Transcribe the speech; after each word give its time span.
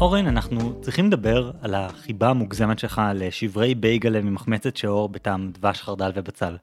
אורן, 0.00 0.26
אנחנו 0.26 0.80
צריכים 0.80 1.06
לדבר 1.06 1.50
על 1.62 1.74
החיבה 1.74 2.28
המוגזמת 2.28 2.78
שלך 2.78 3.02
לשברי 3.14 3.74
בייגלה 3.74 4.20
ממחמצת 4.20 4.76
שאור 4.76 5.08
בטעם 5.08 5.50
דבש, 5.52 5.82
חרדל 5.82 6.12
ובצל. 6.14 6.56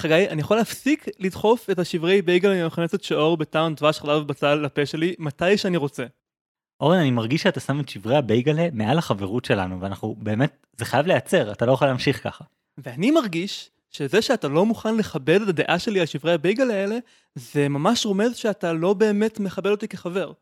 חגי, 0.00 0.28
אני 0.28 0.40
יכול 0.40 0.56
להפסיק 0.56 1.06
לדחוף 1.18 1.70
את 1.70 1.78
השברי 1.78 2.22
בייגלה 2.22 2.62
ממחמצת 2.62 3.02
שאור 3.02 3.36
בטעם 3.36 3.74
דבש, 3.74 3.98
חרדל 3.98 4.22
ובצל 4.22 4.54
לפה 4.54 4.86
שלי 4.86 5.14
מתי 5.18 5.58
שאני 5.58 5.76
רוצה. 5.76 6.04
אורן, 6.80 6.98
אני 6.98 7.10
מרגיש 7.10 7.42
שאתה 7.42 7.60
שם 7.60 7.80
את 7.80 7.88
שברי 7.88 8.16
הבייגלה 8.16 8.68
מעל 8.72 8.98
החברות 8.98 9.44
שלנו, 9.44 9.80
ואנחנו 9.80 10.16
באמת, 10.18 10.66
זה 10.76 10.84
חייב 10.84 11.06
להיעצר, 11.06 11.52
אתה 11.52 11.66
לא 11.66 11.72
יכול 11.72 11.88
להמשיך 11.88 12.24
ככה. 12.24 12.44
ואני 12.78 13.10
מרגיש 13.10 13.70
שזה 13.90 14.22
שאתה 14.22 14.48
לא 14.48 14.66
מוכן 14.66 14.96
לכבד 14.96 15.42
את 15.42 15.48
הדעה 15.48 15.78
שלי 15.78 16.00
על 16.00 16.06
שברי 16.06 16.32
הבייגלה 16.32 16.74
האלה, 16.74 16.98
זה 17.34 17.68
ממש 17.68 18.06
רומז 18.06 18.36
שאתה 18.36 18.72
לא 18.72 18.94
באמת 18.94 19.40
מכבד 19.40 19.70
אותי 19.70 19.88
כחבר. 19.88 20.32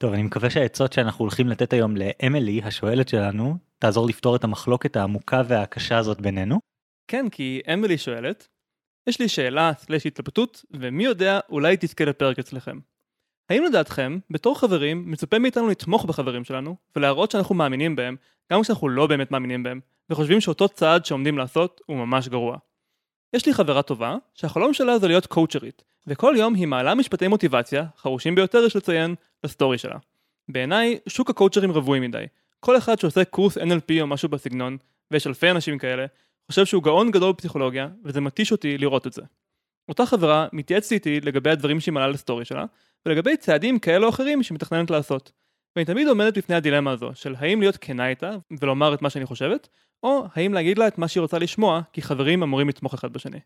טוב, 0.00 0.12
אני 0.12 0.22
מקווה 0.22 0.50
שהעצות 0.50 0.92
שאנחנו 0.92 1.22
הולכים 1.22 1.48
לתת 1.48 1.72
היום 1.72 1.94
לאמילי, 1.96 2.60
השואלת 2.64 3.08
שלנו, 3.08 3.56
תעזור 3.78 4.06
לפתור 4.06 4.36
את 4.36 4.44
המחלוקת 4.44 4.96
העמוקה 4.96 5.42
והקשה 5.48 5.98
הזאת 5.98 6.20
בינינו. 6.20 6.60
כן, 7.08 7.28
כי 7.28 7.60
אמילי 7.72 7.98
שואלת, 7.98 8.48
יש 9.06 9.20
לי 9.20 9.28
שאלה 9.28 9.72
סלש 9.78 10.06
התלבטות, 10.06 10.64
ומי 10.70 11.04
יודע, 11.04 11.40
אולי 11.48 11.76
תזכה 11.80 12.04
לפרק 12.04 12.38
אצלכם. 12.38 12.78
האם 13.50 13.64
לדעתכם, 13.64 14.18
בתור 14.30 14.58
חברים, 14.58 15.10
מצופה 15.10 15.38
מאיתנו 15.38 15.68
לתמוך 15.68 16.04
בחברים 16.04 16.44
שלנו, 16.44 16.76
ולהראות 16.96 17.30
שאנחנו 17.30 17.54
מאמינים 17.54 17.96
בהם, 17.96 18.16
גם 18.52 18.62
כשאנחנו 18.62 18.88
לא 18.88 19.06
באמת 19.06 19.30
מאמינים 19.30 19.62
בהם, 19.62 19.80
וחושבים 20.10 20.40
שאותו 20.40 20.68
צעד 20.68 21.04
שעומדים 21.04 21.38
לעשות 21.38 21.80
הוא 21.86 21.96
ממש 21.96 22.28
גרוע. 22.28 22.56
יש 23.32 23.46
לי 23.46 23.54
חברה 23.54 23.82
טובה, 23.82 24.16
שהחלום 24.34 24.74
שלה 24.74 24.98
זה 24.98 25.08
להיות 25.08 25.26
קואוצ'רית, 25.26 25.82
וכל 26.06 26.34
יום 26.38 26.54
היא 26.54 26.66
מעלה 26.66 26.94
משפטי 26.94 27.28
מוטיבציה, 27.28 27.84
חרושים 27.96 28.34
ביותר 28.34 28.58
יש 28.58 28.76
לציין, 28.76 29.14
לסטורי 29.44 29.78
שלה. 29.78 29.96
בעיניי, 30.48 30.98
שוק 31.08 31.30
הקואוצ'רים 31.30 31.70
רווי 31.70 32.00
מדי. 32.00 32.24
כל 32.60 32.78
אחד 32.78 32.98
שעושה 32.98 33.24
קורס 33.24 33.58
NLP 33.58 34.00
או 34.00 34.06
משהו 34.06 34.28
בסגנון, 34.28 34.76
ויש 35.10 35.26
אלפי 35.26 35.50
אנשים 35.50 35.78
כאלה, 35.78 36.06
חושב 36.50 36.66
שהוא 36.66 36.82
גאון 36.82 37.10
גדול 37.10 37.32
בפסיכולוגיה, 37.32 37.88
וזה 38.04 38.20
מתיש 38.20 38.52
אותי 38.52 38.78
לראות 38.78 39.06
את 39.06 39.12
זה. 39.12 39.22
אותה 39.88 40.06
חברה 40.06 40.46
מתייעצת 40.52 40.92
איתי 40.92 41.20
לגבי 41.20 41.50
הדברים 41.50 41.80
שהיא 41.80 41.92
מעלה 41.92 42.08
לסטורי 42.08 42.44
שלה, 42.44 42.64
ולגבי 43.06 43.36
צעדים 43.36 43.78
כאלה 43.78 44.04
או 44.04 44.10
אחרים 44.10 44.42
שהיא 44.42 44.54
מתכננת 44.54 44.90
לעשות. 44.90 45.32
ואני 45.76 45.84
תמיד 45.84 46.08
עומדת 46.08 46.38
בפני 46.38 46.54
הדילמה 46.54 46.90
הזו, 46.90 47.10
של 47.14 47.34
האם 47.38 47.60
להיות 47.60 47.76
כנה 47.76 48.08
איתה, 48.08 48.30
ולומר 48.60 48.94
את 48.94 49.02
מה 49.02 49.10
שאני 49.10 49.26
חושבת, 49.26 49.68
או 50.02 50.26
האם 50.34 50.54
להגיד 50.54 50.78
לה 50.78 50.88
את 50.88 50.98
מה 50.98 51.08
שהיא 51.08 51.20
רוצה 51.20 51.38
לשמוע, 51.38 51.80
כי 51.92 52.02
חברים 52.02 52.42
אמורים 52.42 52.68
לתמוך 52.68 52.94
אחד 52.94 53.12
בשני. 53.12 53.40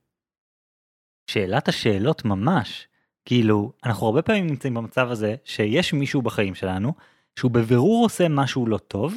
שאלת 1.30 1.68
השאלות 1.68 2.24
ממש. 2.24 2.88
כאילו, 3.24 3.72
אנחנו 3.84 4.06
הרבה 4.06 4.22
פעמים 4.22 4.46
נמצאים 4.46 4.74
במצב 4.74 5.10
הזה 5.10 5.34
שיש 5.44 5.92
מישהו 5.92 6.22
בחיים 6.22 6.54
שלנו, 6.54 6.92
שהוא 7.38 7.50
בבירור 7.50 8.04
עושה 8.04 8.28
משהו 8.28 8.66
לא 8.66 8.78
טוב, 8.78 9.16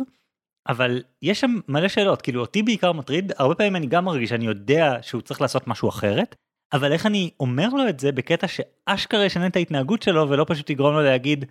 אבל 0.68 1.04
יש 1.22 1.40
שם 1.40 1.60
מלא 1.68 1.88
שאלות, 1.88 2.22
כאילו 2.22 2.42
אותי 2.42 2.64
בעיקר 2.64 2.92
מטריד, 2.92 3.32
הרבה 3.38 3.56
פעמים 3.56 3.76
אני 3.76 3.88
גם 3.88 4.06
מרגיש 4.06 4.30
שאני 4.30 4.46
יודע 4.46 4.98
שהוא 5.02 5.22
צריך 5.22 5.42
לעשות 5.42 5.68
משהו 5.68 5.90
אחרת, 5.90 6.36
אבל 6.74 6.94
איך 6.94 7.06
אני 7.06 7.32
אומר 7.40 7.70
לו 7.70 7.90
את 7.90 8.00
זה 8.00 8.12
בקטע 8.12 8.48
שאשכרה 8.48 9.26
ישנה 9.26 9.48
את 9.48 9.56
ההתנהגות 9.56 10.02
שלו 10.02 10.30
ולא 10.30 10.46
פשוט 10.48 10.70
יגרום 10.70 10.94
לו 10.94 11.02
להגיד, 11.02 11.46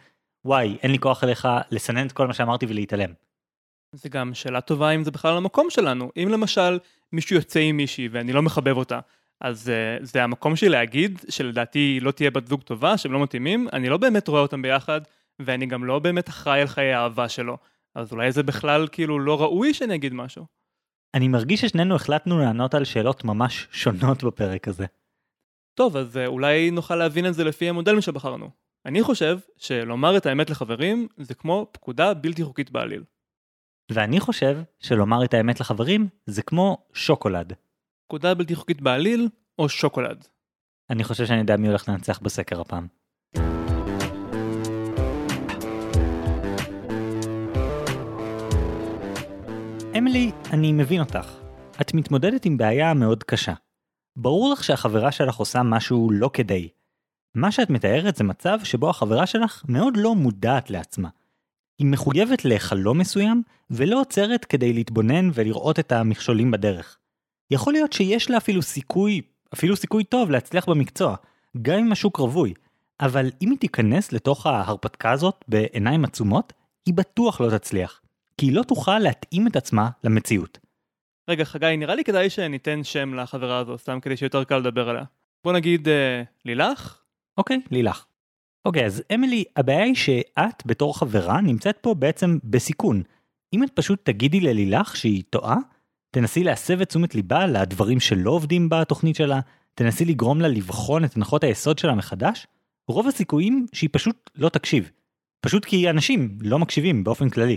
וואי, 0.44 0.76
אין 0.82 0.90
לי 0.90 0.98
כוח 0.98 1.24
אליך 1.24 1.48
לסנן 1.70 2.06
את 2.06 2.12
כל 2.12 2.26
מה 2.26 2.34
שאמרתי 2.34 2.66
ולהתעלם. 2.66 3.10
זה 3.92 4.08
גם 4.08 4.34
שאלה 4.34 4.60
טובה 4.60 4.90
אם 4.90 5.04
זה 5.04 5.10
בכלל 5.10 5.36
המקום 5.36 5.70
שלנו. 5.70 6.10
אם 6.16 6.28
למשל 6.30 6.78
מישהו 7.12 7.36
יוצא 7.36 7.60
עם 7.60 7.76
מישהי 7.76 8.08
ואני 8.08 8.32
לא 8.32 8.42
מחבב 8.42 8.76
אותה, 8.76 9.00
אז 9.40 9.68
uh, 9.68 10.04
זה 10.04 10.24
המקום 10.24 10.56
שלי 10.56 10.68
להגיד 10.68 11.20
שלדעתי 11.28 11.98
לא 12.02 12.10
תהיה 12.10 12.30
בת 12.30 12.46
זוג 12.46 12.62
טובה, 12.62 12.98
שהם 12.98 13.12
לא 13.12 13.22
מתאימים, 13.22 13.68
אני 13.72 13.88
לא 13.88 13.96
באמת 13.96 14.28
רואה 14.28 14.40
אותם 14.40 14.62
ביחד, 14.62 15.00
ואני 15.38 15.66
גם 15.66 15.84
לא 15.84 15.98
באמת 15.98 16.28
אחראי 16.28 16.60
על 16.60 16.66
חיי 16.66 16.92
האהבה 16.92 17.28
שלו. 17.28 17.56
אז 17.94 18.12
אולי 18.12 18.32
זה 18.32 18.42
בכלל 18.42 18.88
כאילו 18.92 19.18
לא 19.18 19.40
ראוי 19.40 19.74
שאני 19.74 19.94
אגיד 19.94 20.14
משהו. 20.14 20.46
אני 21.14 21.28
מרגיש 21.28 21.60
ששנינו 21.60 21.94
החלטנו 21.94 22.38
לענות 22.38 22.74
על 22.74 22.84
שאלות 22.84 23.24
ממש 23.24 23.68
שונות 23.70 24.24
בפרק 24.24 24.68
הזה. 24.68 24.86
טוב, 25.74 25.96
אז 25.96 26.16
uh, 26.16 26.26
אולי 26.26 26.70
נוכל 26.70 26.96
להבין 26.96 27.26
את 27.26 27.34
זה 27.34 27.44
לפי 27.44 27.68
המודל 27.68 28.00
שבחרנו. 28.00 28.50
אני 28.86 29.02
חושב 29.02 29.38
שלומר 29.56 30.16
את 30.16 30.26
האמת 30.26 30.50
לחברים 30.50 31.08
זה 31.16 31.34
כמו 31.34 31.66
פקודה 31.72 32.14
בלתי 32.14 32.44
חוקית 32.44 32.70
בעליל. 32.70 33.02
ואני 33.90 34.20
חושב 34.20 34.58
שלומר 34.80 35.24
את 35.24 35.34
האמת 35.34 35.60
לחברים 35.60 36.08
זה 36.26 36.42
כמו 36.42 36.78
שוקולד. 36.92 37.52
פקודה 38.06 38.34
בלתי 38.34 38.54
חוקית 38.54 38.80
בעליל 38.80 39.28
או 39.58 39.68
שוקולד. 39.68 40.26
אני 40.90 41.04
חושב 41.04 41.26
שאני 41.26 41.40
יודע 41.40 41.56
מי 41.56 41.68
הולך 41.68 41.88
לנצח 41.88 42.18
בסקר 42.18 42.60
הפעם. 42.60 42.86
אמילי, 49.98 50.30
אני 50.52 50.72
מבין 50.72 51.00
אותך. 51.00 51.38
את 51.80 51.94
מתמודדת 51.94 52.44
עם 52.44 52.56
בעיה 52.56 52.94
מאוד 52.94 53.24
קשה. 53.24 53.54
ברור 54.16 54.52
לך 54.52 54.64
שהחברה 54.64 55.12
שלך 55.12 55.36
עושה 55.36 55.62
משהו 55.62 56.10
לא 56.12 56.30
כדי. 56.32 56.68
מה 57.34 57.52
שאת 57.52 57.70
מתארת 57.70 58.16
זה 58.16 58.24
מצב 58.24 58.58
שבו 58.64 58.90
החברה 58.90 59.26
שלך 59.26 59.62
מאוד 59.68 59.96
לא 59.96 60.14
מודעת 60.14 60.70
לעצמה. 60.70 61.08
היא 61.78 61.86
מחויבת 61.86 62.44
לחלום 62.44 62.98
מסוים, 62.98 63.42
ולא 63.70 64.00
עוצרת 64.00 64.44
כדי 64.44 64.72
להתבונן 64.72 65.30
ולראות 65.34 65.78
את 65.78 65.92
המכשולים 65.92 66.50
בדרך. 66.50 66.98
יכול 67.50 67.72
להיות 67.72 67.92
שיש 67.92 68.30
לה 68.30 68.36
אפילו 68.36 68.62
סיכוי, 68.62 69.20
אפילו 69.54 69.76
סיכוי 69.76 70.04
טוב 70.04 70.30
להצליח 70.30 70.68
במקצוע, 70.68 71.16
גם 71.62 71.78
אם 71.78 71.92
השוק 71.92 72.16
רווי, 72.16 72.54
אבל 73.00 73.30
אם 73.42 73.50
היא 73.50 73.58
תיכנס 73.58 74.12
לתוך 74.12 74.46
ההרפתקה 74.46 75.10
הזאת 75.10 75.44
בעיניים 75.48 76.04
עצומות, 76.04 76.52
היא 76.86 76.94
בטוח 76.94 77.40
לא 77.40 77.58
תצליח, 77.58 78.00
כי 78.38 78.46
היא 78.46 78.52
לא 78.54 78.62
תוכל 78.62 78.98
להתאים 78.98 79.46
את 79.46 79.56
עצמה 79.56 79.90
למציאות. 80.04 80.58
רגע, 81.28 81.44
חגי, 81.44 81.76
נראה 81.76 81.94
לי 81.94 82.04
כדאי 82.04 82.30
שניתן 82.30 82.84
שם 82.84 83.14
לחברה 83.14 83.58
הזו, 83.58 83.78
סתם 83.78 84.00
כדי 84.00 84.16
שיותר 84.16 84.44
קל 84.44 84.58
לדבר 84.58 84.88
עליה. 84.88 85.04
בוא 85.44 85.52
נגיד 85.52 85.88
אה, 85.88 86.22
לילך? 86.44 86.98
אוקיי, 87.38 87.60
לילך. 87.70 88.04
אוקיי, 88.66 88.86
אז 88.86 89.02
אמילי, 89.14 89.44
הבעיה 89.56 89.82
היא 89.82 89.94
שאת 89.94 90.62
בתור 90.66 90.98
חברה 90.98 91.40
נמצאת 91.40 91.78
פה 91.80 91.94
בעצם 91.94 92.38
בסיכון. 92.44 93.02
אם 93.52 93.64
את 93.64 93.70
פשוט 93.74 94.04
תגידי 94.04 94.40
ללילך 94.40 94.96
שהיא 94.96 95.22
טועה, 95.30 95.56
תנסי 96.10 96.44
להסב 96.44 96.80
את 96.80 96.88
תשומת 96.88 97.14
ליבה 97.14 97.46
לדברים 97.46 98.00
שלא 98.00 98.30
עובדים 98.30 98.68
בתוכנית 98.68 99.16
שלה, 99.16 99.40
תנסי 99.74 100.04
לגרום 100.04 100.40
לה 100.40 100.48
לבחון 100.48 101.04
את 101.04 101.16
הנחות 101.16 101.44
היסוד 101.44 101.78
שלה 101.78 101.94
מחדש, 101.94 102.46
רוב 102.88 103.08
הסיכויים 103.08 103.66
שהיא 103.72 103.90
פשוט 103.92 104.30
לא 104.34 104.48
תקשיב. 104.48 104.90
פשוט 105.40 105.64
כי 105.64 105.90
אנשים 105.90 106.38
לא 106.40 106.58
מקשיבים 106.58 107.04
באופן 107.04 107.30
כללי. 107.30 107.56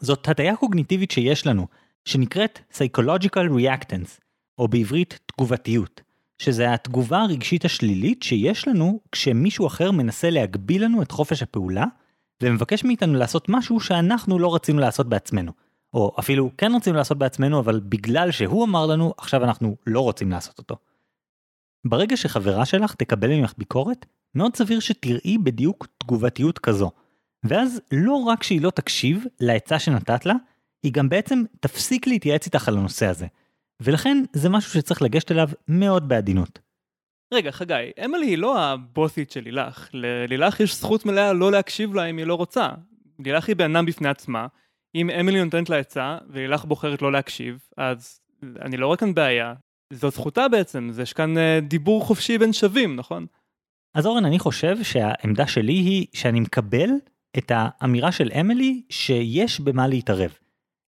זאת 0.00 0.28
הטיה 0.28 0.56
קוגניטיבית 0.56 1.10
שיש 1.10 1.46
לנו, 1.46 1.66
שנקראת 2.04 2.58
Psychological 2.72 3.50
Reactance, 3.58 4.20
או 4.58 4.68
בעברית 4.68 5.18
תגובתיות, 5.26 6.00
שזה 6.38 6.72
התגובה 6.72 7.20
הרגשית 7.20 7.64
השלילית 7.64 8.22
שיש 8.22 8.68
לנו 8.68 9.00
כשמישהו 9.12 9.66
אחר 9.66 9.90
מנסה 9.90 10.30
להגביל 10.30 10.84
לנו 10.84 11.02
את 11.02 11.10
חופש 11.10 11.42
הפעולה, 11.42 11.84
ומבקש 12.42 12.84
מאיתנו 12.84 13.14
לעשות 13.14 13.48
משהו 13.48 13.80
שאנחנו 13.80 14.38
לא 14.38 14.54
רצינו 14.54 14.80
לעשות 14.80 15.08
בעצמנו. 15.08 15.52
או 15.94 16.12
אפילו 16.20 16.50
כן 16.58 16.72
רוצים 16.72 16.94
לעשות 16.94 17.18
בעצמנו, 17.18 17.60
אבל 17.60 17.80
בגלל 17.80 18.30
שהוא 18.30 18.64
אמר 18.64 18.86
לנו, 18.86 19.14
עכשיו 19.18 19.44
אנחנו 19.44 19.76
לא 19.86 20.00
רוצים 20.00 20.30
לעשות 20.30 20.58
אותו. 20.58 20.76
ברגע 21.86 22.16
שחברה 22.16 22.64
שלך 22.64 22.94
תקבל 22.94 23.30
ממך 23.30 23.54
ביקורת, 23.58 24.06
מאוד 24.34 24.56
סביר 24.56 24.80
שתראי 24.80 25.38
בדיוק 25.38 25.86
תגובתיות 25.98 26.58
כזו. 26.58 26.90
ואז 27.44 27.80
לא 27.92 28.14
רק 28.14 28.42
שהיא 28.42 28.60
לא 28.60 28.70
תקשיב 28.70 29.24
לעצה 29.40 29.78
שנתת 29.78 30.26
לה, 30.26 30.34
היא 30.82 30.92
גם 30.92 31.08
בעצם 31.08 31.42
תפסיק 31.60 32.06
להתייעץ 32.06 32.46
איתך 32.46 32.68
על 32.68 32.78
הנושא 32.78 33.06
הזה. 33.06 33.26
ולכן 33.82 34.24
זה 34.32 34.48
משהו 34.48 34.72
שצריך 34.72 35.02
לגשת 35.02 35.32
אליו 35.32 35.48
מאוד 35.68 36.08
בעדינות. 36.08 36.58
רגע, 37.34 37.50
חגי, 37.50 37.90
אמילי 38.04 38.26
היא 38.26 38.38
לא 38.38 38.60
הבוסית 38.60 39.30
של 39.30 39.40
לילך. 39.40 39.88
ללילך 39.92 40.60
יש 40.60 40.76
זכות 40.76 41.06
מלאה 41.06 41.32
לא 41.32 41.52
להקשיב 41.52 41.94
לה 41.94 42.04
אם 42.04 42.16
היא 42.16 42.26
לא 42.26 42.34
רוצה. 42.34 42.68
לילך 43.18 43.48
היא 43.48 43.56
בן 43.56 43.76
אדם 43.76 43.86
בפני 43.86 44.08
עצמה, 44.08 44.46
אם 44.94 45.10
אמילי 45.10 45.44
נותנת 45.44 45.70
לה 45.70 45.78
עצה 45.78 46.18
ולילך 46.28 46.64
בוחרת 46.64 47.02
לא 47.02 47.12
להקשיב, 47.12 47.68
אז 47.76 48.20
אני 48.60 48.76
לא 48.76 48.86
רואה 48.86 48.96
כאן 48.96 49.14
בעיה. 49.14 49.54
זו 49.92 50.10
זכותה 50.10 50.48
בעצם, 50.48 50.90
יש 51.02 51.12
כאן 51.12 51.38
אה, 51.38 51.60
דיבור 51.62 52.04
חופשי 52.04 52.38
בין 52.38 52.52
שווים, 52.52 52.96
נכון? 52.96 53.26
אז 53.94 54.06
אורן, 54.06 54.24
אני 54.24 54.38
חושב 54.38 54.82
שהעמדה 54.82 55.46
שלי 55.46 55.72
היא 55.72 56.06
שאני 56.12 56.40
מקבל 56.40 56.88
את 57.38 57.52
האמירה 57.54 58.12
של 58.12 58.30
אמילי 58.40 58.82
שיש 58.90 59.60
במה 59.60 59.86
להתערב. 59.86 60.38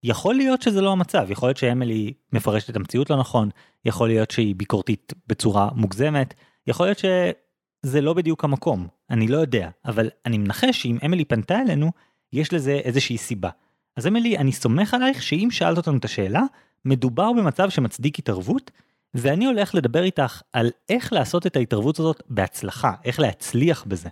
יכול 0.02 0.34
להיות 0.34 0.62
שזה 0.62 0.80
לא 0.80 0.92
המצב, 0.92 1.26
יכול 1.30 1.48
להיות 1.48 1.56
שאמילי 1.56 2.12
מפרשת 2.32 2.70
את 2.70 2.76
המציאות 2.76 3.10
לא 3.10 3.16
נכון, 3.16 3.48
יכול 3.84 4.08
להיות 4.08 4.30
שהיא 4.30 4.54
ביקורתית 4.56 5.12
בצורה 5.26 5.68
מוגזמת, 5.74 6.34
יכול 6.66 6.86
להיות 6.86 6.98
שזה 6.98 8.00
לא 8.00 8.12
בדיוק 8.12 8.44
המקום, 8.44 8.86
אני 9.10 9.28
לא 9.28 9.36
יודע, 9.36 9.68
אבל 9.84 10.10
אני 10.26 10.38
מנחש 10.38 10.82
שאם 10.82 10.98
אמילי 11.04 11.24
פנתה 11.24 11.60
אלינו, 11.60 11.90
יש 12.32 12.52
לזה 12.52 12.72
איזושהי 12.72 13.18
סיבה. 13.18 13.50
אז 13.96 14.06
אמילי, 14.06 14.38
אני 14.38 14.52
סומך 14.52 14.94
עלייך 14.94 15.22
שאם 15.22 15.48
שאלת 15.50 15.76
אותנו 15.76 15.96
את 15.96 16.04
השאלה, 16.04 16.42
מדובר 16.84 17.32
במצב 17.32 17.70
שמצדיק 17.70 18.18
התערבות, 18.18 18.70
ואני 19.14 19.46
הולך 19.46 19.74
לדבר 19.74 20.02
איתך 20.02 20.42
על 20.52 20.70
איך 20.88 21.12
לעשות 21.12 21.46
את 21.46 21.56
ההתערבות 21.56 21.98
הזאת 21.98 22.22
בהצלחה, 22.28 22.92
איך 23.04 23.20
להצליח 23.20 23.84
בזה. 23.84 24.08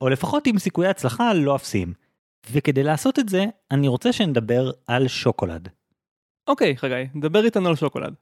או 0.00 0.08
לפחות 0.08 0.46
עם 0.46 0.58
סיכויי 0.58 0.88
הצלחה 0.88 1.34
לא 1.34 1.56
אפסיים. 1.56 1.92
וכדי 2.52 2.82
לעשות 2.82 3.18
את 3.18 3.28
זה, 3.28 3.44
אני 3.70 3.88
רוצה 3.88 4.12
שנדבר 4.12 4.70
על 4.86 5.08
שוקולד. 5.08 5.68
אוקיי, 6.48 6.76
חגי, 6.76 7.04
דבר 7.20 7.44
איתנו 7.44 7.68
על 7.68 7.76
שוקולד. 7.76 8.14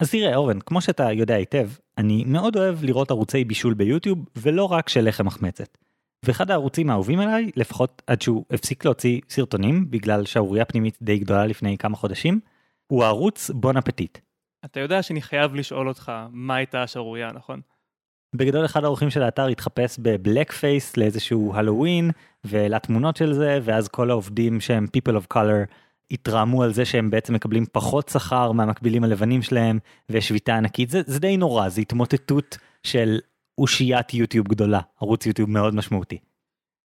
אז 0.00 0.10
תראה 0.10 0.36
אורן, 0.36 0.60
כמו 0.60 0.80
שאתה 0.80 1.12
יודע 1.12 1.34
היטב, 1.34 1.68
אני 1.98 2.24
מאוד 2.26 2.56
אוהב 2.56 2.84
לראות 2.84 3.10
ערוצי 3.10 3.44
בישול 3.44 3.74
ביוטיוב, 3.74 4.18
ולא 4.36 4.64
רק 4.64 4.88
של 4.88 5.08
לחם 5.08 5.26
מחמצת. 5.26 5.78
ואחד 6.24 6.50
הערוצים 6.50 6.90
האהובים 6.90 7.20
עליי, 7.20 7.50
לפחות 7.56 8.02
עד 8.06 8.22
שהוא 8.22 8.44
הפסיק 8.50 8.84
להוציא 8.84 9.20
סרטונים, 9.28 9.90
בגלל 9.90 10.24
שערורייה 10.24 10.64
פנימית 10.64 10.98
די 11.02 11.18
גדולה 11.18 11.46
לפני 11.46 11.78
כמה 11.78 11.96
חודשים, 11.96 12.40
הוא 12.86 13.04
הערוץ 13.04 13.50
בון 13.50 13.76
אפטיט. 13.76 14.18
אתה 14.64 14.80
יודע 14.80 15.02
שאני 15.02 15.22
חייב 15.22 15.54
לשאול 15.54 15.88
אותך 15.88 16.12
מה 16.30 16.56
הייתה 16.56 16.82
השערורייה, 16.82 17.32
נכון? 17.32 17.60
בגדול 18.36 18.64
אחד 18.64 18.84
האורחים 18.84 19.10
של 19.10 19.22
האתר 19.22 19.46
התחפש 19.46 19.98
בבלק 19.98 20.52
פייס 20.52 20.96
לאיזשהו 20.96 21.52
הלואוין, 21.54 22.10
והעלה 22.44 22.78
תמונות 22.78 23.16
של 23.16 23.32
זה, 23.32 23.60
ואז 23.62 23.88
כל 23.88 24.10
העובדים 24.10 24.60
שהם 24.60 24.86
people 24.96 25.12
of 25.12 25.36
color 25.36 25.74
התרעמו 26.10 26.62
על 26.62 26.72
זה 26.72 26.84
שהם 26.84 27.10
בעצם 27.10 27.34
מקבלים 27.34 27.64
פחות 27.72 28.08
שכר 28.08 28.52
מהמקבילים 28.52 29.04
הלבנים 29.04 29.42
שלהם, 29.42 29.78
ויש 30.08 30.28
שביתה 30.28 30.56
ענקית, 30.56 30.90
זה, 30.90 31.00
זה 31.06 31.20
די 31.20 31.36
נורא, 31.36 31.68
זה 31.68 31.80
התמוטטות 31.80 32.58
של 32.82 33.18
אושיית 33.58 34.14
יוטיוב 34.14 34.48
גדולה, 34.48 34.80
ערוץ 35.00 35.26
יוטיוב 35.26 35.50
מאוד 35.50 35.74
משמעותי. 35.74 36.18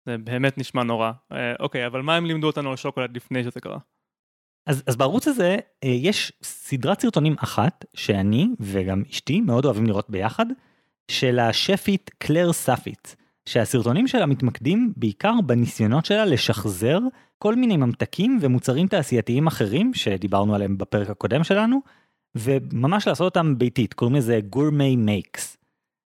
זה 0.07 0.19
באמת 0.19 0.59
נשמע 0.59 0.83
נורא. 0.83 1.13
אה, 1.33 1.55
אוקיי, 1.61 1.87
אבל 1.87 2.03
מה 2.03 2.17
הם 2.17 2.27
לימדו 2.27 2.47
אותנו 2.47 2.71
על 2.71 2.77
שוקולד 2.77 3.17
לפני 3.17 3.45
שזה 3.45 3.61
קרה? 3.61 3.79
אז, 4.67 4.83
אז 4.87 4.97
בערוץ 4.97 5.29
הזה 5.29 5.57
אה, 5.85 5.89
יש 5.89 6.33
סדרת 6.43 7.01
סרטונים 7.01 7.37
אחת 7.39 7.85
שאני 7.95 8.49
וגם 8.61 9.03
אשתי 9.11 9.41
מאוד 9.41 9.65
אוהבים 9.65 9.87
לראות 9.87 10.11
ביחד, 10.11 10.47
של 11.11 11.39
השפית 11.39 12.11
קלר 12.19 12.53
סאפית, 12.53 13.17
שהסרטונים 13.49 14.07
שלה 14.07 14.27
מתמקדים 14.27 14.93
בעיקר 14.97 15.35
בניסיונות 15.47 16.05
שלה 16.05 16.25
לשחזר 16.25 16.99
כל 17.39 17.55
מיני 17.55 17.77
ממתקים 17.77 18.39
ומוצרים 18.41 18.89
תעשייתיים 18.89 19.47
אחרים 19.47 19.95
שדיברנו 19.95 20.55
עליהם 20.55 20.79
בפרק 20.79 21.11
הקודם 21.11 21.45
שלנו, 21.45 21.81
וממש 22.35 23.09
לעשות 23.09 23.25
אותם 23.25 23.59
ביתית, 23.59 23.95
קוראים 23.95 24.17
לזה 24.17 24.41
גורמי 24.51 24.97
מייקס. 24.97 25.57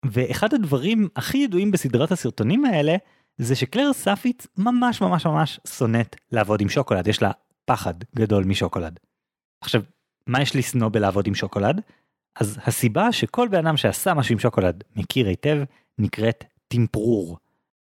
ואחד 0.06 0.54
הדברים 0.54 1.08
הכי 1.16 1.38
ידועים 1.38 1.70
בסדרת 1.70 2.12
הסרטונים 2.12 2.64
האלה, 2.64 2.96
זה 3.38 3.54
שקלר 3.56 3.92
סאפית 3.92 4.46
ממש 4.58 5.00
ממש 5.00 5.26
ממש 5.26 5.60
שונאת 5.66 6.16
לעבוד 6.32 6.60
עם 6.60 6.68
שוקולד, 6.68 7.06
יש 7.06 7.22
לה 7.22 7.30
פחד 7.64 7.94
גדול 8.16 8.44
משוקולד. 8.44 9.00
עכשיו, 9.60 9.82
מה 10.26 10.42
יש 10.42 10.56
לשנוא 10.56 10.88
בלעבוד 10.88 11.26
עם 11.26 11.34
שוקולד? 11.34 11.80
אז 12.40 12.58
הסיבה 12.64 13.12
שכל 13.12 13.48
בן 13.48 13.66
אדם 13.66 13.76
שעשה 13.76 14.14
משהו 14.14 14.32
עם 14.32 14.38
שוקולד 14.38 14.84
מכיר 14.96 15.26
היטב, 15.26 15.58
נקראת 15.98 16.44
טמפרור, 16.68 17.38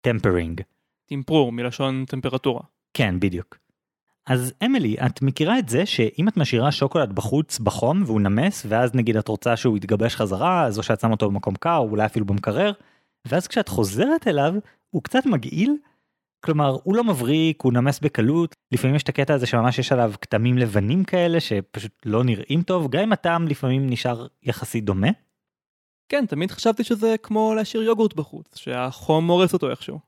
tempering. 0.00 0.60
טמפרור, 1.06 1.52
מלשון 1.52 2.04
טמפרטורה. 2.04 2.62
כן, 2.94 3.20
בדיוק. 3.20 3.58
אז 4.26 4.52
אמילי, 4.64 4.96
את 5.06 5.22
מכירה 5.22 5.58
את 5.58 5.68
זה 5.68 5.86
שאם 5.86 6.28
את 6.28 6.36
משאירה 6.36 6.72
שוקולד 6.72 7.12
בחוץ 7.12 7.58
בחום 7.58 8.02
והוא 8.06 8.20
נמס, 8.20 8.66
ואז 8.68 8.94
נגיד 8.94 9.16
את 9.16 9.28
רוצה 9.28 9.56
שהוא 9.56 9.76
יתגבש 9.76 10.16
חזרה, 10.16 10.64
אז 10.64 10.78
או 10.78 10.82
שאת 10.82 11.00
שמה 11.00 11.10
אותו 11.10 11.30
במקום 11.30 11.54
קר, 11.54 11.76
אולי 11.76 12.06
אפילו 12.06 12.26
במקרר, 12.26 12.72
ואז 13.24 13.46
כשאת 13.46 13.68
חוזרת 13.68 14.28
אליו, 14.28 14.54
הוא 14.90 15.02
קצת 15.02 15.26
מגעיל. 15.26 15.76
כלומר, 16.40 16.76
הוא 16.82 16.96
לא 16.96 17.04
מבריק, 17.04 17.62
הוא 17.62 17.72
נמס 17.72 18.00
בקלות, 18.00 18.54
לפעמים 18.72 18.96
יש 18.96 19.02
את 19.02 19.08
הקטע 19.08 19.34
הזה 19.34 19.46
שממש 19.46 19.78
יש 19.78 19.92
עליו 19.92 20.12
כתמים 20.20 20.58
לבנים 20.58 21.04
כאלה 21.04 21.40
שפשוט 21.40 21.92
לא 22.04 22.24
נראים 22.24 22.62
טוב, 22.62 22.90
גם 22.90 23.02
אם 23.02 23.12
הטעם 23.12 23.48
לפעמים 23.48 23.90
נשאר 23.90 24.26
יחסית 24.42 24.84
דומה. 24.84 25.08
כן, 26.08 26.26
תמיד 26.26 26.50
חשבתי 26.50 26.84
שזה 26.84 27.14
כמו 27.22 27.54
להשאיר 27.54 27.82
יוגורט 27.82 28.14
בחוץ, 28.14 28.56
שהחום 28.56 29.30
הורס 29.30 29.52
אותו 29.52 29.70
איכשהו. 29.70 29.98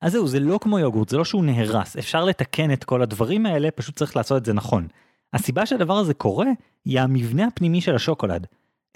אז 0.00 0.12
זהו, 0.12 0.28
זה 0.28 0.40
לא 0.40 0.58
כמו 0.62 0.78
יוגורט, 0.78 1.08
זה 1.08 1.16
לא 1.16 1.24
שהוא 1.24 1.44
נהרס, 1.44 1.96
אפשר 1.96 2.24
לתקן 2.24 2.72
את 2.72 2.84
כל 2.84 3.02
הדברים 3.02 3.46
האלה, 3.46 3.70
פשוט 3.70 3.96
צריך 3.96 4.16
לעשות 4.16 4.38
את 4.38 4.44
זה 4.44 4.52
נכון. 4.52 4.88
הסיבה 5.32 5.66
שהדבר 5.66 5.96
הזה 5.98 6.14
קורה, 6.14 6.46
היא 6.84 7.00
המבנה 7.00 7.46
הפנימי 7.46 7.80
של 7.80 7.94
השוקולד. 7.94 8.46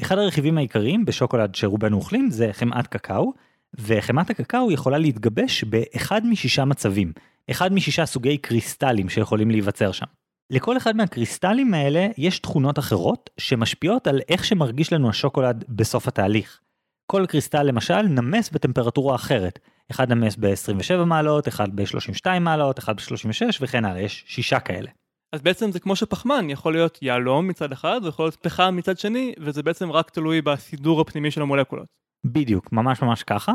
אחד 0.01 0.19
הרכיבים 0.19 0.59
העיקריים 0.59 1.05
בשוקולד 1.05 1.55
שרובנו 1.55 1.97
אוכלים 1.97 2.31
זה 2.31 2.49
חמאת 2.53 2.87
קקאו, 2.87 3.33
וחמאת 3.75 4.31
הקקאו 4.31 4.73
יכולה 4.73 4.99
להתגבש 4.99 5.65
באחד 5.65 6.27
משישה 6.27 6.65
מצבים, 6.65 7.13
אחד 7.51 7.73
משישה 7.73 8.07
סוגי 8.07 8.39
קריסטלים 8.39 9.09
שיכולים 9.09 9.51
להיווצר 9.51 9.93
שם. 9.93 10.07
לכל 10.51 10.77
אחד 10.77 10.97
מהקריסטלים 10.97 11.75
האלה 11.75 12.07
יש 12.19 12.39
תכונות 12.39 12.79
אחרות 12.79 13.31
שמשפיעות 13.41 14.07
על 14.07 14.21
איך 14.29 14.45
שמרגיש 14.45 14.93
לנו 14.93 15.09
השוקולד 15.09 15.65
בסוף 15.69 16.09
התהליך. 16.09 16.61
כל 17.07 17.27
קריסטל 17.29 17.63
למשל 17.63 18.03
נמס 18.03 18.51
בטמפרטורה 18.51 19.15
אחרת, 19.15 19.59
אחד 19.91 20.13
נמס 20.13 20.37
ב-27 20.37 21.05
מעלות, 21.05 21.49
אחד 21.49 21.77
ב-32 21.77 22.39
מעלות, 22.41 22.79
אחד 22.79 22.97
ב-36 22.97 23.57
וכן 23.61 23.85
הלאה, 23.85 24.01
יש 24.01 24.25
שישה 24.27 24.61
כאלה. 24.61 24.91
אז 25.33 25.43
בעצם 25.43 25.73
זה 25.73 25.81
כמו 25.81 25.97
שפחמן 25.97 26.51
יכול 26.51 26.73
להיות 26.73 26.99
יהלום 27.03 27.49
מצד 27.49 27.73
אחד 27.73 28.01
ויכול 28.05 28.25
להיות 28.25 28.37
פחם 28.37 28.77
מצד 28.77 28.99
שני, 28.99 29.35
וזה 29.41 29.63
בעצם 29.63 29.93
רק 29.93 30.11
תלוי 30.11 30.43
בסידור 30.43 31.01
הפנימי 31.01 31.31
של 31.31 31.43
המולקולות. 31.43 31.87
בדיוק, 32.25 32.73
ממש 32.73 33.03
ממש 33.03 33.23
ככה. 33.23 33.53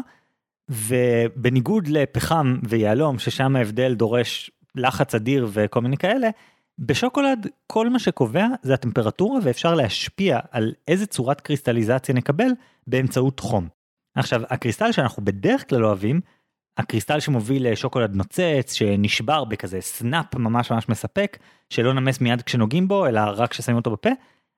ובניגוד 0.70 1.88
לפחם 1.88 2.58
ויהלום, 2.70 3.20
ששם 3.20 3.56
ההבדל 3.56 3.94
דורש 3.94 4.52
לחץ 4.76 5.16
אדיר 5.16 5.48
וכל 5.52 5.82
מיני 5.82 5.98
כאלה, 5.98 6.30
בשוקולד 6.80 7.48
כל 7.68 7.90
מה 7.90 8.00
שקובע 8.00 8.48
זה 8.62 8.74
הטמפרטורה 8.74 9.40
ואפשר 9.44 9.76
להשפיע 9.76 10.40
על 10.52 10.74
איזה 10.88 11.06
צורת 11.06 11.42
קריסטליזציה 11.42 12.16
נקבל 12.16 12.50
באמצעות 12.88 13.40
חום. 13.40 13.68
עכשיו, 14.16 14.42
הקריסטל 14.50 14.92
שאנחנו 14.92 15.26
בדרך 15.26 15.70
כלל 15.70 15.86
אוהבים, 15.86 16.22
הקריסטל 16.78 17.20
שמוביל 17.20 17.72
לשוקולד 17.72 18.16
נוצץ, 18.16 18.74
שנשבר 18.74 19.44
בכזה 19.44 19.82
snap 19.82 20.36
ממש 20.36 20.72
ממש 20.72 20.90
מספק, 20.90 21.38
שלא 21.70 21.94
נמס 21.94 22.22
מיד 22.22 22.42
כשנוגעים 22.42 22.88
בו, 22.88 23.08
אלא 23.08 23.22
רק 23.26 23.52
כששמים 23.52 23.78
אותו 23.78 23.92
בפה, 23.92 24.10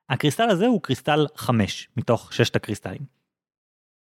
הקריסטל 0.08 0.48
הזה 0.48 0.66
הוא 0.66 0.82
קריסטל 0.82 1.26
5 1.36 1.88
מתוך 1.96 2.32
ששת 2.32 2.56
הקריסטלים. 2.56 3.02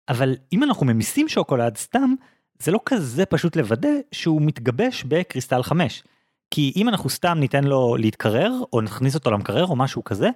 אבל 0.09 0.35
אם 0.53 0.63
אנחנו 0.63 0.85
ממיסים 0.85 1.29
שוקולד 1.29 1.77
סתם, 1.77 2.13
זה 2.59 2.71
לא 2.71 2.79
כזה 2.85 3.25
פשוט 3.25 3.55
לוודא 3.55 3.89
שהוא 4.11 4.41
מתגבש 4.41 5.03
בקריסטל 5.03 5.63
5. 5.63 6.03
כי 6.51 6.73
אם 6.75 6.89
אנחנו 6.89 7.09
סתם 7.09 7.37
ניתן 7.39 7.63
לו 7.63 7.95
להתקרר, 7.99 8.51
או 8.73 8.81
נכניס 8.81 9.15
אותו 9.15 9.31
למקרר 9.31 9.65
או 9.65 9.75
משהו 9.75 10.03
כזה, 10.03 10.29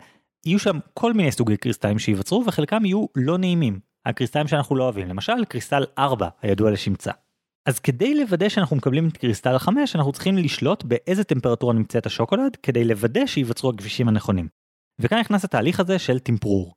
יהיו 0.46 0.60
שם 0.60 0.80
כל 0.94 1.14
מיני 1.14 1.32
סוגי 1.32 1.58
קריסטלים 1.58 2.00
שייווצרו 2.00 2.44
וחלקם 2.48 2.86
יהיו 2.86 3.06
לא 3.16 3.38
נעימים. 3.38 3.80
הקריסטלים 4.06 4.48
שאנחנו 4.48 4.76
לא 4.76 4.84
אוהבים, 4.84 5.08
למשל 5.08 5.46
קריסטל 5.46 5.84
4 5.98 6.28
הידוע 6.42 6.72
לשמצה. 6.72 7.12
אז 7.66 7.80
כדי 7.80 8.16
לוודא 8.16 8.50
שאנחנו 8.50 8.76
מקבלים 8.76 9.08
את 9.08 9.18
קריסטל 9.18 9.58
5 9.58 9.96
אנחנו 9.96 10.12
צריכים 10.12 10.38
לשלוט 10.38 10.84
באיזה 10.84 11.24
טמפרטורה 11.24 11.74
נמצאת 11.74 12.06
השוקולד 12.06 12.56
כדי 12.64 12.84
לוודא 12.84 13.26
שייווצרו 13.26 13.70
הכבישים 13.70 14.08
הנכונים. 14.08 14.48
וכאן 15.00 15.20
נכנס 15.20 15.46
התהליך 15.46 15.80
הזה 15.80 16.00
של 16.00 16.20
טמפרור. 16.20 16.74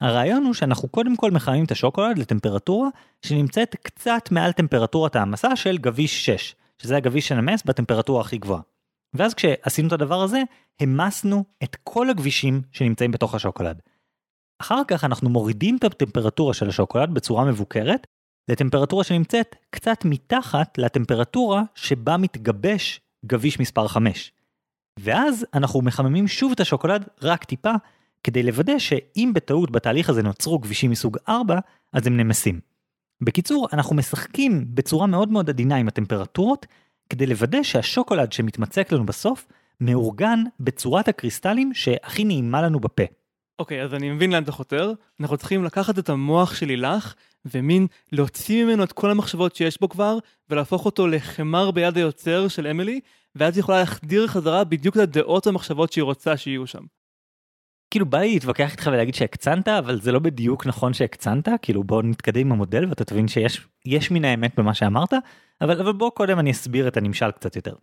הרעיון 0.00 0.44
הוא 0.44 0.54
שאנחנו 0.54 0.88
קודם 0.88 1.16
כל 1.16 1.30
מחממים 1.30 1.64
את 1.64 1.70
השוקולד 1.70 2.18
לטמפרטורה 2.18 2.88
שנמצאת 3.22 3.76
קצת 3.82 4.28
מעל 4.30 4.52
טמפרטורת 4.52 5.16
ההמסה 5.16 5.56
של 5.56 5.78
גביש 5.78 6.26
6, 6.26 6.54
שזה 6.82 6.96
הגביש 6.96 7.28
שנמס 7.28 7.62
בטמפרטורה 7.62 8.20
הכי 8.20 8.38
גבוהה. 8.38 8.60
ואז 9.18 9.34
כשעשינו 9.34 9.88
את 9.88 9.92
הדבר 9.92 10.22
הזה, 10.22 10.42
המסנו 10.80 11.44
את 11.64 11.76
כל 11.84 12.10
הגבישים 12.10 12.62
שנמצאים 12.72 13.10
בתוך 13.10 13.34
השוקולד. 13.34 13.82
אחר 14.62 14.82
כך 14.88 15.04
אנחנו 15.04 15.30
מורידים 15.30 15.76
את 15.76 15.84
הטמפרטורה 15.84 16.54
של 16.54 16.68
השוקולד 16.68 17.14
בצורה 17.14 17.44
מבוקרת, 17.44 18.06
לטמפרטורה 18.48 19.04
שנמצאת 19.04 19.56
קצת 19.70 20.04
מתחת 20.04 20.78
לטמפרטורה 20.78 21.62
שבה 21.74 22.16
מתגבש 22.16 23.00
גביש 23.26 23.60
מספר 23.60 23.88
5. 23.88 24.32
ואז 24.98 25.46
אנחנו 25.54 25.82
מחממים 25.82 26.28
שוב 26.28 26.52
את 26.52 26.60
השוקולד 26.60 27.08
רק 27.22 27.44
טיפה, 27.44 27.72
כדי 28.24 28.42
לוודא 28.42 28.78
שאם 28.78 29.30
בטעות 29.34 29.70
בתהליך 29.70 30.10
הזה 30.10 30.22
נוצרו 30.22 30.58
גבישים 30.58 30.90
מסוג 30.90 31.18
4, 31.28 31.58
אז 31.92 32.06
הם 32.06 32.16
נמסים. 32.16 32.60
בקיצור, 33.20 33.68
אנחנו 33.72 33.96
משחקים 33.96 34.66
בצורה 34.74 35.06
מאוד 35.06 35.28
מאוד 35.28 35.50
עדינה 35.50 35.76
עם 35.76 35.88
הטמפרטורות, 35.88 36.66
כדי 37.10 37.26
לוודא 37.26 37.62
שהשוקולד 37.62 38.32
שמתמצק 38.32 38.92
לנו 38.92 39.06
בסוף, 39.06 39.46
מאורגן 39.80 40.38
בצורת 40.60 41.08
הקריסטלים 41.08 41.74
שהכי 41.74 42.24
נעימה 42.24 42.62
לנו 42.62 42.80
בפה. 42.80 43.02
אוקיי, 43.58 43.80
okay, 43.80 43.84
אז 43.84 43.94
אני 43.94 44.10
מבין 44.10 44.32
לאן 44.32 44.42
אתה 44.42 44.52
חותר. 44.52 44.92
אנחנו 45.20 45.36
צריכים 45.36 45.64
לקחת 45.64 45.98
את 45.98 46.08
המוח 46.08 46.54
של 46.54 46.66
לילך, 46.66 47.14
ומין 47.44 47.86
להוציא 48.12 48.64
ממנו 48.64 48.84
את 48.84 48.92
כל 48.92 49.10
המחשבות 49.10 49.56
שיש 49.56 49.80
בו 49.80 49.88
כבר, 49.88 50.18
ולהפוך 50.50 50.84
אותו 50.84 51.06
לחמר 51.06 51.70
ביד 51.70 51.96
היוצר 51.96 52.48
של 52.48 52.66
אמילי, 52.66 53.00
ואז 53.34 53.56
היא 53.56 53.60
יכולה 53.60 53.78
להחדיר 53.78 54.26
חזרה 54.26 54.64
בדיוק 54.64 54.96
את 54.96 55.00
הדעות 55.00 55.46
והמחשבות 55.46 55.92
שהיא 55.92 56.02
רוצה 56.02 56.36
שיהיו 56.36 56.66
שם. 56.66 56.82
כאילו 57.90 58.06
בא 58.06 58.18
לי 58.18 58.32
להתווכח 58.34 58.72
איתך 58.72 58.90
ולהגיד 58.92 59.14
שהקצנת 59.14 59.68
אבל 59.68 60.00
זה 60.00 60.12
לא 60.12 60.18
בדיוק 60.18 60.66
נכון 60.66 60.92
שהקצנת 60.92 61.48
כאילו 61.62 61.84
בוא 61.84 62.02
נתקדם 62.02 62.40
עם 62.40 62.52
המודל 62.52 62.88
ואתה 62.88 63.04
תבין 63.04 63.28
שיש 63.28 63.66
יש 63.86 64.10
מן 64.10 64.24
האמת 64.24 64.58
במה 64.58 64.74
שאמרת 64.74 65.12
אבל 65.60 65.80
אבל 65.80 65.92
בוא 65.92 66.10
קודם 66.10 66.38
אני 66.38 66.50
אסביר 66.50 66.88
את 66.88 66.96
הנמשל 66.96 67.30
קצת 67.30 67.56
יותר. 67.56 67.74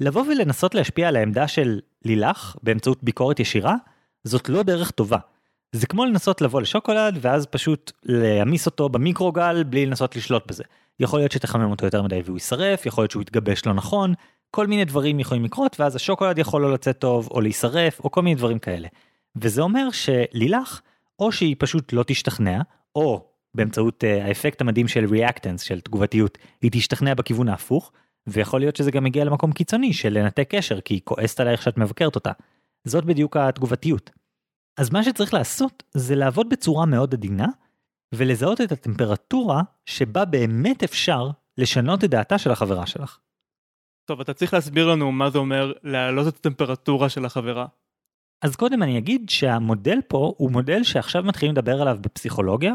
לבוא 0.00 0.22
ולנסות 0.22 0.74
להשפיע 0.74 1.08
על 1.08 1.16
העמדה 1.16 1.48
של 1.48 1.80
לילך 2.04 2.56
באמצעות 2.62 3.04
ביקורת 3.04 3.40
ישירה 3.40 3.74
זאת 4.24 4.48
לא 4.48 4.62
דרך 4.62 4.90
טובה. 4.90 5.18
זה 5.72 5.86
כמו 5.86 6.04
לנסות 6.04 6.40
לבוא 6.40 6.60
לשוקולד 6.60 7.18
ואז 7.20 7.46
פשוט 7.46 7.92
להעמיס 8.02 8.66
אותו 8.66 8.88
במיקרוגל 8.88 9.64
בלי 9.64 9.86
לנסות 9.86 10.16
לשלוט 10.16 10.46
בזה. 10.46 10.64
יכול 11.00 11.20
להיות 11.20 11.32
שתחמם 11.32 11.70
אותו 11.70 11.84
יותר 11.84 12.02
מדי 12.02 12.20
והוא 12.24 12.36
יישרף, 12.36 12.86
יכול 12.86 13.02
להיות 13.02 13.10
שהוא 13.10 13.22
יתגבש 13.22 13.66
לא 13.66 13.72
נכון, 13.72 14.14
כל 14.50 14.66
מיני 14.66 14.84
דברים 14.84 15.20
יכולים 15.20 15.44
לקרות 15.44 15.80
ואז 15.80 15.96
השוקולד 15.96 16.38
יכול 16.38 16.62
לא 16.62 16.72
לצאת 16.72 16.98
טוב 16.98 17.28
או 17.30 17.40
להישרף 17.40 18.00
או 18.00 18.10
כל 18.10 18.22
מיני 18.22 18.34
דברים 18.34 18.58
כאלה. 18.58 18.88
וזה 19.36 19.62
אומר 19.62 19.88
שלילך 19.90 20.80
או 21.18 21.32
שהיא 21.32 21.56
פשוט 21.58 21.92
לא 21.92 22.02
תשתכנע 22.06 22.60
או 22.94 23.30
באמצעות 23.54 24.04
uh, 24.04 24.06
האפקט 24.06 24.60
המדהים 24.60 24.88
של 24.88 25.06
ריאקטנס 25.10 25.62
של 25.62 25.80
תגובתיות 25.80 26.38
היא 26.62 26.70
תשתכנע 26.74 27.14
בכיוון 27.14 27.48
ההפוך 27.48 27.92
ויכול 28.26 28.60
להיות 28.60 28.76
שזה 28.76 28.90
גם 28.90 29.04
מגיע 29.04 29.24
למקום 29.24 29.52
קיצוני 29.52 29.92
של 29.92 30.08
לנתק 30.08 30.46
קשר 30.50 30.80
כי 30.80 30.94
היא 30.94 31.00
כועסת 31.04 31.40
עלייך 31.40 31.62
שאת 31.62 31.78
מבקרת 31.78 32.14
אותה. 32.14 32.32
זאת 32.84 33.04
בדיוק 33.04 33.36
התגובתיות. 33.36 34.10
אז 34.78 34.90
מה 34.90 35.04
שצריך 35.04 35.34
לעשות 35.34 35.82
זה 35.94 36.14
לעבוד 36.14 36.48
בצורה 36.48 36.86
מאוד 36.86 37.14
עדינה 37.14 37.46
ולזהות 38.14 38.60
את 38.60 38.72
הטמפרטורה 38.72 39.62
שבה 39.86 40.24
באמת 40.24 40.82
אפשר 40.82 41.30
לשנות 41.58 42.04
את 42.04 42.10
דעתה 42.10 42.38
של 42.38 42.50
החברה 42.50 42.86
שלך. 42.86 43.18
טוב, 44.04 44.20
אתה 44.20 44.34
צריך 44.34 44.54
להסביר 44.54 44.86
לנו 44.86 45.12
מה 45.12 45.30
זה 45.30 45.38
אומר 45.38 45.72
להעלות 45.82 46.28
את 46.28 46.36
הטמפרטורה 46.36 47.08
של 47.08 47.24
החברה. 47.24 47.66
אז 48.42 48.56
קודם 48.56 48.82
אני 48.82 48.98
אגיד 48.98 49.30
שהמודל 49.30 49.98
פה 50.08 50.34
הוא 50.36 50.50
מודל 50.50 50.82
שעכשיו 50.82 51.22
מתחילים 51.22 51.54
לדבר 51.54 51.82
עליו 51.82 51.98
בפסיכולוגיה, 52.00 52.74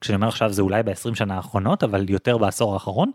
כשאני 0.00 0.16
אומר 0.16 0.28
עכשיו 0.28 0.52
זה 0.52 0.62
אולי 0.62 0.82
ב-20 0.82 1.14
שנה 1.14 1.34
האחרונות, 1.34 1.84
אבל 1.84 2.10
יותר 2.10 2.38
בעשור 2.38 2.74
האחרון, 2.74 3.10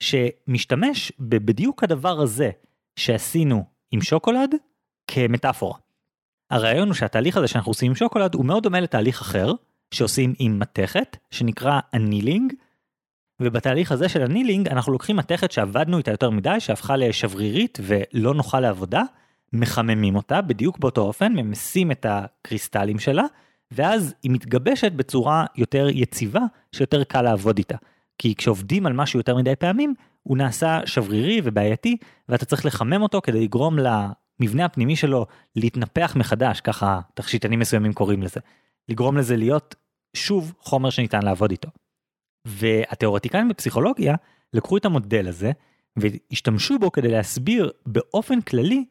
שמשתמש 0.00 1.12
בדיוק 1.18 1.84
הדבר 1.84 2.20
הזה 2.20 2.50
שעשינו 2.96 3.64
עם 3.90 4.00
שוקולד 4.00 4.54
כמטאפורה. 5.06 5.78
הרעיון 6.50 6.88
הוא 6.88 6.94
שהתהליך 6.94 7.36
הזה 7.36 7.48
שאנחנו 7.48 7.70
עושים 7.70 7.90
עם 7.90 7.94
שוקולד 7.94 8.34
הוא 8.34 8.44
מאוד 8.44 8.62
דומה 8.62 8.80
לתהליך 8.80 9.20
אחר 9.20 9.52
שעושים 9.94 10.34
עם 10.38 10.58
מתכת 10.58 11.16
שנקרא 11.30 11.80
annealing. 11.92 12.52
ובתהליך 13.42 13.92
הזה 13.92 14.08
של 14.08 14.22
annealing 14.22 14.68
אנחנו 14.68 14.92
לוקחים 14.92 15.16
מתכת 15.16 15.52
שעבדנו 15.52 15.98
איתה 15.98 16.10
יותר 16.10 16.30
מדי 16.30 16.60
שהפכה 16.60 16.96
לשברירית 16.96 17.78
ולא 17.82 18.34
נוחה 18.34 18.60
לעבודה 18.60 19.02
מחממים 19.52 20.16
אותה 20.16 20.40
בדיוק 20.40 20.78
באותו 20.78 21.00
אופן 21.00 21.32
ממסים 21.32 21.90
את 21.90 22.06
הקריסטלים 22.08 22.98
שלה 22.98 23.24
ואז 23.70 24.14
היא 24.22 24.30
מתגבשת 24.30 24.92
בצורה 24.92 25.46
יותר 25.56 25.88
יציבה 25.88 26.40
שיותר 26.72 27.04
קל 27.04 27.22
לעבוד 27.22 27.58
איתה. 27.58 27.76
כי 28.18 28.34
כשעובדים 28.34 28.86
על 28.86 28.92
משהו 28.92 29.18
יותר 29.18 29.36
מדי 29.36 29.56
פעמים 29.56 29.94
הוא 30.22 30.36
נעשה 30.36 30.80
שברירי 30.86 31.40
ובעייתי 31.44 31.96
ואתה 32.28 32.44
צריך 32.44 32.66
לחמם 32.66 33.02
אותו 33.02 33.20
כדי 33.20 33.40
לגרום 33.40 33.76
למבנה 33.78 34.64
הפנימי 34.64 34.96
שלו 34.96 35.26
להתנפח 35.56 36.16
מחדש 36.16 36.60
ככה 36.60 37.00
תכשיטנים 37.14 37.58
מסוימים 37.58 37.92
קוראים 37.92 38.22
לזה. 38.22 38.40
לגרום 38.88 39.16
לזה 39.16 39.36
להיות 39.36 39.74
שוב 40.16 40.52
חומר 40.60 40.90
שניתן 40.90 41.22
לעבוד 41.22 41.50
איתו. 41.50 41.68
והתיאורטיקאים 42.44 43.48
בפסיכולוגיה 43.48 44.14
לקחו 44.52 44.76
את 44.76 44.84
המודל 44.84 45.28
הזה 45.28 45.52
והשתמשו 45.96 46.78
בו 46.78 46.92
כדי 46.92 47.08
להסביר 47.08 47.70
באופן 47.86 48.40
כללי 48.40 48.84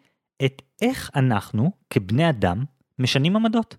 את 0.46 0.62
איך 0.82 1.10
אנחנו 1.16 1.72
כבני 1.90 2.30
אדם 2.30 2.64
משנים 3.00 3.36
עמדות. 3.36 3.76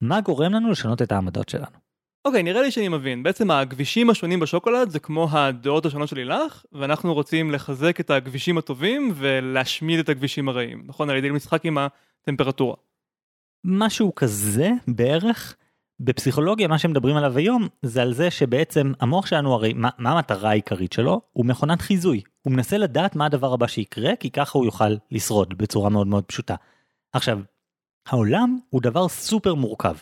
מה 0.00 0.20
גורם 0.20 0.52
לנו 0.52 0.70
לשנות 0.70 1.02
את 1.02 1.12
העמדות 1.12 1.48
שלנו. 1.48 1.84
אוקיי, 2.24 2.40
okay, 2.40 2.44
נראה 2.44 2.62
לי 2.62 2.70
שאני 2.70 2.88
מבין. 2.88 3.22
בעצם 3.22 3.50
הכבישים 3.50 4.10
השונים 4.10 4.40
בשוקולד 4.40 4.90
זה 4.90 4.98
כמו 4.98 5.28
הדעות 5.30 5.86
השונות 5.86 6.08
של 6.08 6.16
לילך, 6.16 6.64
ואנחנו 6.72 7.14
רוצים 7.14 7.50
לחזק 7.50 8.00
את 8.00 8.10
הכבישים 8.10 8.58
הטובים 8.58 9.12
ולהשמיד 9.14 9.98
את 9.98 10.08
הכבישים 10.08 10.48
הרעים, 10.48 10.82
נכון? 10.86 11.10
על 11.10 11.16
ידי 11.16 11.30
משחק 11.30 11.64
עם 11.64 11.78
הטמפרטורה. 11.78 12.76
משהו 13.64 14.14
כזה 14.14 14.70
בערך. 14.88 15.56
בפסיכולוגיה 16.00 16.68
מה 16.68 16.78
שמדברים 16.78 17.16
עליו 17.16 17.36
היום 17.36 17.68
זה 17.82 18.02
על 18.02 18.14
זה 18.14 18.30
שבעצם 18.30 18.92
המוח 19.00 19.26
שלנו 19.26 19.54
הרי 19.54 19.72
מה, 19.72 19.88
מה 19.98 20.12
המטרה 20.12 20.50
העיקרית 20.50 20.92
שלו 20.92 21.20
הוא 21.32 21.46
מכונת 21.46 21.80
חיזוי 21.80 22.22
הוא 22.42 22.52
מנסה 22.52 22.78
לדעת 22.78 23.16
מה 23.16 23.26
הדבר 23.26 23.52
הבא 23.52 23.66
שיקרה 23.66 24.16
כי 24.16 24.30
ככה 24.30 24.58
הוא 24.58 24.64
יוכל 24.66 24.96
לשרוד 25.10 25.58
בצורה 25.58 25.90
מאוד 25.90 26.06
מאוד 26.06 26.24
פשוטה. 26.24 26.54
עכשיו 27.12 27.40
העולם 28.08 28.58
הוא 28.70 28.82
דבר 28.82 29.08
סופר 29.08 29.54
מורכב 29.54 29.94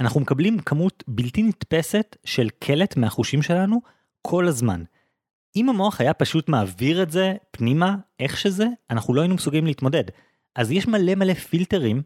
אנחנו 0.00 0.20
מקבלים 0.20 0.58
כמות 0.58 1.04
בלתי 1.08 1.42
נתפסת 1.42 2.16
של 2.24 2.48
קלט 2.58 2.96
מהחושים 2.96 3.42
שלנו 3.42 3.80
כל 4.22 4.48
הזמן. 4.48 4.82
אם 5.56 5.68
המוח 5.68 6.00
היה 6.00 6.14
פשוט 6.14 6.48
מעביר 6.48 7.02
את 7.02 7.10
זה 7.10 7.34
פנימה 7.50 7.96
איך 8.20 8.36
שזה 8.36 8.66
אנחנו 8.90 9.14
לא 9.14 9.20
היינו 9.20 9.34
מסוגלים 9.34 9.66
להתמודד. 9.66 10.04
אז 10.56 10.70
יש 10.70 10.86
מלא 10.88 11.14
מלא 11.14 11.34
פילטרים 11.34 12.02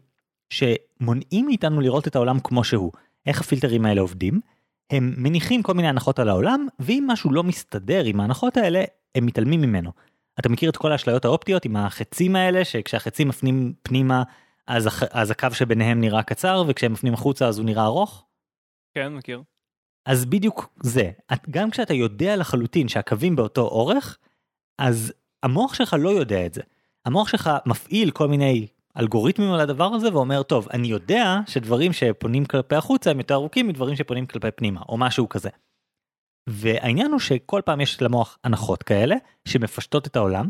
שמונעים 0.49 1.45
מאיתנו 1.45 1.81
לראות 1.81 2.07
את 2.07 2.15
העולם 2.15 2.39
כמו 2.39 2.63
שהוא. 2.63 2.91
איך 3.25 3.41
הפילטרים 3.41 3.85
האלה 3.85 4.01
עובדים? 4.01 4.41
הם 4.89 5.13
מניחים 5.17 5.63
כל 5.63 5.73
מיני 5.73 5.87
הנחות 5.87 6.19
על 6.19 6.29
העולם, 6.29 6.67
ואם 6.79 7.03
משהו 7.07 7.31
לא 7.31 7.43
מסתדר 7.43 8.03
עם 8.05 8.19
ההנחות 8.19 8.57
האלה, 8.57 8.83
הם 9.15 9.25
מתעלמים 9.25 9.61
ממנו. 9.61 9.91
אתה 10.39 10.49
מכיר 10.49 10.69
את 10.69 10.77
כל 10.77 10.91
האשליות 10.91 11.25
האופטיות 11.25 11.65
עם 11.65 11.75
החצים 11.75 12.35
האלה, 12.35 12.65
שכשהחצים 12.65 13.27
מפנים 13.27 13.73
פנימה, 13.81 14.23
אז, 14.67 14.85
הח... 14.85 15.03
אז 15.03 15.31
הקו 15.31 15.47
שביניהם 15.51 16.01
נראה 16.01 16.23
קצר, 16.23 16.63
וכשהם 16.67 16.93
מפנים 16.93 17.13
החוצה 17.13 17.47
אז 17.47 17.57
הוא 17.57 17.65
נראה 17.65 17.85
ארוך? 17.85 18.25
כן, 18.93 19.13
מכיר. 19.13 19.43
אז 20.05 20.25
בדיוק 20.25 20.69
זה, 20.83 21.11
גם 21.49 21.71
כשאתה 21.71 21.93
יודע 21.93 22.35
לחלוטין 22.35 22.87
שהקווים 22.87 23.35
באותו 23.35 23.61
אורך, 23.61 24.17
אז 24.77 25.13
המוח 25.43 25.73
שלך 25.73 25.95
לא 25.99 26.09
יודע 26.09 26.45
את 26.45 26.53
זה. 26.53 26.61
המוח 27.05 27.27
שלך 27.27 27.49
מפעיל 27.65 28.11
כל 28.11 28.27
מיני 28.27 28.67
אלגוריתמים 28.97 29.51
על 29.51 29.59
הדבר 29.59 29.85
הזה 29.85 30.13
ואומר 30.13 30.43
טוב 30.43 30.67
אני 30.73 30.87
יודע 30.87 31.39
שדברים 31.47 31.93
שפונים 31.93 32.45
כלפי 32.45 32.75
החוצה 32.75 33.11
הם 33.11 33.17
יותר 33.17 33.33
ארוכים 33.33 33.67
מדברים 33.67 33.95
שפונים 33.95 34.25
כלפי 34.25 34.51
פנימה 34.51 34.81
או 34.89 34.97
משהו 34.97 35.29
כזה. 35.29 35.49
והעניין 36.49 37.11
הוא 37.11 37.19
שכל 37.19 37.61
פעם 37.65 37.81
יש 37.81 38.01
למוח 38.01 38.37
הנחות 38.43 38.83
כאלה 38.83 39.15
שמפשטות 39.45 40.07
את 40.07 40.15
העולם 40.15 40.47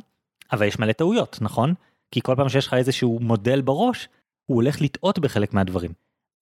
אבל 0.51 0.65
יש 0.65 0.79
מלא 0.79 0.91
טעויות 0.91 1.37
נכון 1.41 1.73
כי 2.11 2.21
כל 2.21 2.35
פעם 2.35 2.49
שיש 2.49 2.67
לך 2.67 2.73
איזשהו 2.73 3.19
מודל 3.21 3.61
בראש 3.61 4.09
הוא 4.45 4.55
הולך 4.55 4.81
לטעות 4.81 5.19
בחלק 5.19 5.53
מהדברים. 5.53 5.91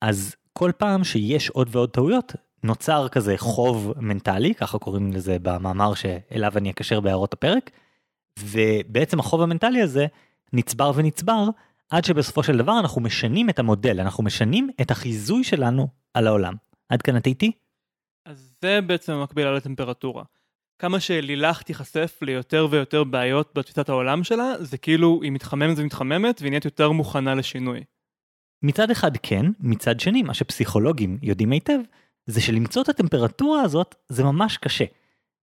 אז 0.01 0.35
כל 0.53 0.71
פעם 0.77 1.03
שיש 1.03 1.49
עוד 1.49 1.67
ועוד 1.71 1.89
טעויות 1.89 2.33
נוצר 2.63 3.07
כזה 3.07 3.33
חוב 3.37 3.93
מנטלי 3.97 4.53
ככה 4.53 4.79
קוראים 4.79 5.13
לזה 5.13 5.37
במאמר 5.41 5.93
שאליו 5.93 6.57
אני 6.57 6.71
אקשר 6.71 6.99
בהערות 6.99 7.33
הפרק. 7.33 7.71
ובעצם 8.39 9.19
החוב 9.19 9.41
המנטלי 9.41 9.81
הזה 9.81 10.05
נצבר 10.53 10.91
ונצבר 10.95 11.47
עד 11.89 12.05
שבסופו 12.05 12.43
של 12.43 12.57
דבר 12.57 12.79
אנחנו 12.79 13.01
משנים 13.01 13.49
את 13.49 13.59
המודל, 13.59 13.99
אנחנו 13.99 14.23
משנים 14.23 14.69
את 14.81 14.91
החיזוי 14.91 15.43
שלנו 15.43 15.87
על 16.13 16.27
העולם. 16.27 16.53
עד 16.89 17.01
כאן 17.01 17.17
את 17.17 17.27
איתי? 17.27 17.51
אז 18.25 18.53
זה 18.61 18.79
בעצם 18.81 19.21
מקביל 19.23 19.47
על 19.47 19.57
הטמפרטורה. 19.57 20.23
כמה 20.79 20.99
שלילך 20.99 21.61
תיחשף 21.61 22.19
ליותר 22.21 22.67
ויותר 22.71 23.03
בעיות 23.03 23.51
בתפיסת 23.55 23.89
העולם 23.89 24.23
שלה, 24.23 24.53
זה 24.59 24.77
כאילו 24.77 25.19
היא 25.23 25.31
מתחממת 25.31 25.77
ומתחממת 25.77 26.41
והיא 26.41 26.49
נהיית 26.49 26.65
יותר 26.65 26.91
מוכנה 26.91 27.35
לשינוי. 27.35 27.83
מצד 28.63 28.91
אחד 28.91 29.17
כן, 29.17 29.45
מצד 29.59 29.99
שני 29.99 30.23
מה 30.23 30.33
שפסיכולוגים 30.33 31.17
יודעים 31.21 31.51
היטב, 31.51 31.79
זה 32.25 32.41
שלמצוא 32.41 32.81
את 32.81 32.89
הטמפרטורה 32.89 33.61
הזאת 33.61 33.95
זה 34.09 34.23
ממש 34.23 34.57
קשה. 34.57 34.85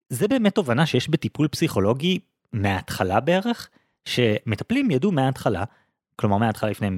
זה 0.08 0.28
באמת 0.28 0.54
תובנה 0.54 0.86
שיש 0.86 1.08
בטיפול 1.08 1.48
פסיכולוגי 1.48 2.18
מההתחלה 2.52 3.20
בערך, 3.20 3.68
שמטפלים 4.04 4.90
ידעו 4.90 5.12
מההתחלה 5.12 5.64
כלומר 6.22 6.38
מההתחלה 6.38 6.70
לפני 6.70 6.88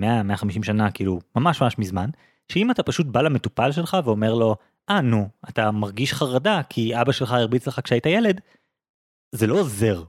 100-150 0.61 0.63
שנה, 0.63 0.91
כאילו 0.91 1.21
ממש 1.37 1.63
ממש 1.63 1.79
מזמן, 1.79 2.11
שאם 2.53 2.71
אתה 2.71 2.83
פשוט 2.83 3.07
בא 3.07 3.23
למטופל 3.23 3.73
שלך 3.73 3.97
ואומר 4.05 4.35
לו, 4.35 4.57
אה 4.91 5.01
נו, 5.01 5.29
אתה 5.49 5.71
מרגיש 5.71 6.13
חרדה 6.13 6.61
כי 6.69 7.01
אבא 7.01 7.13
שלך 7.13 7.33
הרביץ 7.33 7.67
לך 7.67 7.81
כשהיית 7.85 8.07
ילד, 8.07 8.41
זה 9.33 9.47
לא 9.47 9.55
עוזר. 9.61 10.03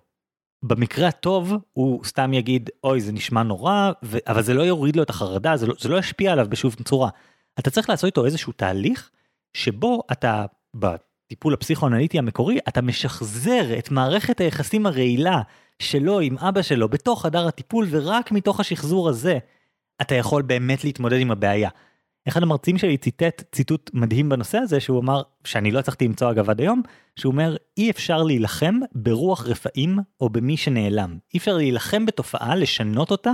במקרה 0.64 1.08
הטוב 1.08 1.54
הוא 1.74 2.04
סתם 2.04 2.34
יגיד 2.34 2.70
אוי 2.84 3.02
זה 3.02 3.12
נשמע 3.12 3.44
נורא 3.44 3.92
ו... 4.04 4.18
אבל 4.28 4.44
זה 4.44 4.54
לא 4.54 4.62
יוריד 4.62 4.96
לו 4.96 5.04
את 5.04 5.10
החרדה 5.10 5.58
זה 5.58 5.68
לא, 5.68 5.74
זה 5.80 5.90
לא 5.90 5.98
ישפיע 5.98 6.32
עליו 6.32 6.48
בשום 6.50 6.72
צורה. 6.72 7.10
אתה 7.60 7.72
צריך 7.72 7.90
לעשות 7.90 8.06
איתו 8.06 8.26
איזשהו 8.26 8.54
תהליך 8.54 9.10
שבו 9.54 10.04
אתה 10.12 10.46
בטיפול 10.76 11.54
הפסיכואנליטי 11.54 12.20
המקורי 12.20 12.60
אתה 12.68 12.82
משחזר 12.82 13.78
את 13.80 13.92
מערכת 13.92 14.42
היחסים 14.42 14.86
הרעילה 14.86 15.42
שלו 15.80 16.20
עם 16.20 16.38
אבא 16.38 16.62
שלו 16.62 16.90
בתוך 16.90 17.22
חדר 17.22 17.48
הטיפול 17.48 17.88
ורק 17.90 18.32
מתוך 18.32 18.60
השחזור 18.60 19.10
הזה 19.10 19.38
אתה 20.02 20.16
יכול 20.16 20.42
באמת 20.42 20.84
להתמודד 20.84 21.20
עם 21.20 21.32
הבעיה. 21.32 21.70
אחד 22.28 22.44
המרצים 22.44 22.78
שלי 22.78 22.98
ציטט 22.98 23.44
ציטוט 23.52 23.92
מדהים 23.94 24.30
בנושא 24.30 24.58
הזה 24.58 24.80
שהוא 24.80 25.00
אמר 25.02 25.22
שאני 25.44 25.72
לא 25.72 25.80
הצלחתי 25.80 26.08
למצוא 26.08 26.32
אגב 26.32 26.50
עד 26.50 26.60
היום 26.60 26.82
שהוא 27.16 27.32
אומר 27.32 27.56
אי 27.78 27.90
אפשר 27.90 28.24
להילחם 28.24 28.76
ברוח 28.96 29.48
רפאים 29.48 30.00
או 30.22 30.30
במי 30.30 30.58
שנעלם 30.58 31.18
אי 31.34 31.40
אפשר 31.40 31.58
להילחם 31.58 32.06
בתופעה 32.06 32.56
לשנות 32.56 33.12
אותה 33.12 33.32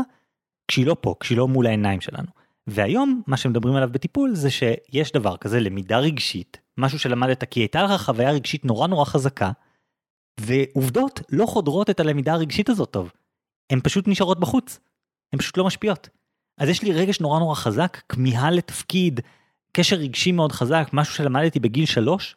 כשהיא 0.67 0.85
לא 0.85 0.95
פה 1.01 1.15
כשהיא 1.19 1.37
לא 1.37 1.47
מול 1.47 1.67
העיניים 1.67 2.01
שלנו. 2.01 2.27
והיום 2.67 3.21
מה 3.27 3.37
שמדברים 3.37 3.75
עליו 3.75 3.89
בטיפול 3.91 4.35
זה 4.35 4.49
שיש 4.49 5.11
דבר 5.11 5.37
כזה 5.37 5.59
למידה 5.59 5.99
רגשית 5.99 6.57
משהו 6.77 6.99
שלמדת 6.99 7.43
כי 7.43 7.59
הייתה 7.59 7.83
לך 7.83 8.01
חוויה 8.01 8.31
רגשית 8.31 8.65
נורא 8.65 8.87
נורא 8.87 9.05
חזקה 9.05 9.51
ועובדות 10.41 11.21
לא 11.29 11.45
חודרות 11.45 11.89
את 11.89 11.99
הלמידה 11.99 12.33
הרגשית 12.33 12.69
הזאת 12.69 12.91
טוב. 12.91 13.11
הן 13.69 13.79
פשוט 13.83 14.07
נשארות 14.07 14.39
בחוץ. 14.39 14.79
הן 15.33 15.39
פשוט 15.39 15.57
לא 15.57 15.65
משפיעות. 15.65 16.09
אז 16.57 16.69
יש 16.69 16.83
לי 16.83 16.91
רגש 16.91 17.19
נורא 17.19 17.39
נורא 17.39 17.55
חזק, 17.55 18.01
כמיהה 18.09 18.51
לתפקיד, 18.51 19.19
קשר 19.71 19.95
רגשי 19.95 20.31
מאוד 20.31 20.51
חזק, 20.51 20.89
משהו 20.93 21.15
שלמדתי 21.15 21.59
בגיל 21.59 21.85
שלוש. 21.85 22.35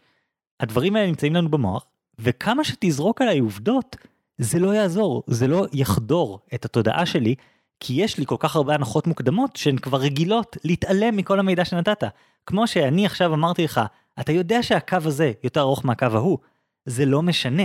הדברים 0.61 0.97
האלה 0.97 1.07
נמצאים 1.09 1.35
לנו 1.35 1.49
במוח, 1.49 1.87
וכמה 2.19 2.65
שתזרוק 2.65 3.23
עליי 3.23 3.39
עובדות 3.39 3.97
זה 4.39 4.59
לא 4.59 4.75
יעזור, 4.75 5.23
זה 5.27 5.47
לא 5.47 5.67
יחדור 5.73 6.41
את 6.55 6.65
התודעה 6.65 7.07
שלי, 7.07 7.35
כי 7.81 7.93
יש 7.95 8.19
לי 8.19 8.27
כל 8.27 8.37
כך 8.39 8.57
הרבה 8.57 8.75
הנחות 8.75 9.07
מוקדמות 9.07 9.57
שהן 9.57 9.77
כבר 9.77 9.99
רגילות 9.99 10.57
להתעלם 10.65 11.17
מכל 11.17 11.39
המידע 11.39 11.65
שנתת. 11.65 12.05
כמו 12.47 12.67
שאני 12.67 13.07
עכשיו 13.07 13.35
אמרתי 13.35 13.65
לך, 13.65 13.81
אתה 14.21 14.33
יודע 14.33 14.63
שהקו 14.63 14.99
הזה 15.05 15.33
יותר 15.45 15.61
ארוך 15.61 15.85
מהקו 15.85 16.07
ההוא, 16.07 16.39
זה 16.87 17.07
לא 17.07 17.23
משנה. 17.23 17.63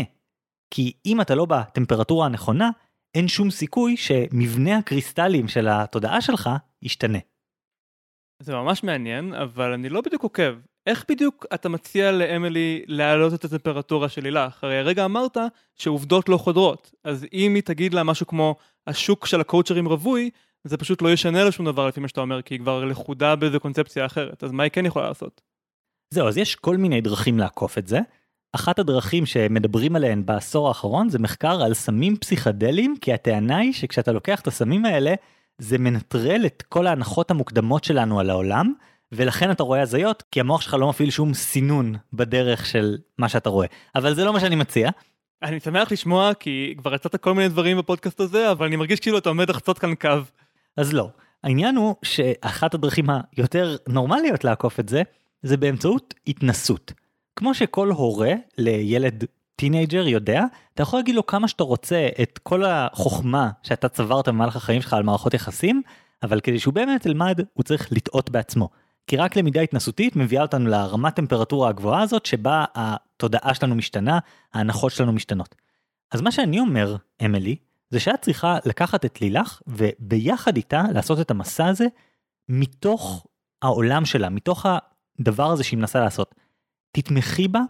כי 0.71 0.93
אם 1.05 1.21
אתה 1.21 1.35
לא 1.35 1.45
בטמפרטורה 1.45 2.25
הנכונה, 2.25 2.69
אין 3.15 3.27
שום 3.27 3.51
סיכוי 3.51 3.97
שמבנה 3.97 4.77
הקריסטלים 4.77 5.47
של 5.47 5.67
התודעה 5.67 6.21
שלך 6.21 6.49
ישתנה. 6.81 7.17
זה 8.43 8.55
ממש 8.55 8.83
מעניין, 8.83 9.33
אבל 9.33 9.73
אני 9.73 9.89
לא 9.89 10.01
בדיוק 10.01 10.23
עוקב. 10.23 10.53
איך 10.88 11.05
בדיוק 11.09 11.45
אתה 11.53 11.69
מציע 11.69 12.11
לאמילי 12.11 12.83
להעלות 12.88 13.33
את 13.33 13.45
הטמפרטורה 13.45 14.09
של 14.09 14.23
לילך? 14.23 14.63
הרי 14.63 14.77
הרגע 14.77 15.05
אמרת 15.05 15.38
שעובדות 15.75 16.29
לא 16.29 16.38
חודרות. 16.38 16.91
אז 17.03 17.25
אם 17.33 17.55
היא 17.55 17.63
תגיד 17.63 17.93
לה 17.93 18.03
משהו 18.03 18.27
כמו 18.27 18.55
השוק 18.88 19.25
של 19.25 19.41
הקואוצ'רים 19.41 19.88
רווי, 19.88 20.29
זה 20.63 20.77
פשוט 20.77 21.01
לא 21.01 21.13
ישנה 21.13 21.43
לה 21.43 21.51
שום 21.51 21.65
דבר 21.65 21.88
לפי 21.88 21.99
מה 21.99 22.07
שאתה 22.07 22.21
אומר, 22.21 22.41
כי 22.41 22.53
היא 22.53 22.59
כבר 22.59 22.85
לכודה 22.85 23.35
באיזה 23.35 23.59
קונספציה 23.59 24.05
אחרת. 24.05 24.43
אז 24.43 24.51
מה 24.51 24.63
היא 24.63 24.71
כן 24.71 24.85
יכולה 24.85 25.07
לעשות? 25.07 25.41
זהו, 26.13 26.27
אז 26.27 26.38
יש 26.38 26.55
כל 26.55 26.77
מיני 26.77 27.01
דרכים 27.01 27.39
לעקוף 27.39 27.77
את 27.77 27.88
זה. 27.88 27.99
אחת 28.51 28.79
הדרכים 28.79 29.25
שמדברים 29.25 29.96
עליהן 29.96 30.25
בעשור 30.25 30.68
האחרון 30.68 31.10
זה 31.10 31.20
מחקר 31.20 31.63
על 31.63 31.74
סמים 31.74 32.18
פסיכדליים, 32.18 32.96
כי 33.01 33.13
הטענה 33.13 33.58
היא 33.58 33.74
שכשאתה 33.74 34.12
לוקח 34.12 34.41
את 34.41 34.48
הסמים 34.48 34.86
האלה, 34.86 35.13
זה 35.58 35.77
מנטרל 35.77 36.46
את 36.46 36.63
כל 36.70 36.88
ההנחות 36.88 37.32
המוקדמות 37.32 37.84
שלנו 37.84 38.20
על 38.20 38.29
העולם, 38.29 38.74
ולכן 39.12 39.51
אתה 39.51 39.63
רואה 39.63 39.82
הזיות, 39.82 40.24
כי 40.32 40.39
המוח 40.39 40.62
שלך 40.62 40.74
לא 40.74 40.89
מפעיל 40.89 41.10
שום 41.10 41.34
סינון 41.34 41.96
בדרך 42.13 42.65
של 42.65 42.98
מה 43.18 43.29
שאתה 43.29 43.50
רואה. 43.50 43.68
אבל 43.96 44.15
זה 44.15 44.25
לא 44.25 44.34
מה 44.34 44.39
שאני 44.39 44.56
מציע. 44.56 44.89
אני 45.44 45.60
שמח 45.60 45.91
לשמוע, 45.91 46.34
כי 46.34 46.75
כבר 46.77 46.94
יצאת 46.96 47.15
כל 47.15 47.34
מיני 47.34 47.50
דברים 47.50 47.77
בפודקאסט 47.77 48.20
הזה, 48.20 48.51
אבל 48.51 48.65
אני 48.65 48.75
מרגיש 48.75 49.00
כאילו 49.00 49.18
אתה 49.18 49.29
עומד 49.29 49.50
לחצות 49.50 49.79
כאן 49.79 49.96
קו. 49.96 50.10
אז 50.77 50.94
לא. 50.94 51.10
העניין 51.44 51.75
הוא 51.75 51.96
שאחת 52.03 52.74
הדרכים 52.74 53.06
היותר 53.38 53.75
נורמליות 53.88 54.44
לעקוף 54.44 54.79
את 54.79 54.89
זה, 54.89 55.01
זה 55.44 55.58
באמצעות 55.58 56.13
התנסות. 56.27 56.94
כמו 57.39 57.53
שכל 57.53 57.89
הורה 57.89 58.34
לילד 58.58 59.24
teenager 59.55 60.07
יודע, 60.08 60.43
אתה 60.74 60.84
יכול 60.84 61.00
להגיד 61.00 61.15
לו 61.15 61.25
כמה 61.25 61.48
שאתה 61.48 61.63
רוצה 61.63 62.10
את 62.22 62.39
כל 62.43 62.65
החוכמה 62.65 63.50
שאתה 63.63 63.89
צברת 63.89 64.27
במהלך 64.27 64.55
החיים 64.55 64.81
שלך 64.81 64.93
על 64.93 65.03
מערכות 65.03 65.34
יחסים, 65.34 65.81
אבל 66.24 66.39
כדי 66.39 66.60
שהוא 66.60 66.74
באמת 66.74 67.05
ילמד, 67.05 67.39
הוא 67.53 67.63
צריך 67.63 67.88
לטעות 67.91 68.29
בעצמו. 68.29 68.69
כי 69.08 69.17
רק 69.17 69.36
למידה 69.36 69.62
התנסותית 69.62 70.15
מביאה 70.15 70.41
אותנו 70.41 70.69
לרמת 70.69 71.15
טמפרטורה 71.15 71.69
הגבוהה 71.69 72.01
הזאת, 72.01 72.25
שבה 72.25 72.65
התודעה 72.75 73.53
שלנו 73.53 73.75
משתנה, 73.75 74.19
ההנחות 74.53 74.91
שלנו 74.91 75.13
משתנות. 75.13 75.55
אז 76.12 76.22
מה 76.22 76.31
שאני 76.31 76.60
אומר, 76.60 76.96
אמילי, 77.25 77.55
זה 77.89 78.00
שאת 78.00 78.22
צריכה 78.22 78.58
לקחת 78.65 79.05
את 79.05 79.22
לילך, 79.22 79.62
וביחד 79.67 80.55
איתה 80.55 80.84
לעשות 80.93 81.19
את 81.19 81.31
המסע 81.31 81.67
הזה, 81.67 81.86
מתוך 82.50 83.25
העולם 83.62 84.05
שלה, 84.05 84.29
מתוך 84.29 84.65
הדבר 85.19 85.51
הזה 85.51 85.63
שהיא 85.63 85.77
מנסה 85.77 86.00
לעשות. 86.00 86.36
תתמכי 86.91 87.48
בה 87.48 87.62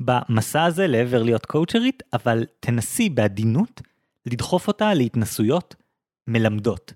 במסע 0.00 0.64
הזה 0.64 0.86
לעבר 0.86 1.22
להיות 1.22 1.46
קואוצ'רית, 1.46 2.02
אבל 2.12 2.44
תנסי 2.60 3.08
בעדינות 3.08 3.80
לדחוף 4.26 4.68
אותה 4.68 4.94
להתנסויות 4.94 5.74
מלמדות. 6.26 6.92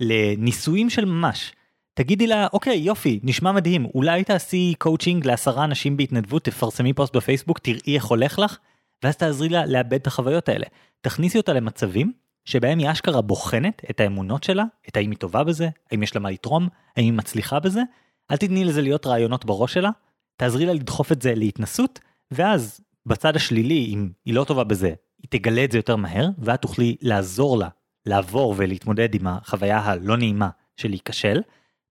לניסויים 0.00 0.90
של 0.90 1.04
ממש. 1.04 1.52
תגידי 1.94 2.26
לה, 2.26 2.46
אוקיי, 2.52 2.78
יופי, 2.78 3.20
נשמע 3.22 3.52
מדהים, 3.52 3.86
אולי 3.94 4.24
תעשי 4.24 4.74
קואוצ'ינג 4.78 5.26
לעשרה 5.26 5.64
אנשים 5.64 5.96
בהתנדבות, 5.96 6.44
תפרסמי 6.44 6.92
פוסט 6.92 7.16
בפייסבוק, 7.16 7.58
תראי 7.58 7.94
איך 7.94 8.04
הולך 8.04 8.38
לך, 8.38 8.58
ואז 9.02 9.16
תעזרי 9.16 9.48
לה 9.48 9.66
לאבד 9.66 9.94
את 9.94 10.06
החוויות 10.06 10.48
האלה. 10.48 10.66
תכניסי 11.00 11.38
אותה 11.38 11.52
למצבים 11.52 12.12
שבהם 12.44 12.78
היא 12.78 12.90
אשכרה 12.90 13.20
בוחנת 13.20 13.82
את 13.90 14.00
האמונות 14.00 14.44
שלה, 14.44 14.64
את 14.88 14.96
האם 14.96 15.10
היא 15.10 15.18
טובה 15.18 15.44
בזה, 15.44 15.68
האם 15.90 16.02
יש 16.02 16.14
לה 16.14 16.20
מה 16.20 16.30
לתרום, 16.30 16.68
האם 16.96 17.04
היא 17.04 17.12
מצליחה 17.12 17.60
בזה. 17.60 17.82
אל 18.30 18.36
תתני 18.36 18.64
לזה 18.64 18.82
להיות 18.82 19.06
רעיונות 19.06 19.44
בראש 19.44 19.74
שלה, 19.74 19.90
תעזרי 20.38 20.66
לה 20.66 20.72
לדחוף 20.72 21.12
את 21.12 21.22
זה 21.22 21.34
להתנסות, 21.34 21.98
ואז 22.30 22.80
בצד 23.06 23.36
השלילי, 23.36 23.86
אם 23.94 24.10
היא 24.24 24.34
לא 24.34 24.44
טובה 24.44 24.64
בזה, 24.64 24.94
היא 25.18 25.28
תגלה 25.28 25.64
את 25.64 25.72
זה 25.72 25.78
יותר 25.78 25.96
מהר, 25.96 26.28
ואת 26.38 26.62
תוכלי 26.62 26.96
לעזור 27.00 27.58
לה 27.58 27.68
לעבור 28.06 28.54
ולהתמודד 28.56 29.14
עם 29.14 29.26
החוויה 29.26 29.78
הלא 29.78 30.16
נעימה 30.16 30.48
של 30.76 30.88
להיכשל. 30.88 31.40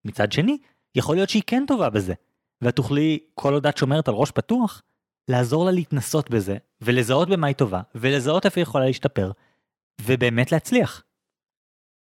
מצד 0.06 0.32
שני, 0.32 0.58
יכול 0.96 1.16
להיות 1.16 1.30
שהיא 1.30 1.44
כן 1.48 1.64
טובה 1.68 1.90
בזה, 1.90 2.14
ואת 2.62 2.76
תוכלי, 2.76 3.20
כל 3.34 3.54
עוד 3.54 3.68
את 3.68 3.78
שומרת 3.78 4.08
על 4.08 4.14
ראש 4.14 4.32
פתוח, 4.32 4.82
לעזור 5.28 5.66
לה 5.66 5.72
להתנסות 5.72 6.30
בזה, 6.30 6.58
ולזהות 6.82 7.30
במה 7.30 7.48
היא 7.48 7.56
טובה, 7.56 7.82
ולזהות 7.96 8.46
איפה 8.46 8.60
היא 8.60 8.64
יכולה 8.64 8.86
להשתפר, 8.86 9.32
ובאמת 10.02 10.52
להצליח. 10.52 11.04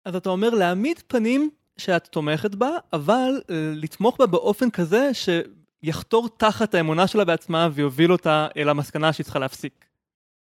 אז 0.05 0.15
אתה 0.15 0.29
אומר 0.29 0.49
להעמיד 0.49 0.99
פנים 1.07 1.49
שאת 1.77 2.07
תומכת 2.07 2.55
בה, 2.55 2.69
אבל 2.93 3.41
אה, 3.49 3.71
לתמוך 3.75 4.17
בה 4.19 4.25
באופן 4.25 4.69
כזה 4.69 5.13
שיחתור 5.85 6.29
תחת 6.37 6.73
האמונה 6.73 7.07
שלה 7.07 7.25
בעצמה 7.25 7.69
ויוביל 7.73 8.11
אותה 8.11 8.47
אל 8.57 8.69
המסקנה 8.69 9.13
שהיא 9.13 9.23
צריכה 9.23 9.39
להפסיק. 9.39 9.85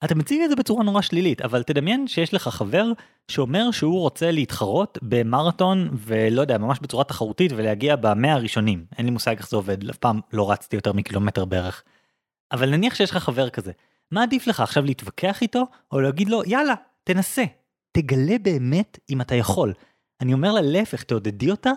אתה 0.05 0.15
מציג 0.15 0.41
את 0.41 0.49
זה 0.49 0.55
בצורה 0.55 0.83
נורא 0.83 1.01
שלילית, 1.01 1.41
אבל 1.41 1.63
תדמיין 1.63 2.07
שיש 2.07 2.33
לך 2.33 2.47
חבר 2.47 2.85
שאומר 3.27 3.71
שהוא 3.71 3.99
רוצה 3.99 4.31
להתחרות 4.31 4.97
במרתון 5.01 5.89
ולא 5.93 6.41
יודע, 6.41 6.57
ממש 6.57 6.79
בצורה 6.81 7.03
תחרותית 7.03 7.51
ולהגיע 7.55 7.95
במאה 7.95 8.33
הראשונים. 8.33 8.85
אין 8.97 9.05
לי 9.05 9.11
מושג 9.11 9.37
איך 9.37 9.49
זה 9.49 9.55
עובד, 9.55 9.89
אף 9.89 9.97
פעם 9.97 10.19
לא 10.33 10.51
רצתי 10.51 10.75
יותר 10.75 10.93
מקילומטר 10.93 11.45
בערך. 11.45 11.83
אבל 12.51 12.69
נניח 12.69 12.95
שיש 12.95 13.11
לך 13.11 13.17
חבר 13.17 13.49
כזה, 13.49 13.71
מה 14.11 14.23
עדיף 14.23 14.47
לך 14.47 14.59
עכשיו 14.59 14.85
להתווכח 14.85 15.41
איתו, 15.41 15.63
או 15.91 15.99
להגיד 15.99 16.29
לו, 16.29 16.41
יאללה, 16.45 16.73
תנסה, 17.03 17.43
תגלה 17.91 18.37
באמת 18.41 18.99
אם 19.09 19.21
אתה 19.21 19.35
יכול. 19.35 19.73
אני 20.21 20.33
אומר 20.33 20.51
לה 20.51 20.61
להפך, 20.61 21.03
תעודדי 21.03 21.51
אותה, 21.51 21.71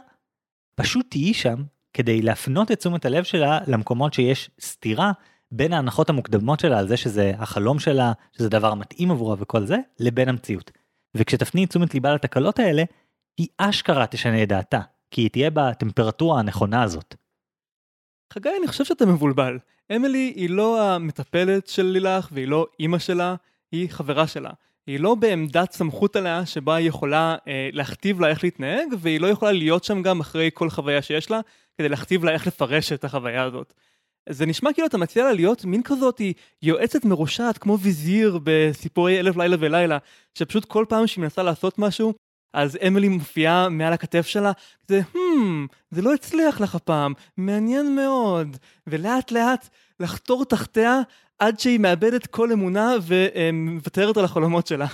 פשוט 0.75 1.07
תהיי 1.11 1.35
שם 1.35 1.63
כדי 1.97 2.23
להפנות 2.23 2.73
את 2.73 2.79
תשומת 2.79 3.05
הלב 3.05 3.25
שלה 3.25 3.59
למקומות 3.67 4.15
שיש 4.15 4.51
סתירה 4.61 5.13
בין 5.53 5.73
ההנחות 5.73 6.11
המוקדמות 6.11 6.61
שלה 6.61 6.79
על 6.79 6.89
זה 6.89 6.97
שזה 6.97 7.33
החלום 7.39 7.79
שלה, 7.79 8.13
שזה 8.33 8.49
דבר 8.49 8.75
מתאים 8.75 9.11
עבורה 9.11 9.37
וכל 9.39 9.67
זה, 9.67 9.77
לבין 10.01 10.29
המציאות. 10.29 10.71
וכשתפני 11.17 11.65
את 11.65 11.69
תשומת 11.69 11.95
ליבה 11.95 12.15
לתקלות 12.15 12.59
האלה, 12.59 12.85
היא 13.39 13.49
אשכרה 13.59 14.07
תשנה 14.07 14.43
את 14.43 14.49
דעתה, 14.49 14.81
כי 15.11 15.21
היא 15.21 15.31
תהיה 15.31 15.51
בטמפרטורה 15.51 16.41
הנכונה 16.41 16.83
הזאת. 16.83 17.15
חגי, 18.33 18.51
אני 18.59 18.67
חושב 18.67 18.85
שאתה 18.85 19.07
מבולבל. 19.07 19.59
אמילי 19.97 20.33
היא 20.37 20.51
לא 20.51 20.83
המטפלת 20.83 21.67
של 21.67 21.87
לילך 21.87 22.29
והיא 22.33 22.49
לא 22.49 22.67
אימא 22.81 22.99
שלה, 22.99 23.35
היא 23.73 23.91
חברה 23.91 24.27
שלה. 24.27 24.51
היא 24.87 25.01
לא 25.01 25.15
בעמדת 25.15 25.73
סמכות 25.73 26.17
עליה 26.17 26.47
שבה 26.47 26.75
היא 26.75 26.89
יכולה 26.89 27.37
אה, 27.49 27.69
להכתיב 27.73 28.21
לה 28.21 28.29
איך 28.29 28.45
להתנהג, 28.45 28.89
והיא 28.99 29.21
לא 29.21 29.27
יכולה 29.27 29.53
להיות 29.53 29.85
שם 29.85 30.03
גם 30.03 30.21
אחרי 30.21 30.51
כל 30.55 30.71
חוויה 30.71 31.03
שיש 31.03 31.31
לה, 31.31 31.41
כדי 31.79 31.89
להכתיב 31.89 32.25
לה 32.25 32.33
איך 32.33 32.47
לפרש 32.47 32.93
את 32.93 33.05
החוויה 33.05 33.43
הזאת. 33.43 33.75
זה 34.29 34.47
נשמע 34.47 34.73
כאילו 34.73 34.87
אתה 34.87 34.99
מציע 34.99 35.25
לה 35.25 35.33
להיות 35.33 35.65
מין 35.65 35.83
כזאת 35.83 36.21
יועצת 36.63 37.05
מרושעת 37.05 37.59
כמו 37.59 37.79
ויזיר 37.79 38.39
בסיפורי 38.45 39.21
אלף 39.21 39.37
לילה 39.37 39.57
ולילה, 39.61 39.99
שפשוט 40.35 40.65
כל 40.65 40.85
פעם 40.89 41.07
שהיא 41.07 41.23
מנסה 41.23 41.43
לעשות 41.43 41.79
משהו, 41.79 42.15
אז 42.55 42.79
אמילי 42.87 43.09
מופיעה 43.09 43.69
מעל 43.69 43.93
הכתף 43.93 44.27
שלה, 44.27 44.53
כזה, 44.87 45.01
hmm, 45.15 45.75
זה 45.91 46.03
לא 46.03 46.15
הצליח 46.15 46.61
לך 46.61 46.75
הפעם, 46.75 47.13
מעניין 47.37 47.97
מאוד, 47.97 48.57
ולאט 48.87 49.31
לאט 49.31 49.69
לחתור 50.01 50.45
תחתיה 50.45 51.01
עד 51.39 51.61
שהיא 51.61 51.81
מאבדת 51.81 52.27
כל 52.27 52.53
אמונה 52.53 52.95
ומוותרת 53.07 54.17
על 54.17 54.25
החלומות 54.25 54.67
שלה. 54.67 54.87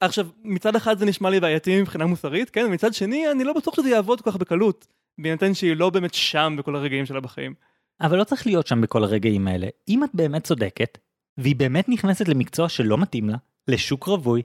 עכשיו, 0.00 0.26
מצד 0.44 0.76
אחד 0.76 0.98
זה 0.98 1.06
נשמע 1.06 1.30
לי 1.30 1.40
בעייתי 1.40 1.80
מבחינה 1.80 2.06
מוסרית, 2.06 2.50
כן? 2.50 2.64
ומצד 2.66 2.94
שני, 2.94 3.30
אני 3.30 3.44
לא 3.44 3.52
בטוח 3.52 3.74
שזה 3.76 3.90
יעבוד 3.90 4.20
כל 4.20 4.30
כך 4.30 4.36
בקלות, 4.36 4.86
בהינתן 5.22 5.54
שהיא 5.54 5.76
לא 5.76 5.90
באמת 5.90 6.14
שם 6.14 6.54
בכל 6.58 6.76
הרגעים 6.76 7.06
שלה 7.06 7.20
בחיים. 7.20 7.54
אבל 8.00 8.18
לא 8.18 8.24
צריך 8.24 8.46
להיות 8.46 8.66
שם 8.66 8.80
בכל 8.80 9.04
הרגעים 9.04 9.48
האלה. 9.48 9.66
אם 9.88 10.04
את 10.04 10.10
באמת 10.14 10.44
צודקת, 10.44 10.98
והיא 11.38 11.56
באמת 11.56 11.88
נכנסת 11.88 12.28
למקצוע 12.28 12.68
שלא 12.68 12.98
מתאים 12.98 13.28
לה, 13.28 13.36
לשוק 13.68 14.04
רווי, 14.04 14.42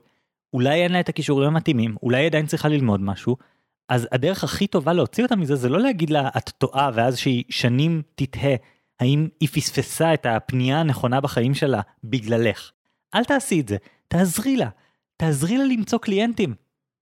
אולי 0.52 0.82
אין 0.82 0.92
לה 0.92 1.00
את 1.00 1.08
הכישורים 1.08 1.48
המתאימים, 1.48 1.96
אולי 2.02 2.18
היא 2.18 2.26
עדיין 2.26 2.46
צריכה 2.46 2.68
ללמוד 2.68 3.00
משהו, 3.00 3.36
אז 3.88 4.08
הדרך 4.12 4.44
הכי 4.44 4.66
טובה 4.66 4.92
להוציא 4.92 5.24
אותה 5.24 5.36
מזה 5.36 5.56
זה 5.56 5.68
לא 5.68 5.80
להגיד 5.80 6.10
לה 6.10 6.28
את 6.36 6.50
טועה 6.58 6.90
ואז 6.94 7.18
שהיא 7.18 7.44
שנים 7.48 8.02
תתהה 8.14 8.54
האם 9.00 9.28
היא 9.40 9.48
פספסה 9.48 10.14
את 10.14 10.26
הפנייה 10.26 10.80
הנכונה 10.80 11.20
בחיים 11.20 11.54
שלה 11.54 11.80
בגללך. 12.04 12.70
אל 13.14 13.24
תעשי 13.24 13.60
את 13.60 13.68
זה, 13.68 13.76
תעזרי 14.08 14.56
לה, 14.56 14.68
תעזרי 15.16 15.58
לה 15.58 15.64
למצוא 15.64 15.98
קליינטים. 15.98 16.54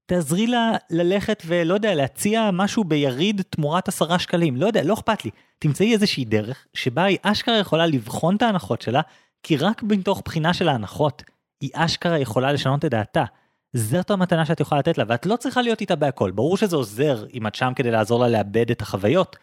תעזרי 0.07 0.47
לה 0.47 0.73
ללכת 0.91 1.43
ולא 1.47 1.75
יודע, 1.75 1.95
להציע 1.95 2.51
משהו 2.53 2.85
ביריד 2.85 3.43
תמורת 3.51 3.89
עשרה 3.89 4.19
שקלים, 4.19 4.57
לא 4.57 4.67
יודע, 4.67 4.83
לא 4.83 4.95
אכפת 4.95 5.25
לי. 5.25 5.31
תמצאי 5.59 5.93
איזושהי 5.93 6.25
דרך 6.25 6.67
שבה 6.75 7.05
היא 7.05 7.19
אשכרה 7.23 7.59
יכולה 7.59 7.87
לבחון 7.87 8.37
את 8.37 8.43
ההנחות 8.43 8.83
שלה, 8.83 9.01
כי 9.43 9.57
רק 9.57 9.83
מתוך 9.83 10.23
בחינה 10.25 10.55
של 10.55 10.69
ההנחות, 10.69 11.23
היא 11.61 11.71
אשכרה 11.75 12.19
יכולה 12.19 12.53
לשנות 12.53 12.85
את 12.85 12.91
דעתה. 12.91 13.25
זאת 13.73 14.11
המתנה 14.11 14.47
שאת 14.47 14.61
יכולה 14.61 14.79
לתת 14.79 14.99
לה, 14.99 15.05
ואת 15.09 15.27
לא 15.27 15.37
צריכה 15.37 15.63
להיות 15.63 15.81
איתה 15.81 15.97
בהכל. 15.97 16.31
ברור 16.31 16.57
שזה 16.57 16.77
עוזר 16.77 17.27
אם 17.35 17.47
את 17.47 17.55
שם 17.55 17.73
כדי 17.77 17.91
לעזור 17.91 18.21
לה 18.21 18.29
לאבד 18.29 18.71
את 18.71 18.83
החוויות, 18.83 19.37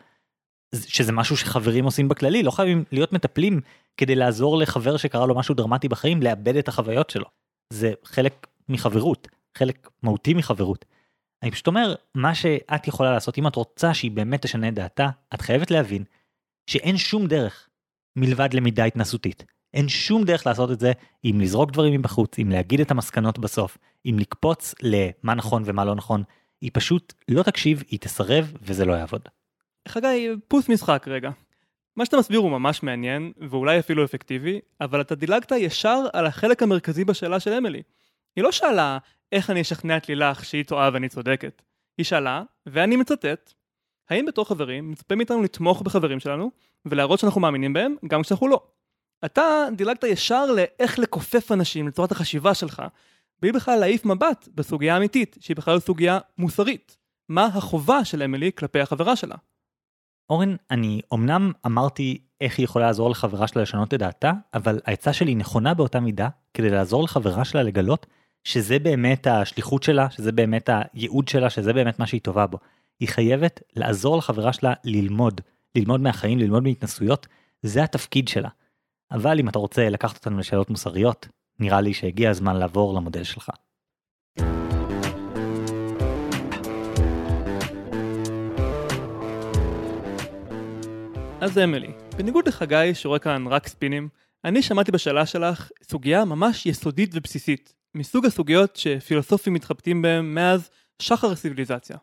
שזה 0.75 1.11
משהו 1.11 1.37
שחברים 1.37 1.85
עושים 1.85 2.07
בכללי, 2.09 2.43
לא 2.43 2.51
חייבים 2.51 2.83
להיות 2.91 3.13
מטפלים 3.13 3.61
כדי 3.97 4.15
לעזור 4.15 4.57
לחבר 4.57 4.97
שקרה 4.97 5.25
לו 5.25 5.35
משהו 5.35 5.55
דרמטי 5.55 5.87
בחיים 5.87 6.21
לאבד 6.21 6.55
את 6.55 6.67
החוויות 6.67 7.09
שלו. 7.09 7.25
זה 7.73 7.93
חלק 8.03 8.47
מחברות, 8.69 9.27
חלק 9.57 9.89
מהותי 10.03 10.33
מחברות. 10.33 10.85
אני 11.43 11.51
פשוט 11.51 11.67
אומר, 11.67 11.95
מה 12.15 12.35
שאת 12.35 12.87
יכולה 12.87 13.11
לעשות, 13.11 13.37
אם 13.37 13.47
את 13.47 13.55
רוצה 13.55 13.93
שהיא 13.93 14.11
באמת 14.11 14.41
תשנה 14.41 14.67
את 14.67 14.73
דעתה, 14.73 15.09
את 15.33 15.41
חייבת 15.41 15.71
להבין 15.71 16.03
שאין 16.67 16.97
שום 16.97 17.27
דרך 17.27 17.69
מלבד 18.15 18.53
למידה 18.53 18.85
התנסותית. 18.85 19.45
אין 19.73 19.89
שום 19.89 20.23
דרך 20.23 20.47
לעשות 20.47 20.71
את 20.71 20.79
זה 20.79 20.91
אם 21.25 21.37
לזרוק 21.41 21.71
דברים 21.71 21.93
מבחוץ, 21.93 22.39
אם 22.39 22.49
להגיד 22.49 22.79
את 22.79 22.91
המסקנות 22.91 23.39
בסוף, 23.39 23.77
אם 24.05 24.15
לקפוץ 24.19 24.75
למה 24.81 25.33
נכון 25.33 25.63
ומה 25.65 25.85
לא 25.85 25.95
נכון. 25.95 26.23
היא 26.61 26.71
פשוט 26.73 27.13
לא 27.27 27.43
תקשיב, 27.43 27.83
היא 27.87 27.99
תסרב 27.99 28.53
וזה 28.61 28.85
לא 28.85 28.93
יעבוד. 28.93 29.21
חגי, 29.87 30.29
פוס 30.47 30.69
משחק 30.69 31.07
רגע. 31.07 31.29
מה 31.95 32.05
שאתה 32.05 32.17
מסביר 32.17 32.39
הוא 32.39 32.51
ממש 32.51 32.83
מעניין, 32.83 33.31
ואולי 33.49 33.79
אפילו 33.79 34.05
אפקטיבי, 34.05 34.59
אבל 34.81 35.01
אתה 35.01 35.15
דילגת 35.15 35.51
ישר 35.51 36.05
על 36.13 36.25
החלק 36.25 36.63
המרכזי 36.63 37.05
בשאלה 37.05 37.39
של 37.39 37.53
אמילי. 37.53 37.81
היא 38.35 38.43
לא 38.43 38.51
שאלה 38.51 38.97
איך 39.31 39.49
אני 39.49 39.61
אשכנע 39.61 39.97
את 39.97 40.09
לילך 40.09 40.45
שהיא 40.45 40.65
טועה 40.65 40.89
ואני 40.93 41.09
צודקת. 41.09 41.61
היא 41.97 42.03
שאלה, 42.03 42.43
ואני 42.65 42.95
מצטט, 42.95 43.53
האם 44.09 44.25
בתור 44.25 44.45
חברים 44.45 44.91
מצפה 44.91 45.15
מאיתנו 45.15 45.43
לתמוך 45.43 45.81
בחברים 45.81 46.19
שלנו 46.19 46.51
ולהראות 46.85 47.19
שאנחנו 47.19 47.41
מאמינים 47.41 47.73
בהם 47.73 47.95
גם 48.07 48.21
כשאנחנו 48.21 48.47
לא. 48.47 48.63
אתה 49.25 49.67
דילגת 49.75 50.03
ישר 50.03 50.45
לאיך 50.45 50.99
לכופף 50.99 51.51
אנשים 51.51 51.87
לצורת 51.87 52.11
החשיבה 52.11 52.53
שלך, 52.53 52.81
בלי 53.39 53.51
בכלל 53.51 53.79
להעיף 53.79 54.05
מבט 54.05 54.47
בסוגיה 54.55 54.97
אמיתית, 54.97 55.37
שהיא 55.39 55.55
בכלל 55.55 55.79
סוגיה 55.79 56.19
מוסרית. 56.37 56.97
מה 57.29 57.45
החובה 57.45 58.05
של 58.05 58.23
אמילי 58.23 58.51
כלפי 58.57 58.79
החברה 58.79 59.15
שלה? 59.15 59.35
אורן, 60.29 60.55
אני 60.71 61.01
אמנם 61.13 61.51
אמרתי 61.65 62.17
איך 62.41 62.57
היא 62.57 62.63
יכולה 62.63 62.85
לעזור 62.85 63.09
לחברה 63.09 63.47
שלה 63.47 63.61
לשנות 63.61 63.93
את 63.93 63.99
דעתה, 63.99 64.31
אבל 64.53 64.79
העצה 64.85 65.13
שלי 65.13 65.35
נכונה 65.35 65.73
באותה 65.73 65.99
מידה 65.99 66.29
כדי 66.53 66.69
לעזור 66.69 67.03
לחברה 67.03 67.45
שלה 67.45 67.63
לגלות 67.63 68.05
שזה 68.43 68.79
באמת 68.79 69.27
השליחות 69.27 69.83
שלה, 69.83 70.09
שזה 70.09 70.31
באמת 70.31 70.69
הייעוד 70.93 71.27
שלה, 71.27 71.49
שזה 71.49 71.73
באמת 71.73 71.99
מה 71.99 72.07
שהיא 72.07 72.21
טובה 72.21 72.47
בו. 72.47 72.57
היא 72.99 73.07
חייבת 73.07 73.61
לעזור 73.75 74.17
לחברה 74.17 74.53
שלה 74.53 74.73
ללמוד, 74.83 75.41
ללמוד 75.75 76.01
מהחיים, 76.01 76.39
ללמוד 76.39 76.63
מהתנסויות, 76.63 77.27
זה 77.61 77.83
התפקיד 77.83 78.27
שלה. 78.27 78.49
אבל 79.11 79.39
אם 79.39 79.49
אתה 79.49 79.59
רוצה 79.59 79.89
לקחת 79.89 80.15
אותנו 80.15 80.39
לשאלות 80.39 80.69
מוסריות, 80.69 81.27
נראה 81.59 81.81
לי 81.81 81.93
שהגיע 81.93 82.29
הזמן 82.29 82.55
לעבור 82.55 82.93
למודל 82.93 83.23
שלך. 83.23 83.49
אז 91.41 91.57
אמילי, 91.57 91.91
בניגוד 92.17 92.47
לחגי 92.47 92.91
שרואה 92.93 93.19
כאן 93.19 93.47
רק 93.47 93.67
ספינים, 93.67 94.09
אני 94.45 94.61
שמעתי 94.61 94.91
בשאלה 94.91 95.25
שלך 95.25 95.71
סוגיה 95.83 96.25
ממש 96.25 96.65
יסודית 96.65 97.09
ובסיסית, 97.13 97.80
מסוג 97.95 98.25
הסוגיות 98.25 98.75
שפילוסופים 98.75 99.53
מתחבטים 99.53 100.01
בהם 100.01 100.35
מאז 100.35 100.69
שחר 101.01 101.31
הסיביליזציה. 101.31 101.97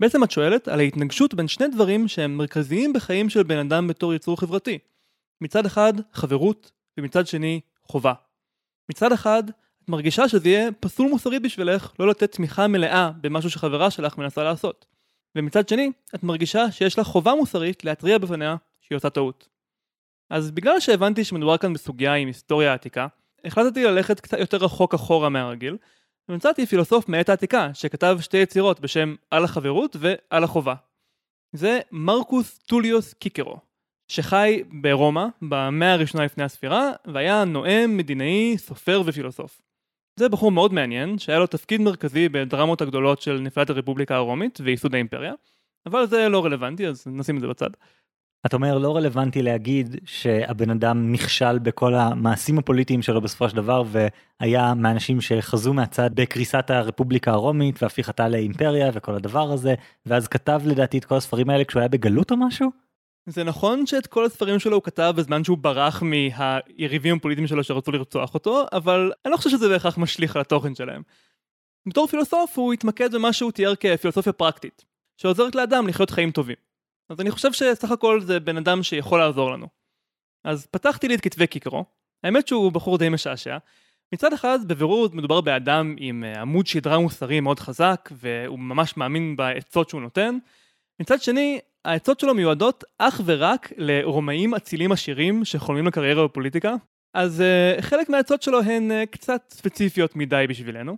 בעצם 0.00 0.24
את 0.24 0.30
שואלת 0.30 0.68
על 0.68 0.78
ההתנגשות 0.80 1.34
בין 1.34 1.48
שני 1.48 1.68
דברים 1.68 2.08
שהם 2.08 2.36
מרכזיים 2.36 2.92
בחיים 2.92 3.30
של 3.30 3.42
בן 3.42 3.58
אדם 3.58 3.88
בתור 3.88 4.14
יצור 4.14 4.40
חברתי. 4.40 4.78
מצד 5.40 5.66
אחד, 5.66 5.92
חברות, 6.12 6.72
ומצד 6.98 7.26
שני, 7.26 7.60
חובה. 7.84 8.12
מצד 8.90 9.12
אחד, 9.12 9.42
את 9.84 9.88
מרגישה 9.88 10.28
שזה 10.28 10.48
יהיה 10.48 10.72
פסול 10.72 11.08
מוסרית 11.08 11.42
בשבילך 11.42 11.92
לא 11.98 12.08
לתת 12.08 12.32
תמיכה 12.32 12.66
מלאה 12.66 13.10
במשהו 13.20 13.50
שחברה 13.50 13.90
שלך 13.90 14.18
מנסה 14.18 14.44
לעשות. 14.44 14.86
ומצד 15.36 15.68
שני, 15.68 15.90
את 16.14 16.22
מרגישה 16.22 16.70
שיש 16.70 16.98
לך 16.98 17.06
חובה 17.06 17.34
מוסרית 17.34 17.84
להתריע 17.84 18.18
בפניה 18.18 18.56
שהיא 18.80 18.96
עושה 18.96 19.10
טעות. 19.10 19.48
אז 20.30 20.50
בגלל 20.50 20.80
שהבנתי 20.80 21.24
שמדובר 21.24 21.56
כאן 21.56 21.72
בסוגיה 21.72 22.14
עם 22.14 22.26
היסטוריה 22.26 22.74
עתיקה, 22.74 23.06
החלטתי 23.44 23.84
ללכת 23.84 24.20
קצת 24.20 24.38
יותר 24.38 24.56
רחוק 24.56 24.94
אחורה 24.94 25.28
מהרגיל, 25.28 25.76
ומצאתי 26.28 26.66
פילוסוף 26.66 27.08
מעת 27.08 27.28
העתיקה 27.28 27.70
שכתב 27.74 28.18
שתי 28.20 28.36
יצירות 28.36 28.80
בשם 28.80 29.14
על 29.30 29.44
החברות 29.44 29.96
ועל 30.00 30.44
החובה. 30.44 30.74
זה 31.52 31.80
מרקוס 31.92 32.58
טוליוס 32.58 33.12
קיקרו, 33.12 33.56
שחי 34.08 34.62
ברומא 34.82 35.26
במאה 35.42 35.92
הראשונה 35.92 36.24
לפני 36.24 36.44
הספירה, 36.44 36.92
והיה 37.04 37.44
נואם, 37.44 37.96
מדינאי, 37.96 38.58
סופר 38.58 39.02
ופילוסוף. 39.06 39.62
זה 40.16 40.28
בחור 40.28 40.52
מאוד 40.52 40.72
מעניין, 40.72 41.18
שהיה 41.18 41.38
לו 41.38 41.46
תפקיד 41.46 41.80
מרכזי 41.80 42.28
בדרמות 42.28 42.80
הגדולות 42.80 43.22
של 43.22 43.40
נפילת 43.40 43.70
הרפובליקה 43.70 44.16
הרומית 44.16 44.58
וייסוד 44.64 44.94
האימפריה, 44.94 45.32
אבל 45.86 46.06
זה 46.06 46.28
לא 46.28 46.44
רלוונטי, 46.44 46.86
אז 46.86 47.06
נשים 47.06 47.36
את 47.36 47.40
זה 47.40 47.46
בצד. 47.48 47.70
אתה 48.46 48.56
אומר 48.56 48.78
לא 48.78 48.96
רלוונטי 48.96 49.42
להגיד 49.42 49.96
שהבן 50.04 50.70
אדם 50.70 51.12
נכשל 51.12 51.58
בכל 51.58 51.94
המעשים 51.94 52.58
הפוליטיים 52.58 53.02
שלו 53.02 53.20
בסופו 53.20 53.48
של 53.48 53.56
דבר 53.56 53.82
והיה 53.86 54.74
מהאנשים 54.74 55.20
שחזו 55.20 55.74
מהצד 55.74 56.10
בקריסת 56.14 56.70
הרפובליקה 56.70 57.30
הרומית 57.30 57.82
והפיכתה 57.82 58.28
לאימפריה 58.28 58.90
וכל 58.94 59.14
הדבר 59.14 59.52
הזה 59.52 59.74
ואז 60.06 60.28
כתב 60.28 60.60
לדעתי 60.64 60.98
את 60.98 61.04
כל 61.04 61.14
הספרים 61.14 61.50
האלה 61.50 61.64
כשהוא 61.64 61.80
היה 61.80 61.88
בגלות 61.88 62.30
או 62.30 62.36
משהו? 62.36 62.70
זה 63.26 63.44
נכון 63.44 63.86
שאת 63.86 64.06
כל 64.06 64.24
הספרים 64.24 64.58
שלו 64.58 64.74
הוא 64.74 64.82
כתב 64.82 65.12
בזמן 65.16 65.44
שהוא 65.44 65.58
ברח 65.58 66.02
מהיריבים 66.02 67.16
הפוליטיים 67.16 67.46
שלו 67.46 67.64
שרצו 67.64 67.92
לרצוח 67.92 68.34
אותו, 68.34 68.64
אבל 68.72 69.12
אני 69.24 69.32
לא 69.32 69.36
חושב 69.36 69.50
שזה 69.50 69.68
בהכרח 69.68 69.98
משליך 69.98 70.36
על 70.36 70.42
התוכן 70.42 70.74
שלהם. 70.74 71.02
בתור 71.88 72.06
פילוסוף 72.06 72.58
הוא 72.58 72.72
התמקד 72.72 73.14
במה 73.14 73.32
שהוא 73.32 73.52
תיאר 73.52 73.74
כפילוסופיה 73.80 74.32
פרקטית, 74.32 74.84
שעוזרת 75.16 75.54
לאדם 75.54 75.88
לחיות 75.88 76.10
חיים 76.10 76.30
טובים. 76.30 76.56
אז 77.08 77.20
אני 77.20 77.30
חושב 77.30 77.52
שסך 77.52 77.90
הכל 77.90 78.20
זה 78.20 78.40
בן 78.40 78.56
אדם 78.56 78.82
שיכול 78.82 79.18
לעזור 79.18 79.50
לנו. 79.50 79.66
אז 80.44 80.66
פתחתי 80.66 81.08
לי 81.08 81.14
את 81.14 81.20
כתבי 81.20 81.46
קיקרו, 81.46 81.84
האמת 82.24 82.48
שהוא 82.48 82.72
בחור 82.72 82.98
די 82.98 83.08
משעשע. 83.08 83.58
מצד 84.12 84.32
אחד, 84.32 84.58
בבירור 84.66 85.08
מדובר 85.12 85.40
באדם 85.40 85.94
עם 85.98 86.24
אה, 86.24 86.40
עמוד 86.40 86.66
שדרה 86.66 86.98
מוסרי 86.98 87.40
מאוד 87.40 87.60
חזק, 87.60 88.10
והוא 88.12 88.58
ממש 88.58 88.96
מאמין 88.96 89.36
בעצות 89.36 89.88
שהוא 89.88 90.00
נותן. 90.00 90.38
מצד 91.00 91.22
שני, 91.22 91.58
העצות 91.84 92.20
שלו 92.20 92.34
מיועדות 92.34 92.84
אך 92.98 93.20
ורק 93.24 93.72
לרומאים 93.76 94.54
אצילים 94.54 94.92
עשירים 94.92 95.44
שחולמים 95.44 95.86
לקריירה 95.86 96.24
בפוליטיקה. 96.24 96.74
אז 97.14 97.42
uh, 97.78 97.82
חלק 97.82 98.08
מהעצות 98.08 98.42
שלו 98.42 98.60
הן 98.62 98.90
uh, 98.90 99.06
קצת 99.06 99.42
ספציפיות 99.50 100.16
מדי 100.16 100.44
בשבילנו. 100.48 100.96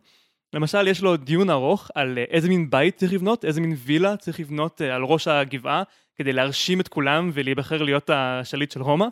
למשל, 0.53 0.89
יש 0.89 1.03
לו 1.03 1.17
דיון 1.17 1.51
ארוך 1.51 1.91
על 1.95 2.19
uh, 2.19 2.31
איזה 2.31 2.49
מין 2.49 2.71
בית 2.71 2.97
צריך 2.97 3.13
לבנות, 3.13 3.45
איזה 3.45 3.61
מין 3.61 3.75
וילה 3.79 4.17
צריך 4.17 4.41
לבנות 4.41 4.81
uh, 4.81 4.85
על 4.85 5.03
ראש 5.03 5.29
הגבעה, 5.29 5.83
כדי 6.17 6.33
להרשים 6.33 6.81
את 6.81 6.89
כולם 6.89 7.31
ולהיבחר 7.35 7.83
להיות 7.83 8.11
השליט 8.13 8.71
של 8.71 8.83
רומא, 8.83 9.07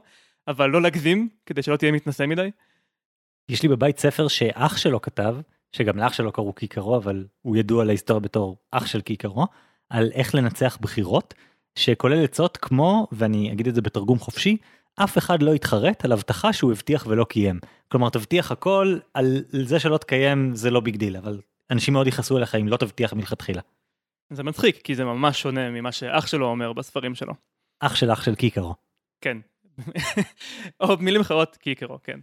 אבל 0.49 0.70
לא 0.70 0.83
להגזים, 0.83 1.29
כדי 1.46 1.62
שלא 1.62 1.77
תהיה 1.77 1.92
מתנשא 1.92 2.27
מדי. 2.27 2.51
יש 3.49 3.62
לי 3.62 3.68
בבית 3.68 3.99
ספר 3.99 4.29
שאח 4.29 4.77
שלו 4.77 5.01
כתב, 5.01 5.37
שגם 5.72 5.99
לאח 5.99 6.12
שלו 6.12 6.33
קראו 6.33 6.53
קיקרו, 6.53 6.96
אבל 6.96 7.27
הוא 7.42 7.57
ידוע 7.57 7.85
להיסטוריה 7.85 8.20
בתור 8.20 8.57
אח 8.70 8.87
של 8.87 9.01
קיקרו, 9.01 9.46
על 9.90 10.11
איך 10.14 10.35
לנצח 10.35 10.79
בחירות, 10.81 11.35
שכולל 11.79 12.25
עצות 12.25 12.57
כמו, 12.57 13.07
ואני 13.12 13.53
אגיד 13.53 13.66
את 13.68 13.75
זה 13.75 13.83
בתרגום 13.83 14.18
חופשי, 14.18 14.57
אף 15.05 15.19
אחד 15.19 15.43
לא 15.43 15.55
יתחרט 15.55 16.05
על 16.05 16.13
הבטחה 16.13 16.53
שהוא 16.53 16.73
הבטיח 16.73 17.07
ולא 17.07 17.25
קיים. 17.25 17.61
כלומר, 17.89 18.09
תבטיח 18.11 18.53
הכל, 18.53 18.99
על 19.15 19.45
זה 19.63 19.81
שלא 19.81 19.99
תקיים 19.99 20.55
זה 20.55 20.71
לא 20.71 20.81
big 20.81 20.97
deal, 20.97 21.17
אבל 21.17 21.41
אנשים 21.71 21.95
מאוד 21.95 22.07
יכעסו 22.07 22.39
עליך 22.39 22.55
אם 22.55 22.69
לא 22.69 22.77
תבטיח 22.77 23.13
מלכתחילה. 23.13 23.63
זה 24.31 24.43
מצחיק, 24.43 24.77
כי 24.83 24.95
זה 24.95 25.05
ממש 25.05 25.43
שונה 25.43 25.71
ממה 25.71 25.93
שאח 25.93 26.27
שלו 26.27 26.47
אומר 26.47 26.73
בספרים 26.73 27.15
שלו. 27.15 27.33
אח 27.81 27.95
של 27.95 28.13
אח 28.13 28.23
של 28.23 28.35
קיקרו. 28.35 28.75
כן. 29.21 29.39
או 30.81 30.97
במילים 30.97 31.21
אחרות, 31.21 31.57
קיקרו, 31.57 31.99
כן. 32.03 32.21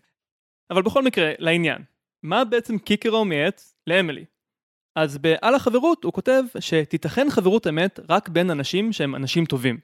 אבל 0.71 0.81
בכל 0.81 1.03
מקרה, 1.03 1.31
לעניין. 1.39 1.83
מה 2.23 2.45
בעצם 2.45 2.77
קיקרו 2.77 3.25
מייעץ 3.25 3.75
לאמילי? 3.87 4.25
אז 4.95 5.17
ב"על 5.17 5.55
החברות" 5.55 6.03
הוא 6.03 6.13
כותב 6.13 6.43
שתיתכן 6.59 7.27
חברות 7.29 7.67
אמת 7.67 7.99
רק 8.09 8.29
בין 8.29 8.51
אנשים 8.51 8.93
שהם 8.93 9.15
אנשים 9.15 9.45
טובים. 9.45 9.79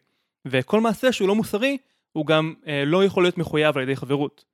וכל 0.47 0.81
מעשה 0.81 1.11
שהוא 1.11 1.27
לא 1.27 1.35
מוסרי, 1.35 1.77
הוא 2.11 2.25
גם 2.25 2.53
אה, 2.67 2.83
לא 2.85 3.05
יכול 3.05 3.23
להיות 3.23 3.37
מחויב 3.37 3.77
על 3.77 3.83
ידי 3.83 3.95
חברות. 3.95 4.45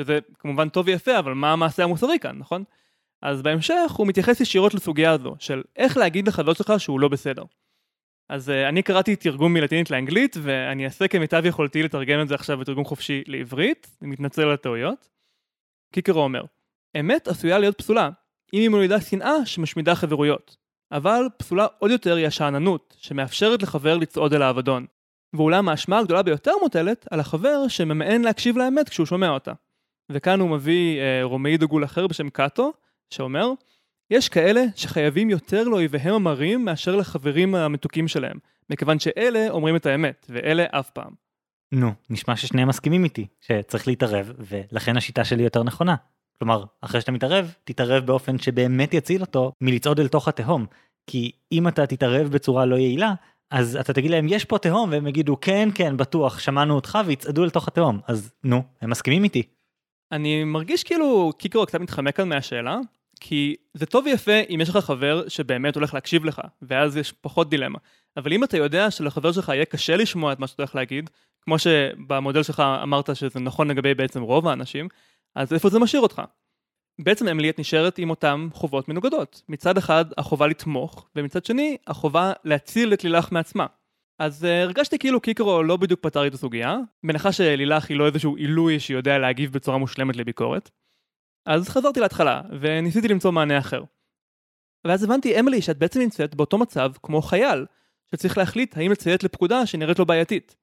שזה 0.00 0.18
כמובן 0.38 0.68
טוב 0.68 0.86
ויפה, 0.86 1.18
אבל 1.18 1.32
מה 1.32 1.52
המעשה 1.52 1.84
המוסרי 1.84 2.18
כאן, 2.18 2.38
נכון? 2.38 2.64
אז 3.22 3.42
בהמשך 3.42 3.92
הוא 3.96 4.06
מתייחס 4.06 4.40
ישירות 4.40 4.74
לסוגיה 4.74 5.12
הזו, 5.12 5.36
של 5.38 5.62
איך 5.76 5.96
להגיד 5.96 6.28
לחבר 6.28 6.52
שלך 6.52 6.72
שהוא 6.78 7.00
לא 7.00 7.08
בסדר. 7.08 7.44
אז 8.28 8.48
uh, 8.48 8.68
אני 8.68 8.82
קראתי 8.82 9.16
תרגום 9.16 9.54
מלטינית 9.54 9.90
לאנגלית, 9.90 10.36
ואני 10.42 10.84
אעשה 10.84 11.08
כמיטב 11.08 11.42
יכולתי 11.46 11.82
לתרגם 11.82 12.22
את 12.22 12.28
זה 12.28 12.34
עכשיו 12.34 12.58
בתרגום 12.58 12.84
חופשי 12.84 13.22
לעברית, 13.26 13.96
אני 14.02 14.10
מתנצל 14.10 14.42
על 14.42 14.52
הטעויות. 14.52 15.08
קיקרו 15.92 16.20
אומר, 16.20 16.44
אמת 17.00 17.28
עשויה 17.28 17.58
להיות 17.58 17.78
פסולה, 17.78 18.10
אם 18.52 18.60
היא 18.60 18.68
מולידה 18.68 19.00
שנאה 19.00 19.46
שמשמידה 19.46 19.94
חברויות. 19.94 20.56
אבל 20.92 21.22
פסולה 21.36 21.66
עוד 21.78 21.90
יותר 21.90 22.16
היא 22.16 22.26
השאננות, 22.26 22.96
שמאפשרת 22.98 23.62
לחבר 23.62 23.96
לצעוד 23.96 24.34
אל 24.34 24.42
האבדון. 24.42 24.86
ואולם 25.36 25.68
האשמה 25.68 25.98
הגדולה 25.98 26.22
ביותר 26.22 26.52
מוטלת 26.62 27.06
על 27.10 27.20
החבר 27.20 27.68
שממאן 27.68 28.22
להקשיב 28.22 28.58
לאמת 28.58 28.88
כשהוא 28.88 29.06
שומע 29.06 29.28
אותה. 29.28 29.52
וכאן 30.12 30.40
הוא 30.40 30.50
מביא 30.50 31.00
אה, 31.00 31.20
רומאי 31.22 31.56
דגול 31.56 31.84
אחר 31.84 32.06
בשם 32.06 32.30
קאטו, 32.30 32.72
שאומר, 33.10 33.50
יש 34.10 34.28
כאלה 34.28 34.64
שחייבים 34.76 35.30
יותר 35.30 35.64
לאויביהם 35.64 36.14
המרים 36.14 36.64
מאשר 36.64 36.96
לחברים 36.96 37.54
המתוקים 37.54 38.08
שלהם, 38.08 38.38
מכיוון 38.70 38.98
שאלה 38.98 39.50
אומרים 39.50 39.76
את 39.76 39.86
האמת, 39.86 40.26
ואלה 40.28 40.64
אף 40.70 40.90
פעם. 40.90 41.10
נו, 41.72 41.92
נשמע 42.10 42.36
ששניהם 42.36 42.68
מסכימים 42.68 43.04
איתי, 43.04 43.26
שצריך 43.40 43.88
להתערב, 43.88 44.32
ולכן 44.38 44.96
השיטה 44.96 45.24
שלי 45.24 45.42
יותר 45.42 45.62
נכונה. 45.62 45.94
כלומר, 46.38 46.64
אחרי 46.80 47.00
שאתה 47.00 47.12
מתערב, 47.12 47.54
תתערב 47.64 48.06
באופן 48.06 48.38
שבאמת 48.38 48.94
יציל 48.94 49.20
אותו 49.20 49.52
מלצעוד 49.60 50.00
אל 50.00 50.08
תוך 50.08 50.28
התהום. 50.28 50.66
כי 51.06 51.32
אם 51.52 51.68
אתה 51.68 51.86
תתערב 51.86 52.28
בצורה 52.28 52.66
לא 52.66 52.76
יעילה, 52.76 53.14
אז 53.50 53.76
אתה 53.76 53.92
תגיד 53.92 54.10
להם 54.10 54.26
יש 54.28 54.44
פה 54.44 54.58
תהום 54.58 54.90
והם 54.90 55.06
יגידו 55.06 55.40
כן 55.40 55.68
כן 55.74 55.96
בטוח 55.96 56.38
שמענו 56.38 56.74
אותך 56.74 56.98
ויצעדו 57.06 57.44
אל 57.44 57.50
תוך 57.50 57.68
התהום 57.68 58.00
אז 58.06 58.32
נו 58.44 58.62
הם 58.80 58.90
מסכימים 58.90 59.24
איתי. 59.24 59.42
אני 60.12 60.44
מרגיש 60.44 60.84
כאילו 60.84 61.32
קיקרו 61.38 61.66
קצת 61.66 61.80
מתחמק 61.80 62.16
כאן 62.16 62.28
מהשאלה 62.28 62.78
כי 63.20 63.56
זה 63.74 63.86
טוב 63.86 64.04
ויפה 64.06 64.40
אם 64.54 64.60
יש 64.60 64.68
לך 64.68 64.76
חבר 64.76 65.28
שבאמת 65.28 65.74
הולך 65.74 65.94
להקשיב 65.94 66.24
לך 66.24 66.40
ואז 66.62 66.96
יש 66.96 67.12
פחות 67.12 67.50
דילמה 67.50 67.78
אבל 68.16 68.32
אם 68.32 68.44
אתה 68.44 68.56
יודע 68.56 68.90
שלחבר 68.90 69.32
שלך 69.32 69.48
יהיה 69.48 69.64
קשה 69.64 69.96
לשמוע 69.96 70.32
את 70.32 70.38
מה 70.38 70.46
שאתה 70.46 70.62
הולך 70.62 70.74
להגיד 70.74 71.10
כמו 71.40 71.58
שבמודל 71.58 72.42
שלך 72.42 72.62
אמרת 72.82 73.16
שזה 73.16 73.40
נכון 73.40 73.70
לגבי 73.70 73.94
בעצם 73.94 74.22
רוב 74.22 74.48
האנשים 74.48 74.88
אז 75.34 75.52
איפה 75.52 75.68
זה 75.68 75.78
משאיר 75.78 76.02
אותך. 76.02 76.22
בעצם 76.98 77.28
אמילי 77.28 77.50
את 77.50 77.58
נשארת 77.58 77.98
עם 77.98 78.10
אותן 78.10 78.48
חובות 78.52 78.88
מנוגדות. 78.88 79.42
מצד 79.48 79.78
אחד 79.78 80.04
החובה 80.18 80.46
לתמוך, 80.46 81.08
ומצד 81.16 81.44
שני 81.44 81.76
החובה 81.86 82.32
להציל 82.44 82.92
את 82.92 83.04
לילך 83.04 83.32
מעצמה. 83.32 83.66
אז 84.18 84.44
uh, 84.44 84.46
הרגשתי 84.46 84.98
כאילו 84.98 85.20
קיקרו 85.20 85.62
לא 85.62 85.76
בדיוק 85.76 86.00
פתר 86.00 86.22
לי 86.22 86.28
את 86.28 86.34
הסוגיה, 86.34 86.76
בהנחה 87.04 87.32
שלילך 87.32 87.88
היא 87.88 87.96
לא 87.96 88.06
איזשהו 88.06 88.36
עילוי 88.36 88.80
שיודע 88.80 89.18
להגיב 89.18 89.52
בצורה 89.52 89.78
מושלמת 89.78 90.16
לביקורת. 90.16 90.70
אז 91.46 91.68
חזרתי 91.68 92.00
להתחלה, 92.00 92.42
וניסיתי 92.60 93.08
למצוא 93.08 93.32
מענה 93.32 93.58
אחר. 93.58 93.82
ואז 94.86 95.04
הבנתי, 95.04 95.40
אמילי, 95.40 95.62
שאת 95.62 95.78
בעצם 95.78 96.00
נמצאת 96.00 96.34
באותו 96.34 96.58
מצב 96.58 96.92
כמו 97.02 97.22
חייל, 97.22 97.66
שצריך 98.10 98.38
להחליט 98.38 98.76
האם 98.76 98.92
לציית 98.92 99.24
לפקודה 99.24 99.66
שנראית 99.66 99.98
לו 99.98 100.06
בעייתית. 100.06 100.56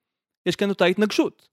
יש 0.46 0.56
כאן 0.56 0.70
אותה 0.70 0.86
התנגשות. 0.86 1.50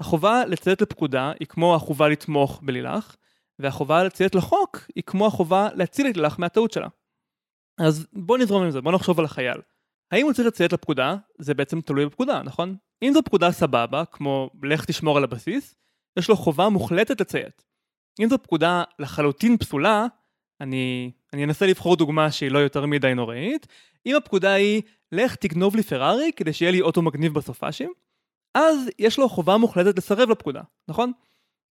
החובה 0.00 0.44
לציית 0.46 0.82
לפקודה 0.82 1.32
היא 1.40 1.48
כמו 1.48 1.74
החובה 1.74 2.08
לתמוך 2.08 2.60
בלילך, 2.62 3.16
והחובה 3.58 4.04
לציית 4.04 4.34
לחוק 4.34 4.78
היא 4.96 5.04
כמו 5.06 5.26
החובה 5.26 5.68
להציל 5.74 6.06
את 6.10 6.16
לילך 6.16 6.38
מהטעות 6.38 6.72
שלה. 6.72 6.88
אז 7.78 8.06
בוא 8.12 8.38
נזרום 8.38 8.62
עם 8.62 8.70
זה, 8.70 8.80
בוא 8.80 8.92
נחשוב 8.92 9.18
על 9.18 9.24
החייל. 9.24 9.60
האם 10.10 10.24
הוא 10.24 10.32
צריך 10.32 10.48
לציית 10.48 10.72
לפקודה? 10.72 11.16
זה 11.38 11.54
בעצם 11.54 11.80
תלוי 11.80 12.06
בפקודה, 12.06 12.42
נכון? 12.42 12.76
אם 13.02 13.10
זו 13.14 13.22
פקודה 13.22 13.52
סבבה, 13.52 14.04
כמו 14.04 14.50
לך 14.62 14.84
תשמור 14.84 15.16
על 15.16 15.24
הבסיס, 15.24 15.74
יש 16.18 16.28
לו 16.28 16.36
חובה 16.36 16.68
מוחלטת 16.68 17.20
לציית. 17.20 17.64
אם 18.20 18.28
זו 18.28 18.38
פקודה 18.38 18.82
לחלוטין 18.98 19.56
פסולה, 19.56 20.06
אני, 20.60 21.10
אני 21.32 21.44
אנסה 21.44 21.66
לבחור 21.66 21.96
דוגמה 21.96 22.30
שהיא 22.30 22.50
לא 22.50 22.58
יותר 22.58 22.86
מדי 22.86 23.14
נוראית. 23.14 23.66
אם 24.06 24.16
הפקודה 24.16 24.52
היא, 24.52 24.82
לך 25.12 25.36
תגנוב 25.36 25.76
לי 25.76 25.82
פרארי 25.82 26.30
כדי 26.36 26.52
שיהיה 26.52 26.72
לי 26.72 26.80
אוטו 26.80 27.02
מגניב 27.02 27.34
בסופאשים, 27.34 27.92
אז 28.54 28.88
יש 28.98 29.18
לו 29.18 29.28
חובה 29.28 29.56
מוחלטת 29.56 29.98
לסרב 29.98 30.30
לפקודה, 30.30 30.62
נכון? 30.88 31.12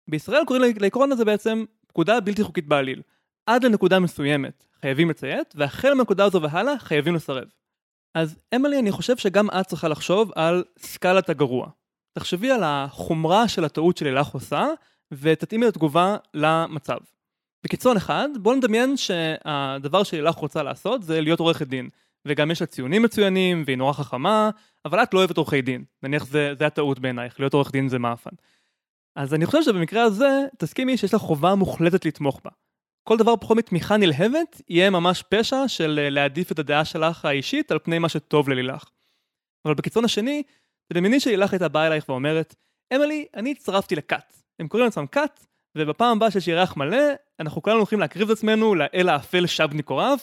בישראל 0.09 0.45
קוראים 0.47 0.75
לעקרון 0.81 1.13
הזה 1.13 1.25
בעצם 1.25 1.65
פקודה 1.87 2.21
בלתי 2.21 2.43
חוקית 2.43 2.67
בעליל. 2.67 3.03
עד 3.47 3.65
לנקודה 3.65 3.99
מסוימת 3.99 4.65
חייבים 4.81 5.11
לציית, 5.11 5.55
והחל 5.57 5.95
מהנקודה 5.95 6.25
הזו 6.25 6.43
והלאה 6.43 6.79
חייבים 6.79 7.15
לסרב. 7.15 7.45
אז 8.15 8.39
אמילי, 8.55 8.79
אני 8.79 8.93
חושב 8.93 9.17
שגם 9.17 9.51
את 9.51 9.67
צריכה 9.67 9.89
לחשוב 9.89 10.33
על 10.35 10.65
סקלת 10.79 11.29
הגרוע. 11.29 11.69
תחשבי 12.13 12.51
על 12.51 12.61
החומרה 12.65 13.49
של 13.49 13.65
הטעות 13.65 13.97
שלילך 13.97 14.29
עושה, 14.29 14.67
ותתאימי 15.13 15.69
את 15.69 15.71
התגובה 15.71 16.17
למצב. 16.35 16.99
בקיצון 17.65 17.97
אחד, 17.97 18.29
בואו 18.41 18.55
נדמיין 18.55 18.97
שהדבר 18.97 20.03
שלילך 20.03 20.35
רוצה 20.35 20.63
לעשות 20.63 21.03
זה 21.03 21.21
להיות 21.21 21.41
עורכת 21.41 21.67
דין. 21.67 21.89
וגם 22.27 22.51
יש 22.51 22.61
לה 22.61 22.67
ציונים 22.67 23.03
מצוינים, 23.03 23.63
והיא 23.67 23.77
נורא 23.77 23.93
חכמה, 23.93 24.51
אבל 24.85 25.03
את 25.03 25.15
לא 25.15 25.19
אוהבת 25.19 25.37
עורכי 25.37 25.63
דין. 25.63 25.85
נניח 26.03 26.27
זה, 26.27 26.55
זה 26.59 26.67
הטעות 26.67 26.99
בעינייך, 26.99 27.41
להיות 27.41 27.55
עורך 27.55 27.73
דין 27.73 27.89
זה 27.89 27.99
מאפן. 27.99 28.31
אז 29.17 29.35
אני 29.35 29.47
חושב 29.47 29.63
שבמקרה 29.63 30.03
הזה, 30.03 30.41
תסכימי 30.59 30.97
שיש 30.97 31.15
לך 31.15 31.21
חובה 31.21 31.55
מוחלטת 31.55 32.05
לתמוך 32.05 32.41
בה. 32.45 32.51
כל 33.09 33.17
דבר 33.17 33.37
פחות 33.37 33.57
מתמיכה 33.57 33.97
נלהבת, 33.97 34.63
יהיה 34.69 34.91
ממש 34.91 35.23
פשע 35.23 35.69
של 35.69 36.01
אה, 36.03 36.11
להעדיף 36.11 36.53
את 36.53 36.59
הדעה 36.59 36.85
שלך 36.85 37.25
האישית 37.25 37.73
על 37.73 37.79
פני 37.79 37.99
מה 37.99 38.09
שטוב 38.09 38.49
ללילך. 38.49 38.85
אבל 39.67 39.75
בקיצון 39.75 40.05
השני, 40.05 40.43
תדמייני 40.93 41.21
שלילך 41.21 41.53
הייתה 41.53 41.69
באה 41.69 41.87
אלייך 41.87 42.09
ואומרת, 42.09 42.55
אמילי, 42.95 43.27
אני 43.35 43.51
הצטרפתי 43.51 43.97
לכת. 43.97 44.35
הם 44.59 44.69
קוראים 44.69 44.85
לעצמם 44.85 45.07
כת, 45.07 45.47
ובפעם 45.79 46.17
הבאה 46.17 46.31
שיש 46.31 46.49
ירח 46.49 46.77
מלא, 46.77 47.03
אנחנו 47.41 47.63
כולנו 47.63 47.79
הולכים 47.79 48.01
להקריב 48.01 48.31
את 48.31 48.37
עצמנו 48.37 48.75
לאל 48.75 49.09
האפל 49.09 49.47
שבני 49.47 49.83
קורב, 49.83 50.19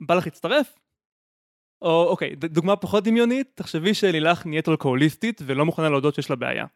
בא 0.00 0.14
לך 0.14 0.26
להצטרף? 0.26 0.78
או 1.82 2.06
אוקיי, 2.08 2.34
דוגמה 2.36 2.76
פחות 2.76 3.04
דמיונית, 3.04 3.50
תחשבי 3.54 3.94
שלילך 3.94 4.46
נהיית 4.46 4.68
אלכוהוליסטית 4.68 5.42
ולא 5.46 5.64
מוכנה 5.64 5.88
להודות 5.88 6.14
שיש 6.14 6.30
לה 6.30 6.36
בעיה. 6.36 6.66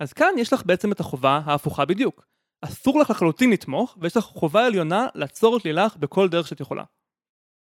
אז 0.00 0.12
כאן 0.12 0.34
יש 0.38 0.52
לך 0.52 0.62
בעצם 0.66 0.92
את 0.92 1.00
החובה 1.00 1.40
ההפוכה 1.44 1.84
בדיוק. 1.84 2.26
אסור 2.62 3.00
לך 3.00 3.10
לחלוטין 3.10 3.50
לתמוך, 3.50 3.96
ויש 4.00 4.16
לך 4.16 4.24
חובה 4.24 4.66
עליונה 4.66 5.06
לעצור 5.14 5.56
את 5.56 5.64
לילך 5.64 5.96
בכל 5.96 6.28
דרך 6.28 6.48
שאת 6.48 6.60
יכולה. 6.60 6.84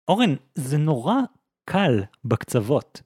אורן, 0.08 0.36
זה 0.56 0.78
נורא 0.78 1.16
קל 1.66 2.04
בקצוות. 2.26 3.02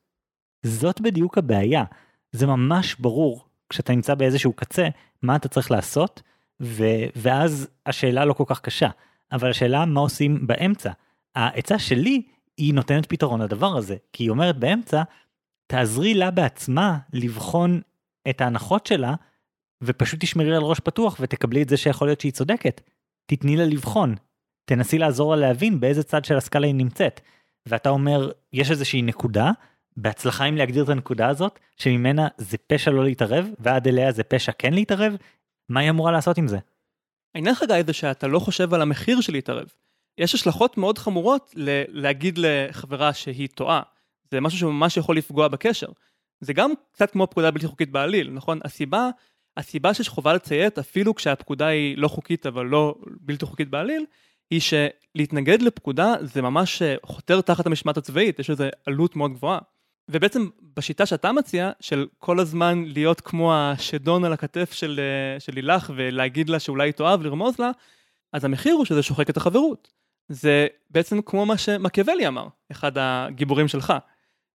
זאת 0.65 1.01
בדיוק 1.01 1.37
הבעיה. 1.37 1.83
זה 2.31 2.47
ממש 2.47 2.95
ברור 2.95 3.45
כשאתה 3.69 3.93
נמצא 3.93 4.15
באיזשהו 4.15 4.53
קצה, 4.53 4.87
מה 5.21 5.35
אתה 5.35 5.47
צריך 5.47 5.71
לעשות, 5.71 6.21
ו... 6.61 6.83
ואז 7.15 7.67
השאלה 7.85 8.25
לא 8.25 8.33
כל 8.33 8.43
כך 8.47 8.61
קשה. 8.61 8.89
אבל 9.31 9.49
השאלה 9.49 9.85
מה 9.85 9.99
עושים 9.99 10.47
באמצע. 10.47 10.91
העצה 11.35 11.79
שלי 11.79 12.21
היא 12.57 12.73
נותנת 12.73 13.05
פתרון 13.05 13.41
לדבר 13.41 13.77
הזה, 13.77 13.95
כי 14.13 14.23
היא 14.23 14.29
אומרת 14.29 14.57
באמצע, 14.57 15.03
תעזרי 15.67 16.13
לה 16.13 16.31
בעצמה 16.31 16.97
לבחון 17.13 17.81
את 18.29 18.41
ההנחות 18.41 18.85
שלה, 18.85 19.15
ופשוט 19.83 20.19
תשמרי 20.19 20.55
על 20.55 20.61
ראש 20.61 20.79
פתוח 20.79 21.17
ותקבלי 21.19 21.61
את 21.61 21.69
זה 21.69 21.77
שיכול 21.77 22.07
להיות 22.07 22.21
שהיא 22.21 22.31
צודקת. 22.31 22.81
תתני 23.25 23.57
לה 23.57 23.65
לבחון. 23.65 24.15
תנסי 24.65 24.97
לעזור 24.97 25.35
לה 25.35 25.41
להבין 25.41 25.79
באיזה 25.79 26.03
צד 26.03 26.25
של 26.25 26.37
הסקאלה 26.37 26.67
היא 26.67 26.75
נמצאת. 26.75 27.21
ואתה 27.65 27.89
אומר, 27.89 28.31
יש 28.53 28.71
איזושהי 28.71 29.01
נקודה, 29.01 29.51
בהצלחה 29.97 30.45
אם 30.45 30.57
להגדיר 30.57 30.83
את 30.83 30.89
הנקודה 30.89 31.27
הזאת, 31.27 31.59
שממנה 31.77 32.27
זה 32.37 32.57
פשע 32.67 32.91
לא 32.91 33.03
להתערב, 33.03 33.47
ועד 33.59 33.87
אליה 33.87 34.11
זה 34.11 34.23
פשע 34.23 34.51
כן 34.51 34.73
להתערב, 34.73 35.13
מה 35.69 35.79
היא 35.79 35.89
אמורה 35.89 36.11
לעשות 36.11 36.37
עם 36.37 36.47
זה? 36.47 36.57
העניין 37.35 37.55
לך 37.55 37.63
גיא 37.67 37.83
זה 37.85 37.93
שאתה 37.93 38.27
לא 38.27 38.39
חושב 38.39 38.73
על 38.73 38.81
המחיר 38.81 39.21
של 39.21 39.33
להתערב. 39.33 39.67
יש 40.17 40.35
השלכות 40.35 40.77
מאוד 40.77 40.97
חמורות 40.97 41.53
ל- 41.55 42.01
להגיד 42.01 42.37
לחברה 42.37 43.13
שהיא 43.13 43.47
טועה. 43.55 43.81
זה 44.31 44.41
משהו 44.41 44.59
שממש 44.59 44.97
יכול 44.97 45.17
לפגוע 45.17 45.47
בקשר. 45.47 45.87
זה 46.41 46.53
גם 46.53 46.71
קצת 46.91 47.11
כמו 47.11 47.27
פקודה 47.27 47.51
בלתי 47.51 47.67
חוקית 47.67 47.91
בעליל, 47.91 48.31
נכון? 48.31 48.59
הסיבה, 48.63 49.09
הסיבה 49.57 49.93
שיש 49.93 50.09
חובה 50.09 50.33
לציית 50.33 50.79
אפילו 50.79 51.15
כשהפקודה 51.15 51.67
היא 51.67 51.97
לא 51.97 52.07
חוקית 52.07 52.45
אבל 52.45 52.65
לא 52.65 52.95
בלתי 53.05 53.45
חוקית 53.45 53.69
בעליל, 53.69 54.05
היא 54.49 54.61
שלהתנגד 54.61 55.61
לפקודה 55.61 56.15
זה 56.21 56.41
ממש 56.41 56.81
אה, 56.81 56.95
חותר 57.05 57.41
תחת 57.41 57.65
המשמעת 57.65 57.97
הצבאית, 57.97 58.39
יש 58.39 58.49
לזה 58.49 58.69
עלות 58.85 59.15
מאוד 59.15 59.33
גבוהה. 59.33 59.59
ובעצם 60.11 60.47
בשיטה 60.75 61.05
שאתה 61.05 61.31
מציע, 61.31 61.71
של 61.79 62.07
כל 62.19 62.39
הזמן 62.39 62.83
להיות 62.87 63.21
כמו 63.21 63.53
השדון 63.55 64.25
על 64.25 64.33
הכתף 64.33 64.73
של, 64.73 64.99
אה, 64.99 65.39
של 65.39 65.53
לילך 65.55 65.91
ולהגיד 65.95 66.49
לה 66.49 66.59
שאולי 66.59 66.87
היא 66.87 66.93
טועה 66.93 67.15
ולרמוז 67.19 67.59
לה, 67.59 67.71
אז 68.33 68.45
המחיר 68.45 68.73
הוא 68.73 68.85
שזה 68.85 69.03
שוחק 69.03 69.29
את 69.29 69.37
החברות. 69.37 69.91
זה 70.29 70.67
בעצם 70.89 71.21
כמו 71.21 71.45
מה 71.45 71.57
שמקיאוולי 71.57 72.27
אמר, 72.27 72.47
אחד 72.71 72.91
הגיבורים 72.95 73.67
שלך. 73.67 73.93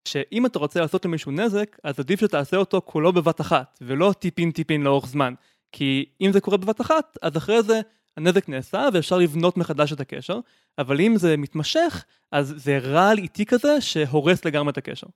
שאם 0.09 0.47
אתה 0.47 0.59
רוצה 0.59 0.81
לעשות 0.81 1.05
למישהו 1.05 1.33
נזק, 1.33 1.77
אז 1.85 2.01
עדיף 2.01 2.21
שתעשה 2.21 2.57
אותו 2.57 2.81
כולו 2.85 3.13
בבת 3.13 3.41
אחת, 3.41 3.79
ולא 3.81 4.15
טיפין 4.19 4.51
טיפין 4.51 4.83
לאורך 4.83 5.07
זמן. 5.07 5.35
כי 5.73 6.05
אם 6.21 6.33
זה 6.33 6.41
קורה 6.41 6.57
בבת 6.57 6.81
אחת, 6.81 7.17
אז 7.23 7.37
אחרי 7.37 7.63
זה 7.63 7.81
הנזק 8.17 8.49
נעשה 8.49 8.89
ואפשר 8.93 9.19
לבנות 9.19 9.57
מחדש 9.57 9.93
את 9.93 10.01
הקשר, 10.01 10.39
אבל 10.79 11.01
אם 11.01 11.17
זה 11.17 11.37
מתמשך, 11.37 12.05
אז 12.33 12.55
זה 12.57 12.79
רעל 12.79 13.19
איטי 13.19 13.47
כזה 13.47 13.81
שהורס 13.81 14.45
לגמרי 14.45 14.71
את 14.73 14.79
הקשר. 14.79 15.07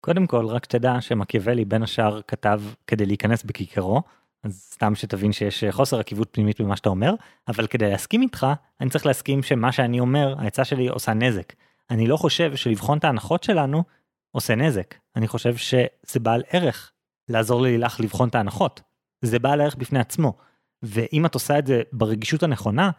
קודם 0.00 0.26
כל, 0.26 0.46
רק 0.46 0.66
תדע 0.66 1.00
שמקיאוולי 1.00 1.64
בין 1.64 1.82
השאר 1.82 2.20
כתב 2.28 2.62
כדי 2.86 3.06
להיכנס 3.06 3.42
בכיכרו, 3.42 4.02
אז 4.44 4.68
סתם 4.72 4.94
שתבין 4.94 5.32
שיש 5.32 5.64
חוסר 5.70 5.98
עקיבות 5.98 6.28
פנימית 6.32 6.60
במה 6.60 6.76
שאתה 6.76 6.88
אומר, 6.88 7.14
אבל 7.48 7.66
כדי 7.66 7.90
להסכים 7.90 8.22
איתך, 8.22 8.46
אני 8.80 8.90
צריך 8.90 9.06
להסכים 9.06 9.42
שמה 9.42 9.72
שאני 9.72 10.00
אומר, 10.00 10.34
העצה 10.38 10.64
שלי 10.64 10.88
עושה 10.88 11.14
נזק. 11.14 11.52
אני 11.90 12.06
לא 12.06 12.16
חושב 12.16 12.56
שלבחון 12.56 12.98
את 12.98 13.04
ההנחות 13.04 13.44
שלנו 13.44 13.84
עושה 14.32 14.54
נזק. 14.54 14.94
אני 15.16 15.28
חושב 15.28 15.56
שזה 15.56 16.20
בעל 16.20 16.42
ערך 16.50 16.92
לעזור 17.28 17.62
ללילך 17.62 18.00
לבחון 18.00 18.28
את 18.28 18.34
ההנחות. 18.34 18.80
זה 19.22 19.38
בעל 19.38 19.60
ערך 19.60 19.74
בפני 19.74 19.98
עצמו. 19.98 20.36
ואם 20.82 21.26
את 21.26 21.34
עושה 21.34 21.58
את 21.58 21.66
זה 21.66 21.82
ברגישות 21.92 22.42
הנכונה, 22.42 22.90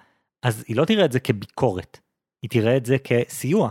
אז 0.44 0.64
היא 0.68 0.78
לא 0.78 0.86
תראה 0.86 1.06
את 1.06 1.12
זה 1.12 1.20
כביקורת, 1.20 2.00
היא 2.42 2.50
תראה 2.50 2.78
את 2.78 2.86
זה 2.86 2.98
כסיוע. 3.04 3.70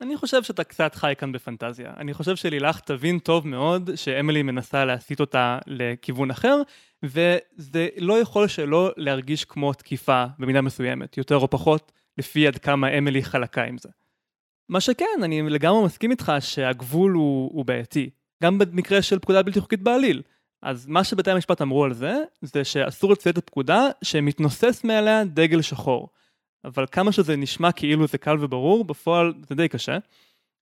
אני 0.00 0.16
חושב 0.16 0.42
שאתה 0.42 0.64
קצת 0.64 0.94
חי 0.94 1.14
כאן 1.18 1.32
בפנטזיה. 1.32 1.94
אני 1.96 2.14
חושב 2.14 2.36
שלילך 2.36 2.80
תבין 2.80 3.18
טוב 3.18 3.46
מאוד 3.46 3.90
שאמילי 3.94 4.42
מנסה 4.42 4.84
להסיט 4.84 5.20
אותה 5.20 5.58
לכיוון 5.66 6.30
אחר, 6.30 6.62
וזה 7.02 7.88
לא 7.96 8.20
יכול 8.20 8.48
שלא 8.48 8.92
להרגיש 8.96 9.44
כמו 9.44 9.72
תקיפה 9.72 10.24
במידה 10.38 10.60
מסוימת, 10.60 11.18
יותר 11.18 11.36
או 11.36 11.50
פחות, 11.50 11.92
לפי 12.18 12.46
עד 12.46 12.58
כמה 12.58 12.98
אמילי 12.98 13.22
חלקה 13.22 13.64
עם 13.64 13.78
זה. 13.78 13.88
מה 14.68 14.80
שכן, 14.80 15.20
אני 15.22 15.42
לגמרי 15.42 15.84
מסכים 15.84 16.10
איתך 16.10 16.32
שהגבול 16.40 17.12
הוא, 17.12 17.50
הוא 17.52 17.64
בעייתי. 17.64 18.10
גם 18.42 18.58
במקרה 18.58 19.02
של 19.02 19.18
פקודה 19.18 19.42
בלתי 19.42 19.60
חוקית 19.60 19.82
בעליל. 19.82 20.22
אז 20.62 20.86
מה 20.86 21.04
שבתי 21.04 21.30
המשפט 21.30 21.62
אמרו 21.62 21.84
על 21.84 21.92
זה, 21.92 22.14
זה 22.42 22.64
שאסור 22.64 23.12
לציית 23.12 23.38
לפקודה 23.38 23.88
שמתנוסס 24.02 24.84
מעליה 24.84 25.24
דגל 25.24 25.62
שחור. 25.62 26.08
אבל 26.64 26.86
כמה 26.92 27.12
שזה 27.12 27.36
נשמע 27.36 27.72
כאילו 27.72 28.06
זה 28.06 28.18
קל 28.18 28.36
וברור, 28.40 28.84
בפועל 28.84 29.34
זה 29.48 29.54
די 29.54 29.68
קשה. 29.68 29.98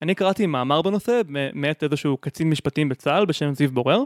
אני 0.03 0.15
קראתי 0.15 0.47
מאמר 0.47 0.83
בנושא 0.83 1.21
מאת 1.55 1.83
איזשהו 1.83 2.17
קצין 2.17 2.51
משפטים 2.51 2.89
בצה"ל 2.89 3.27
בשם 3.27 3.55
זיו 3.55 3.71
בורר, 3.71 4.03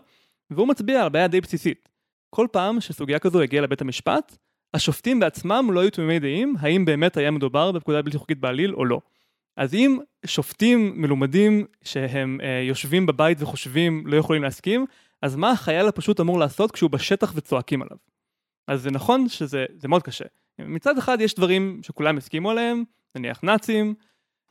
והוא 0.51 0.69
מצביע 0.69 1.03
על 1.03 1.09
בעיה 1.09 1.29
די 1.29 1.41
בסיסית. 1.41 1.89
כל 2.31 2.47
פעם 2.53 2.81
שסוגיה 2.81 3.19
כזו 3.19 3.41
הגיעה 3.41 3.63
לבית 3.63 3.81
המשפט, 3.81 4.37
השופטים 4.75 5.21
בעצמם 5.21 5.69
לא 5.73 5.81
היו 5.81 5.91
תמימי 5.91 6.19
דעים 6.19 6.55
האם 6.61 6.85
באמת 6.85 7.17
היה 7.17 7.31
מדובר 7.31 7.73
בפקודה 7.73 8.03
בלתי 8.03 8.19
חוקית 8.19 8.39
בעליל 8.39 8.75
או 8.75 8.85
לא. 8.85 9.01
אז 9.57 9.75
אם 9.75 9.99
שופטים 10.27 10.93
מלומדים 10.97 11.67
שהם 11.83 12.39
אה, 12.43 12.63
יושבים 12.69 13.07
בבית 13.07 13.43
וחושבים 13.43 14.07
לא 14.07 14.17
יכולים 14.17 14.43
להסכים, 14.43 14.87
אז 15.23 15.37
מה 15.37 15.51
החייל 15.51 15.89
הפשוט 15.89 16.21
אמור 16.21 16.39
לעשות 16.39 16.73
כשהוא 16.73 16.91
בשטח 16.91 17.33
וצועקים 17.37 17.83
עליו? 17.83 17.97
אז 18.69 18.83
זה 18.83 18.91
נכון 18.91 19.29
שזה 19.29 19.67
מאוד 19.89 20.03
קשה. 20.03 20.25
מצד 20.59 20.99
אחד 20.99 21.21
יש 21.21 21.35
דברים 21.35 21.81
שכולם 21.83 22.17
הסכימו 22.17 22.51
עליהם, 22.51 22.85
נניח 23.15 23.41
נאצים, 23.43 23.95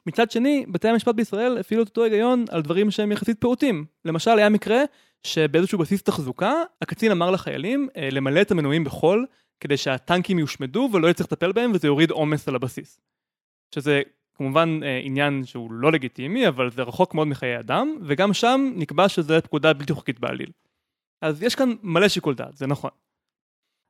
מצד 0.05 0.31
שני, 0.31 0.65
בתי 0.67 0.87
המשפט 0.87 1.15
בישראל 1.15 1.57
הפעילו 1.57 1.83
את 1.83 1.87
אותו 1.87 2.03
היגיון 2.03 2.45
על 2.49 2.61
דברים 2.61 2.91
שהם 2.91 3.11
יחסית 3.11 3.41
פעוטים. 3.41 3.85
למשל, 4.05 4.31
היה 4.31 4.49
מקרה 4.49 4.81
שבאיזשהו 5.23 5.79
בסיס 5.79 6.03
תחזוקה, 6.03 6.53
הקצין 6.81 7.11
אמר 7.11 7.31
לחיילים 7.31 7.89
אה, 7.97 8.09
למלא 8.11 8.41
את 8.41 8.51
המנועים 8.51 8.83
בחול, 8.83 9.25
כדי 9.59 9.77
שהטנקים 9.77 10.39
יושמדו 10.39 10.89
ולא 10.93 11.07
יצטרך 11.07 11.27
לטפל 11.31 11.51
בהם 11.51 11.71
וזה 11.73 11.87
יוריד 11.87 12.11
עומס 12.11 12.47
על 12.47 12.55
הבסיס. 12.55 12.99
שזה 13.75 14.01
כמובן 14.39 14.79
אה, 14.83 14.99
עניין 15.03 15.45
שהוא 15.45 15.71
לא 15.71 15.91
לגיטימי, 15.91 16.47
אבל 16.47 16.71
זה 16.71 16.81
רחוק 16.81 17.13
מאוד 17.13 17.27
מחיי 17.27 17.59
אדם, 17.59 17.97
וגם 18.01 18.33
שם 18.33 18.71
נקבע 18.75 19.09
שזה 19.09 19.41
פקודה 19.41 19.73
בלתי 19.73 19.93
חוקית 19.93 20.19
בעליל. 20.19 20.51
אז 21.21 21.43
יש 21.43 21.55
כאן 21.55 21.69
מלא 21.83 22.07
שיקול 22.07 22.35
דעת, 22.35 22.57
זה 22.57 22.67
נכון. 22.67 22.91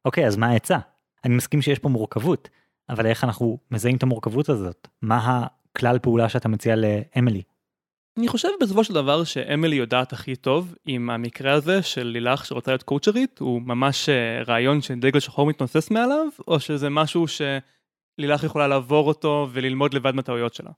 אוקיי, 0.06 0.28
אז 0.28 0.38
מה 0.38 0.48
העצה? 0.48 0.78
אני 1.26 1.36
מסכים 1.36 1.62
שיש 1.62 1.80
פה 1.80 1.90
מורכבות, 1.90 2.50
אבל 2.90 3.06
איך 3.06 3.24
אנחנו 3.24 3.58
מזהים 3.72 3.96
את 3.96 4.04
המורכבות 4.04 4.50
הזאת? 4.50 4.88
מה 5.02 5.48
הכלל 5.76 6.00
פעולה 6.00 6.30
שאתה 6.30 6.48
מציע 6.48 6.76
לאמילי? 6.76 7.42
אני 8.18 8.28
חושב 8.28 8.50
בסופו 8.62 8.84
של 8.84 8.94
דבר 8.94 9.24
שאמילי 9.24 9.76
יודעת 9.76 10.14
הכי 10.14 10.36
טוב 10.36 10.76
עם 10.86 11.10
המקרה 11.10 11.54
הזה 11.54 11.82
של 11.82 12.04
לילך 12.04 12.46
שרוצה 12.46 12.72
להיות 12.72 12.84
קואוצ'רית, 12.84 13.40
הוא 13.40 13.62
ממש 13.62 14.10
אה, 14.10 14.44
רעיון 14.48 14.82
שדגל 14.82 15.20
שחור 15.20 15.46
מתנוסס 15.46 15.92
מעליו, 15.92 16.28
או 16.48 16.60
שזה 16.60 16.90
משהו 16.90 17.28
שלילך 18.20 18.44
יכולה 18.44 18.68
לעבור 18.68 19.08
אותו 19.08 19.48
וללמוד 19.52 19.94
לבד 19.94 20.16
מהטעויות 20.16 20.54
שלה. 20.54 20.72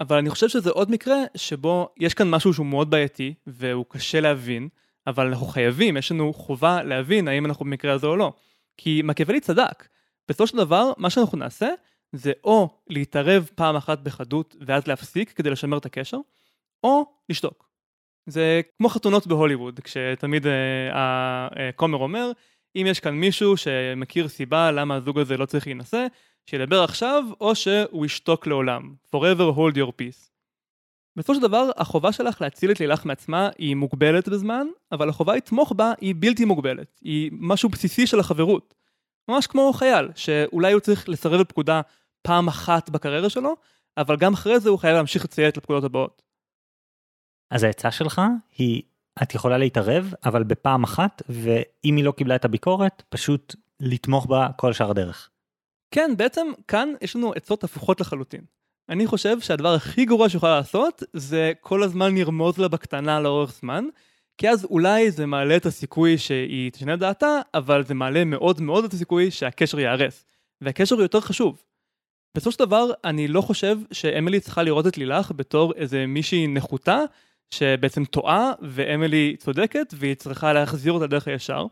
אבל 0.00 0.16
אני 0.16 0.30
חושב 0.30 0.48
שזה 0.48 0.70
עוד 0.70 0.90
מקרה 0.90 1.16
שבו 1.36 1.88
יש 1.98 2.14
כאן 2.14 2.30
משהו 2.30 2.54
שהוא 2.54 2.66
מאוד 2.66 2.90
בעייתי 2.90 3.34
והוא 3.46 3.84
קשה 3.88 4.20
להבין, 4.20 4.68
אבל 5.06 5.26
אנחנו 5.26 5.46
חייבים, 5.46 5.96
יש 5.96 6.12
לנו 6.12 6.32
חובה 6.32 6.82
להבין 6.82 7.28
האם 7.28 7.46
אנחנו 7.46 7.64
במקרה 7.64 7.92
הזה 7.92 8.06
או 8.06 8.16
לא. 8.16 8.32
כי 8.76 9.02
מקיאוולי 9.04 9.40
צדק. 9.40 9.88
בסופו 10.28 10.46
של 10.46 10.56
דבר, 10.56 10.92
מה 10.96 11.10
שאנחנו 11.10 11.38
נעשה 11.38 11.68
זה 12.12 12.32
או 12.44 12.68
להתערב 12.88 13.48
פעם 13.54 13.76
אחת 13.76 13.98
בחדות 13.98 14.56
ואז 14.66 14.86
להפסיק 14.86 15.32
כדי 15.32 15.50
לשמר 15.50 15.78
את 15.78 15.86
הקשר, 15.86 16.18
או 16.84 17.04
לשתוק. 17.28 17.68
זה 18.26 18.60
כמו 18.78 18.88
חתונות 18.88 19.26
בהוליווד, 19.26 19.80
כשתמיד 19.80 20.46
אה, 20.46 21.48
הכומר 21.68 21.98
אומר, 21.98 22.32
אם 22.76 22.86
יש 22.88 23.00
כאן 23.00 23.14
מישהו 23.14 23.56
שמכיר 23.56 24.28
סיבה 24.28 24.70
למה 24.70 24.94
הזוג 24.94 25.18
הזה 25.18 25.36
לא 25.36 25.46
צריך 25.46 25.66
להינשא, 25.66 26.06
שידבר 26.50 26.82
עכשיו, 26.82 27.24
או 27.40 27.54
שהוא 27.54 28.06
ישתוק 28.06 28.46
לעולם. 28.46 28.94
forever 29.14 29.56
hold 29.56 29.76
your 29.76 29.90
peace. 29.90 30.30
בסופו 31.16 31.34
של 31.34 31.40
דבר, 31.40 31.70
החובה 31.76 32.12
שלך 32.12 32.40
להציל 32.42 32.70
את 32.70 32.80
לילך 32.80 33.04
מעצמה 33.04 33.48
היא 33.58 33.76
מוגבלת 33.76 34.28
בזמן, 34.28 34.66
אבל 34.92 35.08
החובה 35.08 35.36
לתמוך 35.36 35.72
בה 35.72 35.92
היא 36.00 36.14
בלתי 36.18 36.44
מוגבלת. 36.44 37.00
היא 37.00 37.30
משהו 37.32 37.68
בסיסי 37.68 38.06
של 38.06 38.20
החברות. 38.20 38.74
ממש 39.28 39.46
כמו 39.46 39.72
חייל, 39.72 40.08
שאולי 40.14 40.72
הוא 40.72 40.80
צריך 40.80 41.08
לסרב 41.08 41.40
לפקודה 41.40 41.80
פעם 42.22 42.48
אחת 42.48 42.90
בקריירה 42.90 43.30
שלו, 43.30 43.56
אבל 43.96 44.16
גם 44.16 44.34
אחרי 44.34 44.60
זה 44.60 44.68
הוא 44.68 44.78
חייב 44.78 44.96
להמשיך 44.96 45.24
לציית 45.24 45.56
לפקודות 45.56 45.84
הבאות. 45.84 46.22
אז 47.50 47.62
העצה 47.62 47.90
שלך 47.90 48.20
היא, 48.58 48.82
את 49.22 49.34
יכולה 49.34 49.58
להתערב, 49.58 50.12
אבל 50.24 50.42
בפעם 50.42 50.84
אחת, 50.84 51.22
ואם 51.28 51.96
היא 51.96 52.04
לא 52.04 52.12
קיבלה 52.12 52.36
את 52.36 52.44
הביקורת, 52.44 53.02
פשוט 53.08 53.54
לתמוך 53.80 54.26
בה 54.26 54.48
כל 54.56 54.72
שאר 54.72 54.90
הדרך. 54.90 55.30
כן, 55.90 56.10
בעצם 56.16 56.46
כאן 56.68 56.92
יש 57.00 57.16
לנו 57.16 57.32
עצות 57.32 57.64
הפוכות 57.64 58.00
לחלוטין. 58.00 58.40
אני 58.88 59.06
חושב 59.06 59.40
שהדבר 59.40 59.74
הכי 59.74 60.04
גרוע 60.04 60.28
שיכולה 60.28 60.56
לעשות, 60.56 61.02
זה 61.12 61.52
כל 61.60 61.82
הזמן 61.82 62.14
לרמוז 62.14 62.58
לה 62.58 62.68
בקטנה 62.68 63.20
לאורך 63.20 63.52
זמן, 63.52 63.84
כי 64.38 64.48
אז 64.50 64.64
אולי 64.64 65.10
זה 65.10 65.26
מעלה 65.26 65.56
את 65.56 65.66
הסיכוי 65.66 66.18
שהיא 66.18 66.70
תשנה 66.70 66.96
דעתה, 66.96 67.40
אבל 67.54 67.84
זה 67.84 67.94
מעלה 67.94 68.24
מאוד 68.24 68.60
מאוד 68.60 68.84
את 68.84 68.92
הסיכוי 68.92 69.30
שהקשר 69.30 69.80
ייהרס. 69.80 70.24
והקשר 70.60 70.94
הוא 70.94 71.02
יותר 71.02 71.20
חשוב. 71.20 71.62
בסופו 72.36 72.52
של 72.52 72.58
דבר, 72.58 72.90
אני 73.04 73.28
לא 73.28 73.40
חושב 73.40 73.78
שאמילי 73.92 74.40
צריכה 74.40 74.62
לראות 74.62 74.86
את 74.86 74.98
לילך 74.98 75.32
בתור 75.36 75.72
איזה 75.74 76.06
מישהי 76.06 76.46
נחותה, 76.46 77.00
שבעצם 77.50 78.04
טועה, 78.04 78.52
ואמילי 78.62 79.36
צודקת, 79.38 79.94
והיא 79.96 80.14
צריכה 80.14 80.52
להחזיר 80.52 80.92
אותה 80.92 81.06
דרך 81.06 81.28
הישר. 81.28 81.66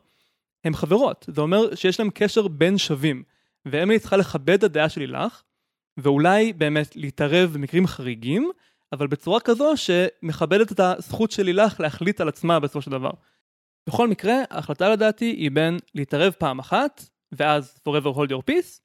הן 0.65 0.75
חברות, 0.75 1.25
זה 1.29 1.41
אומר 1.41 1.75
שיש 1.75 2.01
להם 2.01 2.11
קשר 2.15 2.49
בין 2.49 2.79
שווים, 2.79 3.23
ואמילי 3.67 3.99
צריכה 3.99 4.17
לכבד 4.17 4.51
את 4.51 4.63
הדעה 4.63 4.89
של 4.89 5.01
לילך, 5.01 5.43
ואולי 5.97 6.53
באמת 6.53 6.97
להתערב 6.97 7.51
במקרים 7.53 7.87
חריגים, 7.87 8.51
אבל 8.93 9.07
בצורה 9.07 9.41
כזו 9.41 9.73
שמכבדת 9.77 10.73
את 10.73 10.81
הזכות 10.81 11.31
של 11.31 11.43
לילך 11.43 11.81
להחליט 11.81 12.21
על 12.21 12.29
עצמה 12.29 12.61
בסופו 12.61 12.83
של 12.83 12.91
דבר. 12.91 13.11
בכל 13.89 14.09
מקרה, 14.09 14.35
ההחלטה 14.51 14.89
לדעתי 14.89 15.25
היא 15.25 15.51
בין 15.51 15.79
להתערב 15.95 16.33
פעם 16.39 16.59
אחת, 16.59 17.05
ואז 17.33 17.81
forever 17.89 18.17
hold 18.17 18.31
your 18.31 18.51
peace, 18.51 18.81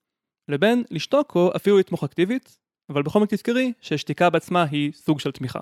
לבין 0.48 0.84
לשתוק 0.92 1.36
או 1.36 1.52
אפילו 1.56 1.78
לתמוך 1.78 2.04
אקטיבית, 2.04 2.58
אבל 2.90 3.02
בכל 3.02 3.20
מקרה 3.20 3.38
תזכרי 3.38 3.74
ששתיקה 3.82 4.30
בעצמה 4.30 4.64
היא 4.64 4.92
סוג 4.92 5.20
של 5.20 5.32
תמיכה. 5.32 5.60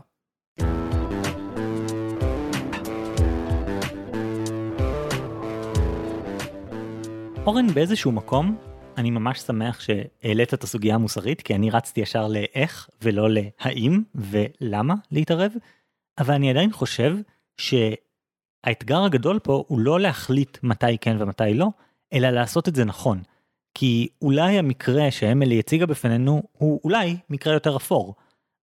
אורן, 7.46 7.68
באיזשהו 7.68 8.12
מקום, 8.12 8.71
אני 8.98 9.12
ממש 9.12 9.40
שמח 9.40 9.80
שהעלית 9.80 10.54
את 10.54 10.64
הסוגיה 10.64 10.96
המוסרית, 10.96 11.42
כי 11.42 11.56
אני 11.56 11.70
רצתי 11.70 12.02
ישר 12.02 12.28
לאיך 12.28 12.90
ולא 13.02 13.28
להאם 13.30 14.02
ולמה 14.16 14.94
להתערב, 15.12 15.52
אבל 16.20 16.34
אני 16.34 16.50
עדיין 16.50 16.72
חושב 16.72 17.18
שהאתגר 17.58 19.04
הגדול 19.04 19.40
פה 19.40 19.64
הוא 19.68 19.80
לא 19.80 20.00
להחליט 20.00 20.58
מתי 20.64 20.98
כן 20.98 21.18
ומתי 21.20 21.54
לא, 21.54 21.68
אלא 22.14 22.30
לעשות 22.30 22.68
את 22.68 22.76
זה 22.76 22.86
נכון. 22.86 23.22
כי 23.74 24.08
אולי 24.22 24.60
המקרה 24.60 25.12
שאמילי 25.12 25.60
הציגה 25.60 25.86
בפנינו 25.86 26.44
הוא 26.52 26.82
אולי 26.84 27.18
מקרה 27.30 27.54
יותר 27.54 27.78
אפור, 27.78 28.16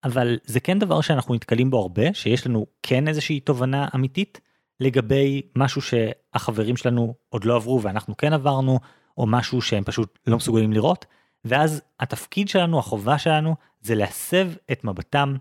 אבל 0.05 0.39
זה 0.45 0.61
כן 0.61 0.79
דבר 0.79 1.01
שאנחנו 1.01 1.35
נתקלים 1.35 1.71
בו 1.71 1.79
הרבה, 1.79 2.15
שיש 2.15 2.47
לנו 2.47 2.67
כן 2.83 3.09
איזושהי 3.09 3.41
תובנה 3.41 3.89
אמיתית 3.95 4.41
לגבי 4.81 5.43
משהו 5.57 5.83
שהחברים 5.83 6.77
שלנו 6.77 7.15
עוד 7.29 7.45
לא 7.45 7.57
עברו 7.57 7.83
ואנחנו 7.83 8.17
כן 8.17 8.33
עברנו, 8.33 8.79
או 9.19 9.27
משהו 9.27 9.63
שהם 9.63 9.85
פשוט 9.85 10.19
לא 10.27 10.37
מסוגלים 10.37 10.73
לראות, 10.73 11.07
ואז 11.45 11.83
התפקיד 12.01 12.49
שלנו, 12.49 12.79
החובה 12.79 13.19
שלנו, 13.19 13.55
זה 13.81 13.95
להסב 13.95 14.51
את 14.73 14.85
מבטם 14.85 15.37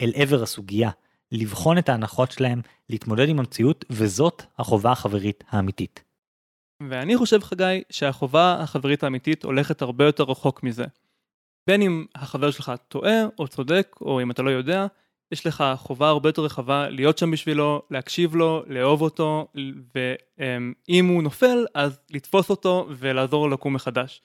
אל 0.00 0.12
עבר 0.14 0.42
הסוגיה, 0.42 0.90
לבחון 1.32 1.78
את 1.78 1.88
ההנחות 1.88 2.32
שלהם, 2.32 2.60
להתמודד 2.90 3.28
עם 3.28 3.38
המציאות, 3.38 3.84
וזאת 3.90 4.42
החובה 4.58 4.92
החברית 4.92 5.44
האמיתית. 5.48 6.04
ואני 6.90 7.16
חושב, 7.16 7.42
חגי, 7.42 7.82
שהחובה 7.90 8.56
החברית 8.60 9.02
האמיתית 9.02 9.44
הולכת 9.44 9.82
הרבה 9.82 10.04
יותר 10.04 10.24
רחוק 10.24 10.62
מזה. 10.62 10.84
בין 11.66 11.82
אם 11.82 12.06
החבר 12.14 12.50
שלך 12.50 12.72
טועה 12.88 13.24
או 13.38 13.48
צודק, 13.48 13.96
או 14.00 14.22
אם 14.22 14.30
אתה 14.30 14.42
לא 14.42 14.50
יודע, 14.50 14.86
יש 15.32 15.46
לך 15.46 15.64
חובה 15.76 16.08
הרבה 16.08 16.28
יותר 16.28 16.42
רחבה 16.42 16.88
להיות 16.88 17.18
שם 17.18 17.30
בשבילו, 17.30 17.82
להקשיב 17.90 18.36
לו, 18.36 18.62
לאהוב 18.66 19.02
אותו, 19.02 19.48
ואם 19.94 21.06
הוא 21.06 21.22
נופל, 21.22 21.66
אז 21.74 22.00
לתפוס 22.10 22.50
אותו 22.50 22.86
ולעזור 22.90 23.48
לו 23.48 23.54
לקום 23.54 23.74
מחדש. 23.74 24.22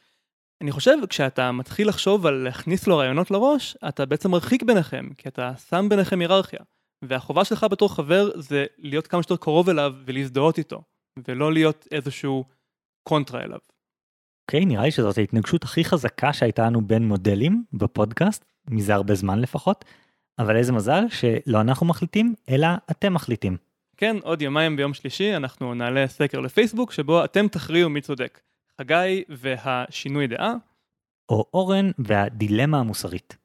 אני 0.61 0.71
חושב, 0.71 0.97
כשאתה 1.09 1.51
מתחיל 1.51 1.89
לחשוב 1.89 2.25
על 2.25 2.33
להכניס 2.33 2.87
לו 2.87 2.97
רעיונות 2.97 3.31
לראש, 3.31 3.77
אתה 3.87 4.05
בעצם 4.05 4.31
מרחיק 4.31 4.63
ביניכם, 4.63 5.09
כי 5.17 5.29
אתה 5.29 5.53
שם 5.69 5.85
ביניכם 5.89 6.19
היררכיה. 6.19 6.59
והחובה 7.05 7.45
שלך 7.45 7.65
בתור 7.71 7.95
חבר 7.95 8.29
זה 8.35 8.65
להיות 8.77 9.07
כמה 9.07 9.23
שיותר 9.23 9.43
קרוב 9.43 9.69
אליו 9.69 9.93
ולהזדהות 10.05 10.57
איתו, 10.57 10.81
ולא 11.27 11.53
להיות 11.53 11.87
איזשהו 11.91 12.45
קונטרה 13.03 13.43
אליו. 13.43 13.59
אוקיי, 14.47 14.61
okay, 14.61 14.65
נראה 14.65 14.83
לי 14.83 14.91
שזאת 14.91 15.17
ההתנגשות 15.17 15.63
הכי 15.63 15.85
חזקה 15.85 16.33
שהייתה 16.33 16.65
לנו 16.65 16.81
בין 16.81 17.07
מודלים 17.07 17.63
בפודקאסט, 17.73 18.45
מזה 18.67 18.95
הרבה 18.95 19.15
זמן 19.15 19.39
לפחות. 19.39 19.85
אבל 20.39 20.55
איזה 20.57 20.73
מזל 20.73 21.03
שלא 21.09 21.61
אנחנו 21.61 21.85
מחליטים, 21.85 22.35
אלא 22.49 22.67
אתם 22.91 23.13
מחליטים. 23.13 23.57
כן, 23.97 24.15
עוד 24.21 24.41
יומיים 24.41 24.75
ביום 24.75 24.93
שלישי 24.93 25.35
אנחנו 25.35 25.73
נעלה 25.73 26.07
סקר 26.07 26.39
לפייסבוק 26.39 26.91
שבו 26.91 27.25
אתם 27.25 27.47
תכריעו 27.47 27.89
מי 27.89 28.01
צודק. 28.01 28.39
חגי 28.81 29.23
והשינוי 29.29 30.27
דעה. 30.27 30.53
או 31.29 31.45
אורן 31.53 31.91
והדילמה 31.99 32.79
המוסרית. 32.79 33.37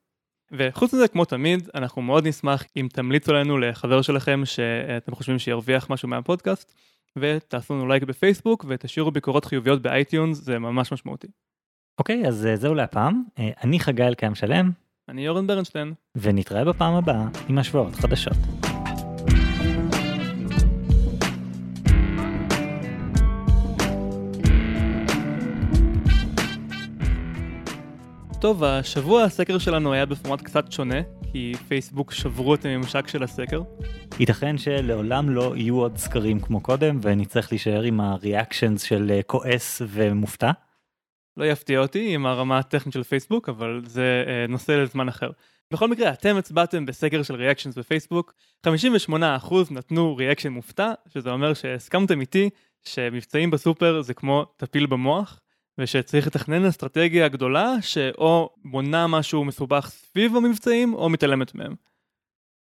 וחוץ 0.52 0.94
מזה, 0.94 1.08
כמו 1.08 1.24
תמיד, 1.24 1.68
אנחנו 1.74 2.02
מאוד 2.02 2.26
נשמח 2.26 2.64
אם 2.76 2.88
תמליצו 2.92 3.32
לנו 3.32 3.58
לחבר 3.58 4.02
שלכם 4.02 4.42
שאתם 4.44 5.14
חושבים 5.14 5.38
שירוויח 5.38 5.90
משהו 5.90 6.08
מהפודקאסט. 6.08 6.74
ותעשו 7.18 7.74
לנו 7.74 7.88
לייק 7.88 8.02
בפייסבוק 8.02 8.64
ותשאירו 8.68 9.10
ביקורות 9.10 9.44
חיוביות 9.44 9.82
ב 9.82 9.89
iTunes, 9.89 10.38
זה 10.38 10.58
ממש 10.58 10.92
משמעותי. 10.92 11.26
אוקיי, 11.98 12.28
אז 12.28 12.46
אה, 12.46 12.56
זהו 12.56 12.74
להפעם. 12.74 13.22
אה, 13.38 13.50
אני 13.64 13.80
חגי 13.80 14.02
אלקיים 14.02 14.34
שלם, 14.34 14.70
אני 15.08 15.28
אורן 15.28 15.46
ברנשטיין. 15.46 15.94
ונתראה 16.16 16.64
בפעם 16.64 16.94
הבאה 16.94 17.28
עם 17.48 17.58
השוואות 17.58 17.94
חדשות. 17.94 18.36
טוב, 28.40 28.64
השבוע 28.64 29.22
הסקר 29.22 29.58
שלנו 29.58 29.92
היה 29.92 30.06
בפורמט 30.06 30.42
קצת 30.42 30.72
שונה, 30.72 31.00
כי 31.32 31.52
פייסבוק 31.68 32.12
שברו 32.12 32.54
את 32.54 32.64
הממשק 32.64 33.08
של 33.08 33.22
הסקר. 33.22 33.62
ייתכן 34.20 34.58
שלעולם 34.58 35.30
לא 35.30 35.56
יהיו 35.56 35.80
עוד 35.80 35.96
סקרים 35.96 36.40
כמו 36.40 36.60
קודם, 36.60 36.98
ונצטרך 37.02 37.52
להישאר 37.52 37.82
עם 37.82 38.00
ה 38.00 38.09
reactions 38.09 38.82
של 38.82 39.10
אה, 39.10 39.22
כועס 39.22 39.82
ומופתע. 39.88 40.50
לא 41.36 41.44
יפתיע 41.44 41.78
אותי 41.78 42.14
עם 42.14 42.26
הרמה 42.26 42.58
הטכנית 42.58 42.92
של 42.92 43.02
פייסבוק, 43.02 43.48
אבל 43.48 43.82
זה 43.86 44.24
אה, 44.26 44.46
נושא 44.48 44.72
לזמן 44.72 45.08
אחר. 45.08 45.30
בכל 45.72 45.88
מקרה, 45.88 46.12
אתם 46.12 46.36
הצבעתם 46.36 46.86
בסקר 46.86 47.22
של 47.22 47.34
reactions 47.34 47.78
בפייסבוק, 47.78 48.34
58% 48.66 48.70
נתנו 49.70 50.16
reaction 50.16 50.48
מופתע, 50.48 50.92
שזה 51.08 51.30
אומר 51.30 51.54
שהסכמתם 51.54 52.20
איתי 52.20 52.50
שמבצעים 52.84 53.50
בסופר 53.50 54.02
זה 54.02 54.14
כמו 54.14 54.44
טפיל 54.56 54.86
במוח, 54.86 55.40
ושצריך 55.78 56.26
לתכנן 56.26 56.64
אסטרטגיה 56.64 57.28
גדולה 57.28 57.74
שהוא 57.80 58.50
בונה 58.64 59.06
משהו 59.06 59.44
מסובך 59.44 59.90
סביב 59.90 60.36
המבצעים 60.36 60.94
או 60.94 61.08
מתעלמת 61.08 61.54
מהם. 61.54 61.74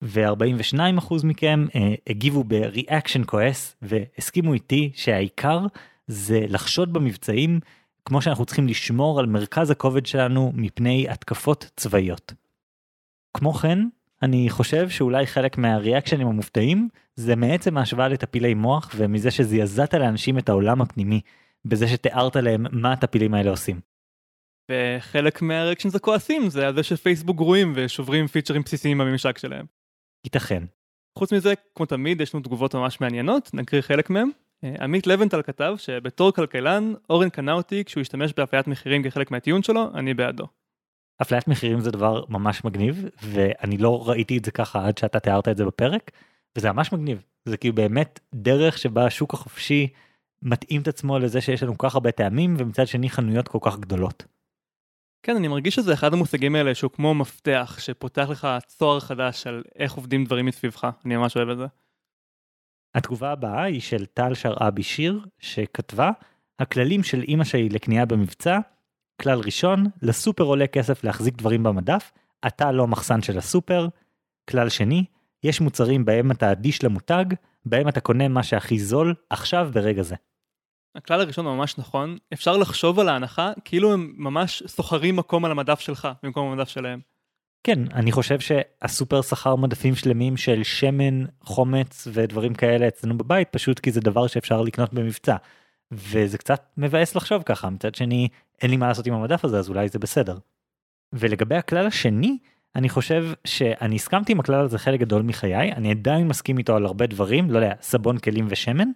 ו-42% 0.02 1.14
מכם 1.24 1.66
אה, 1.74 1.94
הגיבו 2.06 2.44
בריאקשן 2.44 3.22
כועס 3.26 3.76
והסכימו 3.82 4.54
איתי 4.54 4.90
שהעיקר 4.94 5.66
זה 6.06 6.40
לחשוד 6.48 6.92
במבצעים 6.92 7.60
כמו 8.08 8.22
שאנחנו 8.22 8.44
צריכים 8.44 8.68
לשמור 8.68 9.20
על 9.20 9.26
מרכז 9.26 9.70
הכובד 9.70 10.06
שלנו 10.06 10.52
מפני 10.54 11.08
התקפות 11.08 11.70
צבאיות. 11.76 12.32
כמו 13.36 13.52
כן, 13.52 13.78
אני 14.22 14.50
חושב 14.50 14.88
שאולי 14.88 15.26
חלק 15.26 15.58
מהריאקשנים 15.58 16.26
המופתעים 16.26 16.88
זה 17.16 17.36
מעצם 17.36 17.78
ההשוואה 17.78 18.08
לטפילי 18.08 18.54
מוח 18.54 18.94
ומזה 18.96 19.30
שזעזעת 19.30 19.94
לאנשים 19.94 20.38
את 20.38 20.48
העולם 20.48 20.82
הפנימי, 20.82 21.20
בזה 21.64 21.88
שתיארת 21.88 22.36
להם 22.36 22.66
מה 22.72 22.92
הטפילים 22.92 23.34
האלה 23.34 23.50
עושים. 23.50 23.80
וחלק 24.70 25.42
מהריאקשנס 25.42 25.94
הכועסים 25.94 26.48
זה 26.48 26.66
על 26.66 26.74
זה 26.74 26.82
שפייסבוק 26.82 27.36
גרועים 27.36 27.72
ושוברים 27.76 28.26
פיצ'רים 28.26 28.62
בסיסיים 28.62 28.98
בממשק 28.98 29.38
שלהם. 29.38 29.66
ייתכן. 30.24 30.62
חוץ 31.18 31.32
מזה, 31.32 31.54
כמו 31.74 31.86
תמיד, 31.86 32.20
יש 32.20 32.34
לנו 32.34 32.44
תגובות 32.44 32.74
ממש 32.74 33.00
מעניינות, 33.00 33.50
נקריא 33.54 33.82
חלק 33.82 34.10
מהם. 34.10 34.30
אה, 34.66 34.84
עמית 34.84 35.06
לבנטל 35.06 35.42
כתב 35.42 35.74
שבתור 35.78 36.32
כלכלן, 36.32 36.92
אורן 37.10 37.28
קנה 37.28 37.52
אותי 37.52 37.84
כשהוא 37.84 38.00
השתמש 38.00 38.32
באפיית 38.36 38.66
מחירים 38.66 39.02
כחלק 39.02 39.30
מהטיעון 39.30 39.62
שלו, 39.62 39.90
אני 39.94 40.14
בעדו. 40.14 40.46
אפליית 41.22 41.48
מחירים 41.48 41.80
זה 41.80 41.90
דבר 41.90 42.24
ממש 42.28 42.64
מגניב 42.64 43.04
ואני 43.22 43.76
לא 43.76 44.08
ראיתי 44.08 44.38
את 44.38 44.44
זה 44.44 44.50
ככה 44.50 44.86
עד 44.86 44.98
שאתה 44.98 45.20
תיארת 45.20 45.48
את 45.48 45.56
זה 45.56 45.64
בפרק 45.64 46.10
וזה 46.58 46.72
ממש 46.72 46.92
מגניב 46.92 47.22
זה 47.44 47.56
כאילו 47.56 47.74
באמת 47.74 48.20
דרך 48.34 48.78
שבה 48.78 49.06
השוק 49.06 49.34
החופשי 49.34 49.88
מתאים 50.42 50.82
את 50.82 50.88
עצמו 50.88 51.18
לזה 51.18 51.40
שיש 51.40 51.62
לנו 51.62 51.78
כל 51.78 51.88
כך 51.88 51.94
הרבה 51.94 52.10
טעמים 52.10 52.54
ומצד 52.58 52.86
שני 52.86 53.10
חנויות 53.10 53.48
כל 53.48 53.58
כך 53.62 53.78
גדולות. 53.78 54.24
כן, 55.22 55.36
אני 55.36 55.48
מרגיש 55.48 55.74
שזה 55.74 55.94
אחד 55.94 56.12
המושגים 56.12 56.54
האלה 56.54 56.74
שהוא 56.74 56.90
כמו 56.90 57.14
מפתח 57.14 57.76
שפותח 57.80 58.26
לך 58.30 58.48
צוהר 58.66 59.00
חדש 59.00 59.46
על 59.46 59.62
איך 59.76 59.92
עובדים 59.92 60.24
דברים 60.24 60.46
מסביבך, 60.46 60.88
אני 61.04 61.16
ממש 61.16 61.36
אוהב 61.36 61.48
את 61.48 61.58
זה. 61.58 61.66
התגובה 62.96 63.32
הבאה 63.32 63.62
היא 63.62 63.80
של 63.80 64.06
טל 64.06 64.34
שרעבי 64.34 64.82
שיר 64.82 65.24
שכתבה 65.38 66.10
הכללים 66.58 67.02
של 67.02 67.24
אמא 67.28 67.44
שלי 67.44 67.68
לקנייה 67.68 68.06
במבצע 68.06 68.58
כלל 69.22 69.40
ראשון 69.44 69.86
לסופר 70.02 70.44
עולה 70.44 70.66
כסף 70.66 71.04
להחזיק 71.04 71.34
דברים 71.34 71.62
במדף 71.62 72.12
אתה 72.46 72.72
לא 72.72 72.86
מחסן 72.86 73.22
של 73.22 73.38
הסופר. 73.38 73.88
כלל 74.50 74.68
שני 74.68 75.04
יש 75.42 75.60
מוצרים 75.60 76.04
בהם 76.04 76.30
אתה 76.30 76.52
אדיש 76.52 76.84
למותג 76.84 77.24
בהם 77.64 77.88
אתה 77.88 78.00
קונה 78.00 78.28
מה 78.28 78.42
שהכי 78.42 78.78
זול 78.78 79.14
עכשיו 79.30 79.68
ברגע 79.72 80.02
זה. 80.02 80.14
הכלל 80.96 81.20
הראשון 81.20 81.44
ממש 81.44 81.78
נכון, 81.78 82.16
אפשר 82.32 82.56
לחשוב 82.56 83.00
על 83.00 83.08
ההנחה 83.08 83.52
כאילו 83.64 83.92
הם 83.92 84.14
ממש 84.16 84.62
סוחרים 84.66 85.16
מקום 85.16 85.44
על 85.44 85.50
המדף 85.50 85.80
שלך 85.80 86.08
במקום 86.22 86.52
המדף 86.52 86.68
שלהם. 86.68 87.00
כן, 87.64 87.78
אני 87.94 88.12
חושב 88.12 88.40
שהסופר 88.40 89.22
שכר 89.22 89.56
מדפים 89.56 89.94
שלמים 89.94 90.36
של 90.36 90.62
שמן, 90.62 91.24
חומץ 91.40 92.08
ודברים 92.12 92.54
כאלה 92.54 92.88
אצלנו 92.88 93.18
בבית, 93.18 93.48
פשוט 93.50 93.78
כי 93.78 93.92
זה 93.92 94.00
דבר 94.00 94.26
שאפשר 94.26 94.62
לקנות 94.62 94.94
במבצע. 94.94 95.36
וזה 95.92 96.38
קצת 96.38 96.66
מבאס 96.76 97.16
לחשוב 97.16 97.42
ככה, 97.42 97.70
מצד 97.70 97.94
שני, 97.94 98.28
אין 98.62 98.70
לי 98.70 98.76
מה 98.76 98.88
לעשות 98.88 99.06
עם 99.06 99.14
המדף 99.14 99.44
הזה, 99.44 99.58
אז 99.58 99.68
אולי 99.68 99.88
זה 99.88 99.98
בסדר. 99.98 100.38
ולגבי 101.12 101.54
הכלל 101.54 101.86
השני, 101.86 102.38
אני 102.76 102.88
חושב 102.88 103.26
שאני 103.44 103.94
הסכמתי 103.94 104.32
עם 104.32 104.40
הכלל 104.40 104.64
הזה 104.64 104.78
חלק 104.78 105.00
גדול 105.00 105.22
מחיי, 105.22 105.72
אני 105.72 105.90
עדיין 105.90 106.28
מסכים 106.28 106.58
איתו 106.58 106.76
על 106.76 106.86
הרבה 106.86 107.06
דברים, 107.06 107.50
לא 107.50 107.58
יודע, 107.58 107.74
סבון 107.80 108.18
כלים 108.18 108.46
ושמן, 108.48 108.88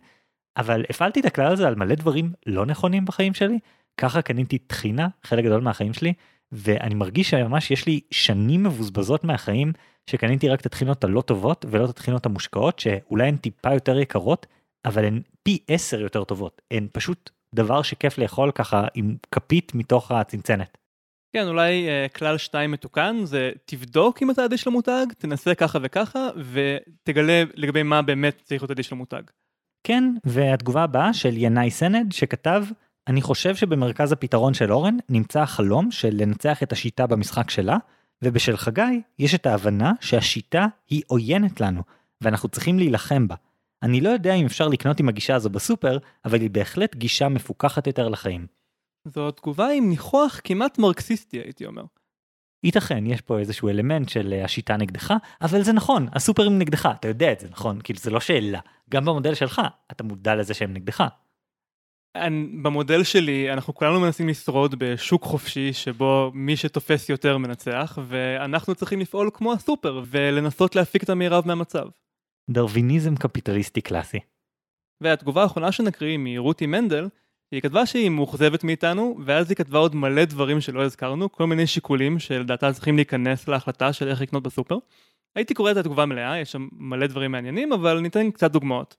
אבל 0.56 0.84
הפעלתי 0.90 1.20
את 1.20 1.24
הכלל 1.24 1.52
הזה 1.52 1.68
על 1.68 1.74
מלא 1.74 1.94
דברים 1.94 2.32
לא 2.46 2.66
נכונים 2.66 3.04
בחיים 3.04 3.34
שלי, 3.34 3.58
ככה 3.96 4.22
קניתי 4.22 4.58
טחינה 4.58 5.08
חלק 5.22 5.44
גדול 5.44 5.60
מהחיים 5.60 5.92
שלי, 5.92 6.12
ואני 6.52 6.94
מרגיש 6.94 7.30
שממש 7.30 7.70
יש 7.70 7.86
לי 7.86 8.00
שנים 8.10 8.62
מבוזבזות 8.62 9.24
מהחיים 9.24 9.72
שקניתי 10.10 10.48
רק 10.48 10.60
את 10.60 10.66
הטחינות 10.66 11.04
הלא 11.04 11.20
טובות 11.20 11.64
ולא 11.68 11.84
את 11.84 11.90
הטחינות 11.90 12.26
המושקעות 12.26 12.78
שאולי 12.78 13.28
הן 13.28 13.36
טיפה 13.36 13.74
יותר 13.74 13.98
יקרות 13.98 14.46
אבל 14.84 15.04
הן 15.04 15.20
פי 15.42 15.58
עשר 15.68 16.00
יותר 16.00 16.24
טובות 16.24 16.62
הן 16.70 16.86
פשוט 16.92 17.30
דבר 17.54 17.82
שכיף 17.82 18.18
לאכול 18.18 18.50
ככה 18.50 18.86
עם 18.94 19.16
כפית 19.30 19.74
מתוך 19.74 20.10
הצנצנת. 20.10 20.78
כן 21.36 21.48
אולי 21.48 21.86
uh, 21.88 22.18
כלל 22.18 22.38
שתיים 22.38 22.70
מתוקן 22.70 23.16
זה 23.24 23.50
תבדוק 23.64 24.22
אם 24.22 24.30
אתה 24.30 24.44
אדיש 24.44 24.66
למותג 24.66 25.06
תנסה 25.18 25.54
ככה 25.54 25.78
וככה 25.82 26.28
ותגלה 26.36 27.42
לגבי 27.54 27.82
מה 27.82 28.02
באמת 28.02 28.40
צריך 28.44 28.62
להיות 28.62 28.70
אדיש 28.70 28.92
למותג. 28.92 29.22
כן 29.86 30.04
והתגובה 30.26 30.82
הבאה 30.82 31.14
של 31.14 31.32
ינאי 31.36 31.70
סנד 31.70 32.12
שכתב 32.12 32.64
אני 33.08 33.22
חושב 33.22 33.56
שבמרכז 33.56 34.12
הפתרון 34.12 34.54
של 34.54 34.72
אורן 34.72 34.96
נמצא 35.08 35.40
החלום 35.40 35.90
של 35.90 36.10
לנצח 36.12 36.62
את 36.62 36.72
השיטה 36.72 37.06
במשחק 37.06 37.50
שלה, 37.50 37.76
ובשל 38.24 38.56
חגי 38.56 39.02
יש 39.18 39.34
את 39.34 39.46
ההבנה 39.46 39.92
שהשיטה 40.00 40.66
היא 40.88 41.02
עוינת 41.06 41.60
לנו, 41.60 41.82
ואנחנו 42.20 42.48
צריכים 42.48 42.78
להילחם 42.78 43.28
בה. 43.28 43.34
אני 43.82 44.00
לא 44.00 44.08
יודע 44.08 44.34
אם 44.34 44.46
אפשר 44.46 44.68
לקנות 44.68 45.00
עם 45.00 45.08
הגישה 45.08 45.34
הזו 45.34 45.50
בסופר, 45.50 45.98
אבל 46.24 46.40
היא 46.40 46.50
בהחלט 46.50 46.94
גישה 46.94 47.28
מפוקחת 47.28 47.86
יותר 47.86 48.08
לחיים. 48.08 48.46
זו 49.04 49.30
תגובה 49.30 49.68
עם 49.70 49.88
ניחוח 49.88 50.40
כמעט 50.44 50.78
מרקסיסטי 50.78 51.38
הייתי 51.38 51.66
אומר. 51.66 51.84
ייתכן, 52.64 53.06
יש 53.06 53.20
פה 53.20 53.38
איזשהו 53.38 53.68
אלמנט 53.68 54.08
של 54.08 54.32
אה, 54.32 54.44
השיטה 54.44 54.76
נגדך, 54.76 55.14
אבל 55.42 55.62
זה 55.62 55.72
נכון, 55.72 56.06
הסופרים 56.12 56.58
נגדך, 56.58 56.88
אתה 57.00 57.08
יודע 57.08 57.32
את 57.32 57.40
זה, 57.40 57.48
נכון? 57.50 57.80
כאילו 57.84 57.98
זה 57.98 58.10
לא 58.10 58.20
שאלה. 58.20 58.60
גם 58.90 59.04
במודל 59.04 59.34
שלך, 59.34 59.60
אתה 59.90 60.04
מודע 60.04 60.34
לזה 60.34 60.54
שהם 60.54 60.74
נגדך. 60.74 61.04
אני, 62.14 62.46
במודל 62.62 63.04
שלי 63.04 63.52
אנחנו 63.52 63.74
כולנו 63.74 64.00
מנסים 64.00 64.28
לשרוד 64.28 64.74
בשוק 64.78 65.22
חופשי 65.22 65.72
שבו 65.72 66.30
מי 66.34 66.56
שתופס 66.56 67.08
יותר 67.08 67.38
מנצח 67.38 67.98
ואנחנו 68.08 68.74
צריכים 68.74 69.00
לפעול 69.00 69.30
כמו 69.34 69.52
הסופר 69.52 70.02
ולנסות 70.06 70.76
להפיק 70.76 71.04
את 71.04 71.10
המרב 71.10 71.46
מהמצב. 71.46 71.86
דרוויניזם 72.50 73.16
קפיטליסטי 73.16 73.80
קלאסי. 73.80 74.18
והתגובה 75.00 75.42
האחרונה 75.42 75.72
שנקריא 75.72 76.18
מרותי 76.18 76.66
מנדל 76.66 77.08
היא 77.52 77.60
כתבה 77.60 77.86
שהיא 77.86 78.10
מאוכזבת 78.10 78.64
מאיתנו 78.64 79.18
ואז 79.24 79.50
היא 79.50 79.56
כתבה 79.56 79.78
עוד 79.78 79.94
מלא 79.94 80.24
דברים 80.24 80.60
שלא 80.60 80.84
הזכרנו 80.84 81.32
כל 81.32 81.46
מיני 81.46 81.66
שיקולים 81.66 82.18
שלדעתה 82.18 82.72
צריכים 82.72 82.96
להיכנס 82.96 83.48
להחלטה 83.48 83.92
של 83.92 84.08
איך 84.08 84.20
לקנות 84.20 84.42
בסופר. 84.42 84.78
הייתי 85.34 85.54
קורא 85.54 85.70
את 85.70 85.76
התגובה 85.76 86.06
מלאה 86.06 86.38
יש 86.38 86.52
שם 86.52 86.68
מלא 86.72 87.06
דברים 87.06 87.32
מעניינים 87.32 87.72
אבל 87.72 88.00
ניתן 88.00 88.30
קצת 88.30 88.52
דוגמאות. 88.52 88.96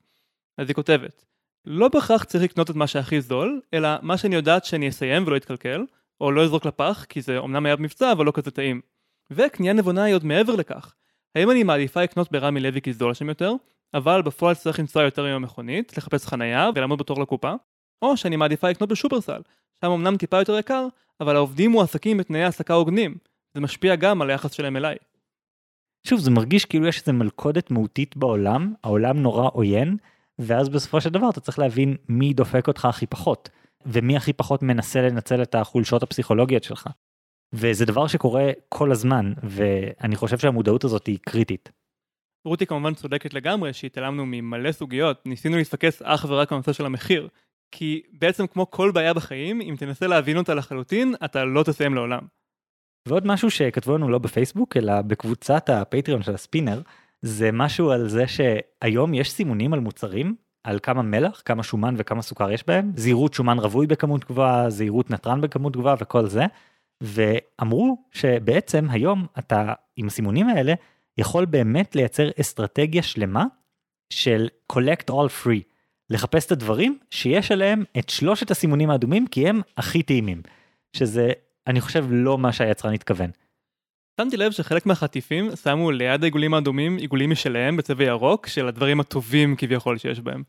אז 0.58 0.68
היא 0.68 0.76
כותבת 0.76 1.26
לא 1.66 1.88
בהכרח 1.88 2.24
צריך 2.24 2.44
לקנות 2.44 2.70
את 2.70 2.76
מה 2.76 2.88
שהכי 2.88 3.22
זול, 3.22 3.62
אלא 3.74 3.90
מה 4.02 4.18
שאני 4.18 4.36
יודעת 4.36 4.66
שאני 4.66 4.90
אסיים 4.90 5.24
ולא 5.28 5.38
אתקלקל, 5.38 5.86
או 6.22 6.32
לא 6.32 6.44
אזרוק 6.44 6.66
לפח, 6.66 7.06
כי 7.10 7.22
זה 7.22 7.40
אמנם 7.40 7.66
היה 7.66 7.76
במבצע 7.76 8.12
אבל 8.12 8.26
לא 8.26 8.32
כזה 8.32 8.52
טעים. 8.52 8.82
וקנייה 9.32 9.74
נבונה 9.74 10.04
היא 10.04 10.16
עוד 10.16 10.26
מעבר 10.26 10.56
לכך. 10.56 10.94
האם 11.36 11.52
אני 11.52 11.64
מעדיפה 11.64 12.04
לקנות 12.04 12.32
ברמי 12.32 12.60
לוי 12.60 12.82
כי 12.82 12.94
זול 12.94 13.14
שם 13.14 13.30
יותר, 13.30 13.54
אבל 13.94 14.22
בפועל 14.22 14.56
צריך 14.56 14.80
לנסוע 14.80 15.04
יותר 15.04 15.26
עם 15.26 15.36
המכונית, 15.36 15.98
לחפש 15.98 16.26
חנייה 16.26 16.70
ולעמוד 16.76 17.00
בתור 17.00 17.22
לקופה, 17.22 17.54
או 18.02 18.18
שאני 18.18 18.36
מעדיפה 18.36 18.70
לקנות 18.70 18.90
בשופרסל, 18.90 19.42
שם 19.82 19.92
אמנם 19.92 20.18
טיפה 20.18 20.38
יותר 20.40 20.58
יקר, 20.58 20.88
אבל 21.20 21.36
העובדים 21.36 21.72
מועסקים 21.72 22.18
בתנאי 22.18 22.44
העסקה 22.44 22.74
הוגנים. 22.74 23.16
זה 23.54 23.62
משפיע 23.62 23.96
גם 23.96 24.22
על 24.22 24.30
היחס 24.30 24.52
שלהם 24.52 24.78
אליי. 24.78 24.96
שוב, 26.08 26.20
זה 26.20 26.32
מרגיש 26.32 26.66
כאילו 26.66 26.88
יש 26.88 27.00
איזה 27.00 27.12
מלכודת 27.14 27.72
מהותית 27.72 28.18
בעולם, 28.18 28.74
העולם 28.84 29.18
נורא 29.18 29.50
עוין, 29.54 29.98
ואז 30.40 30.70
בסופו 30.70 31.02
של 31.02 31.10
דבר 31.10 31.30
אתה 31.30 31.40
צריך 31.40 31.60
להבין 31.60 31.96
מי 32.10 32.34
דופק 32.34 32.68
אותך 32.68 32.86
הכי 32.86 33.08
פחות, 33.08 33.50
ומי 33.86 34.18
הכי 34.18 34.34
פחות 34.34 34.64
מנסה 34.64 35.02
לנצל 35.02 35.42
את 35.42 35.56
החולשות 35.56 36.04
הפסיכולוגיות 36.04 36.64
שלך. 36.64 36.88
וזה 37.54 37.86
דבר 37.86 38.08
שקורה 38.08 38.52
כל 38.70 38.92
הזמן, 38.92 39.34
ואני 39.44 40.16
חושב 40.16 40.38
שהמודעות 40.38 40.84
הזאת 40.84 41.08
היא 41.08 41.20
קריטית. 41.22 41.72
רותי 42.46 42.66
כמובן 42.66 42.94
צודקת 42.94 43.34
לגמרי 43.34 43.74
שהתעלמנו 43.74 44.26
ממלא 44.26 44.72
סוגיות, 44.72 45.26
ניסינו 45.26 45.58
להתפקס 45.58 46.02
אך 46.02 46.26
ורק 46.30 46.52
על 46.52 46.56
הנושא 46.56 46.74
של 46.74 46.86
המחיר. 46.86 47.28
כי 47.72 48.02
בעצם 48.20 48.48
כמו 48.48 48.72
כל 48.72 48.92
בעיה 48.92 49.14
בחיים, 49.14 49.62
אם 49.62 49.76
תנסה 49.80 50.08
להבין 50.08 50.38
אותה 50.38 50.54
לחלוטין, 50.54 51.16
אתה 51.26 51.46
לא 51.46 51.64
תסיים 51.64 51.96
לעולם. 51.96 52.22
ועוד 53.08 53.28
משהו 53.28 53.52
שכתבו 53.52 53.98
לנו 53.98 54.10
לא 54.10 54.18
בפייסבוק, 54.18 54.78
אלא 54.78 55.02
בקבוצת 55.02 55.70
הפטריון 55.70 56.24
של 56.24 56.34
הספינר, 56.34 56.82
זה 57.22 57.52
משהו 57.52 57.92
על 57.92 58.10
זה 58.10 58.26
שהיום 58.28 59.14
יש 59.14 59.32
סימונים 59.32 59.74
על 59.74 59.80
מוצרים, 59.80 60.36
על 60.64 60.80
כמה 60.84 61.02
מלח, 61.02 61.42
כמה 61.46 61.64
שומן 61.64 61.96
וכמה 61.98 62.22
סוכר 62.22 62.52
יש 62.52 62.64
בהם, 62.68 62.92
זהירות 62.96 63.34
שומן 63.34 63.60
רווי 63.60 63.88
בכמות 63.88 64.26
גבוהה, 64.26 64.70
זהירות 64.70 65.10
נתרן 65.10 65.42
בכמות 65.42 65.78
גבוהה 65.78 65.96
וכל 66.00 66.26
זה, 66.26 66.46
ואמרו 67.02 67.98
שבעצם 68.12 68.88
היום 68.90 69.26
אתה 69.40 69.74
עם 69.96 70.08
הסימונים 70.08 70.48
האלה 70.48 70.74
יכול 71.18 71.46
באמת 71.46 71.96
לייצר 71.96 72.30
אסטרטגיה 72.42 73.04
שלמה 73.04 73.46
של 74.10 74.48
collect 74.74 75.10
all 75.12 75.46
free, 75.46 75.62
לחפש 76.10 76.46
את 76.46 76.52
הדברים 76.52 76.98
שיש 77.12 77.52
עליהם 77.52 77.84
את 78.00 78.10
שלושת 78.10 78.52
הסימונים 78.52 78.90
האדומים 78.90 79.28
כי 79.28 79.50
הם 79.50 79.62
הכי 79.78 80.04
טעימים, 80.04 80.42
שזה 80.94 81.32
אני 81.68 81.82
חושב 81.82 82.06
לא 82.10 82.38
מה 82.38 82.52
שהיצרן 82.52 82.94
התכוון. 82.94 83.30
שמתי 84.18 84.38
לב 84.38 84.52
שחלק 84.52 84.86
מהחטיפים 84.86 85.56
שמו 85.56 85.92
ליד 85.92 86.24
העיגולים 86.24 86.54
האדומים 86.54 86.98
עיגולים 86.98 87.30
משלהם 87.30 87.78
בצבע 87.78 88.04
ירוק 88.04 88.48
של 88.48 88.68
הדברים 88.68 89.00
הטובים 89.00 89.56
כביכול 89.58 89.98
שיש 89.98 90.20
בהם. 90.20 90.44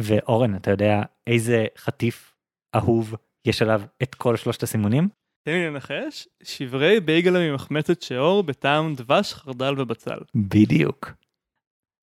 ואורן 0.00 0.56
אתה 0.56 0.70
יודע 0.70 1.02
איזה 1.26 1.66
חטיף 1.78 2.34
אהוב 2.76 3.14
יש 3.46 3.62
עליו 3.62 3.82
את 4.02 4.14
כל 4.14 4.36
שלושת 4.36 4.62
הסימונים? 4.62 5.08
תן 5.44 5.52
לי 5.52 5.66
לנחש, 5.66 6.28
שברי 6.42 7.00
בייגלה 7.00 7.50
ממחמצת 7.50 8.02
שיעור 8.02 8.42
בטעם 8.42 8.94
דבש, 8.94 9.34
חרדל 9.34 9.80
ובצל. 9.80 10.18
בדיוק. 10.34 11.10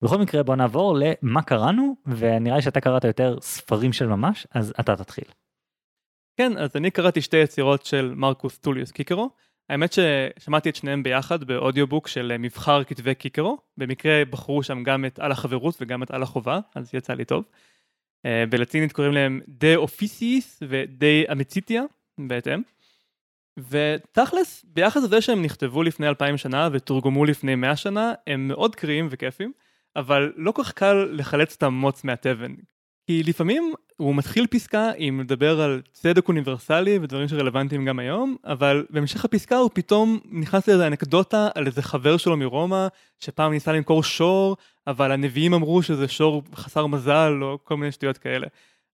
בכל 0.04 0.18
מקרה 0.18 0.42
בוא 0.42 0.56
נעבור 0.56 0.96
למה 0.98 1.42
קראנו 1.42 1.96
ונראה 2.06 2.56
לי 2.56 2.62
שאתה 2.62 2.80
קראת 2.80 3.04
יותר 3.04 3.40
ספרים 3.40 3.92
של 3.92 4.06
ממש 4.06 4.46
אז 4.50 4.74
אתה 4.80 4.96
תתחיל. 4.96 5.24
כן 6.36 6.58
אז 6.58 6.76
אני 6.76 6.90
קראתי 6.90 7.22
שתי 7.22 7.36
יצירות 7.36 7.86
של 7.86 8.14
מרקוס 8.16 8.58
טוליוס 8.58 8.92
קיקרו. 8.92 9.30
האמת 9.68 9.92
ששמעתי 9.92 10.70
את 10.70 10.76
שניהם 10.76 11.02
ביחד 11.02 11.44
באודיובוק 11.44 12.08
של 12.08 12.36
מבחר 12.38 12.84
כתבי 12.84 13.14
קיקרו 13.14 13.58
במקרה 13.76 14.24
בחרו 14.30 14.62
שם 14.62 14.82
גם 14.82 15.04
את 15.04 15.18
על 15.18 15.32
החברות 15.32 15.74
וגם 15.80 16.02
את 16.02 16.10
על 16.10 16.22
החובה 16.22 16.60
אז 16.74 16.94
יצא 16.94 17.14
לי 17.14 17.24
טוב. 17.24 17.44
אה, 18.26 18.44
בלטינית 18.50 18.92
קוראים 18.92 19.12
להם 19.12 19.40
דה 19.48 19.76
אופיסיס 19.76 20.62
ודה 20.68 21.32
אמיציטיה 21.32 21.82
בהתאם. 22.18 22.62
ותכלס 23.70 24.64
ביחס 24.68 25.02
לזה 25.02 25.20
שהם 25.20 25.42
נכתבו 25.42 25.82
לפני 25.82 26.08
2000 26.08 26.36
שנה 26.36 26.68
ותורגמו 26.72 27.24
לפני 27.24 27.54
100 27.54 27.76
שנה 27.76 28.12
הם 28.26 28.48
מאוד 28.48 28.76
קריאים 28.76 29.08
וכיפים 29.10 29.52
אבל 29.96 30.32
לא 30.36 30.52
כל 30.52 30.64
כך 30.64 30.72
קל 30.72 31.08
לחלץ 31.12 31.54
את 31.56 31.62
המוץ 31.62 32.04
מהתבן. 32.04 32.54
כי 33.08 33.22
לפעמים 33.22 33.72
הוא 33.96 34.14
מתחיל 34.14 34.46
פסקה 34.46 34.90
עם 34.96 35.20
לדבר 35.20 35.60
על 35.60 35.82
צדק 35.92 36.28
אוניברסלי 36.28 36.98
ודברים 37.02 37.28
שרלוונטיים 37.28 37.84
גם 37.84 37.98
היום, 37.98 38.36
אבל 38.44 38.86
בהמשך 38.90 39.24
הפסקה 39.24 39.56
הוא 39.56 39.70
פתאום 39.74 40.20
נכנס 40.30 40.68
לאיזה 40.68 40.86
אנקדוטה 40.86 41.48
על 41.54 41.66
איזה 41.66 41.82
חבר 41.82 42.16
שלו 42.16 42.36
מרומא, 42.36 42.86
שפעם 43.20 43.52
ניסה 43.52 43.72
למכור 43.72 44.02
שור, 44.02 44.56
אבל 44.86 45.12
הנביאים 45.12 45.54
אמרו 45.54 45.82
שזה 45.82 46.08
שור 46.08 46.42
חסר 46.54 46.86
מזל 46.86 47.38
או 47.42 47.58
כל 47.64 47.76
מיני 47.76 47.92
שטויות 47.92 48.18
כאלה. 48.18 48.46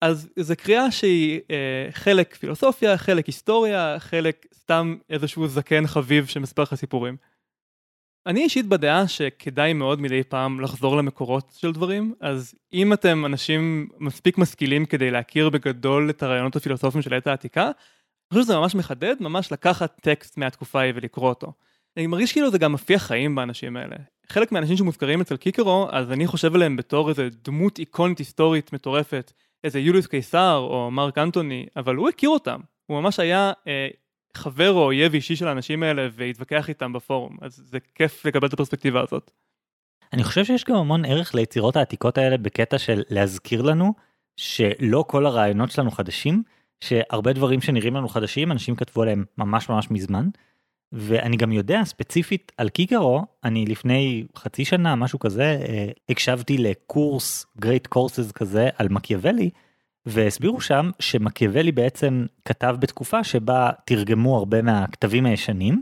אז 0.02 0.30
זו 0.40 0.54
קריאה 0.58 0.92
שהיא 0.92 1.40
אה, 1.52 1.92
חלק 1.92 2.36
פילוסופיה, 2.36 2.98
חלק 2.98 3.26
היסטוריה, 3.26 3.96
חלק 4.00 4.46
סתם 4.56 4.96
איזשהו 5.10 5.48
זקן 5.48 5.88
חביב 5.88 6.26
שמספר 6.26 6.62
לך 6.62 6.76
סיפורים. 6.76 7.18
אני 8.30 8.44
אישית 8.44 8.66
בדעה 8.66 9.08
שכדאי 9.08 9.74
מאוד 9.74 10.02
מדי 10.02 10.24
פעם 10.24 10.60
לחזור 10.60 10.98
למקורות 10.98 11.54
של 11.58 11.72
דברים, 11.72 12.14
אז 12.22 12.56
אם 12.74 12.94
אתם 12.94 13.26
אנשים 13.26 13.88
מספיק 14.00 14.38
משכילים 14.38 14.86
כדי 14.86 15.12
להכיר 15.12 15.50
בגדול 15.50 16.10
את 16.10 16.24
הרעיונות 16.24 16.56
הפילוסופיים 16.56 17.02
של 17.02 17.14
העת 17.14 17.28
העתיקה, 17.28 17.64
אני 17.66 17.74
חושב 18.34 18.44
שזה 18.44 18.58
ממש 18.58 18.76
מחדד, 18.76 19.16
ממש 19.20 19.52
לקחת 19.52 20.00
טקסט 20.02 20.38
מהתקופה 20.38 20.80
ההיא 20.80 20.94
ולקרוא 20.96 21.30
אותו. 21.30 21.54
אני 21.98 22.08
מרגיש 22.08 22.32
כאילו 22.32 22.52
זה 22.52 22.58
גם 22.58 22.74
מפיח 22.74 23.04
חיים 23.04 23.36
באנשים 23.36 23.78
האלה. 23.78 23.96
חלק 24.30 24.52
מהאנשים 24.52 24.78
שמוזכרים 24.78 25.22
אצל 25.22 25.38
קיקרו, 25.38 25.88
אז 25.92 26.12
אני 26.12 26.28
חושב 26.28 26.56
עליהם 26.56 26.76
בתור 26.76 27.10
איזה 27.10 27.30
דמות 27.44 27.80
איקונית 27.80 28.18
היסטורית 28.18 28.74
מטורפת, 28.74 29.32
איזה 29.64 29.80
יוליוס 29.80 30.08
קיסר 30.08 30.58
או 30.70 30.92
מרק 30.92 31.18
אנטוני, 31.18 31.66
אבל 31.76 31.96
הוא 31.96 32.10
הכיר 32.10 32.30
אותם. 32.30 32.60
הוא 32.86 33.02
ממש 33.02 33.20
היה 33.20 33.52
אה, 33.68 33.88
חבר 34.34 34.72
או 34.72 34.84
אויב 34.84 35.14
אישי 35.14 35.36
של 35.36 35.48
האנשים 35.48 35.84
האלה 35.84 36.08
והתווכח 36.12 36.70
איתם 36.70 36.94
בפורום 36.94 37.38
אז 37.42 37.62
זה 37.66 37.80
כיף 37.96 38.26
לקבל 38.26 38.48
את 38.48 38.54
הפרספקטיבה 38.54 39.02
הזאת. 39.02 39.32
אני 40.14 40.24
חושב 40.24 40.46
שיש 40.46 40.64
גם 40.64 40.76
המון 40.76 41.06
ערך 41.06 41.36
ליצירות 41.36 41.76
העתיקות 41.76 42.18
האלה 42.18 42.38
בקטע 42.38 42.78
של 42.78 43.04
להזכיר 43.10 43.62
לנו 43.62 43.94
שלא 44.38 45.06
כל 45.08 45.26
הרעיונות 45.26 45.72
שלנו 45.72 45.92
חדשים 45.92 46.44
שהרבה 46.84 47.34
דברים 47.34 47.62
שנראים 47.62 47.96
לנו 47.96 48.10
חדשים 48.10 48.52
אנשים 48.52 48.76
כתבו 48.76 49.02
עליהם 49.02 49.26
ממש 49.38 49.70
ממש 49.70 49.92
מזמן. 49.92 50.30
ואני 50.92 51.38
גם 51.38 51.52
יודע 51.52 51.82
ספציפית 51.84 52.52
על 52.58 52.70
קיקרו 52.70 53.26
אני 53.44 53.66
לפני 53.66 54.26
חצי 54.36 54.66
שנה 54.66 54.96
משהו 54.96 55.20
כזה 55.20 55.44
אה, 55.68 55.88
הקשבתי 56.10 56.58
לקורס 56.58 57.46
גרייט 57.60 57.88
קורסס 57.88 58.32
כזה 58.32 58.70
על 58.78 58.88
מקיאוולי 58.90 59.50
והסבירו 60.10 60.62
שם 60.62 60.90
שמקיאוולי 61.00 61.72
בעצם 61.72 62.26
כתב 62.46 62.76
בתקופה 62.80 63.24
שבה 63.24 63.70
תרגמו 63.86 64.38
הרבה 64.38 64.62
מהכתבים 64.62 65.26
הישנים 65.26 65.82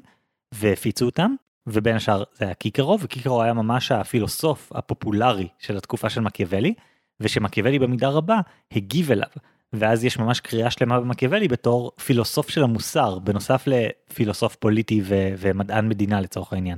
והפיצו 0.54 1.06
אותם 1.06 1.32
ובין 1.68 1.96
השאר 1.96 2.24
זה 2.34 2.46
היה 2.46 2.54
קיקרו 2.54 2.98
וקיקרו 3.02 3.44
היה 3.44 3.54
ממש 3.54 3.92
הפילוסוף 3.92 4.72
הפופולרי 4.76 5.48
של 5.60 5.78
התקופה 5.78 6.10
של 6.10 6.22
מקיאוולי 6.22 6.74
ושמקיאוולי 7.20 7.80
במידה 7.80 8.10
רבה 8.10 8.40
הגיב 8.72 9.12
אליו 9.12 9.30
ואז 9.74 10.06
יש 10.06 10.18
ממש 10.18 10.40
קריאה 10.40 10.72
שלמה 10.72 11.00
במקיאוולי 11.00 11.48
בתור 11.48 11.92
פילוסוף 12.06 12.50
של 12.50 12.64
המוסר 12.64 13.20
בנוסף 13.20 13.64
לפילוסוף 13.68 14.56
פוליטי 14.56 15.02
ו- 15.04 15.30
ומדען 15.38 15.90
מדינה 15.90 16.22
לצורך 16.22 16.54
העניין. 16.54 16.78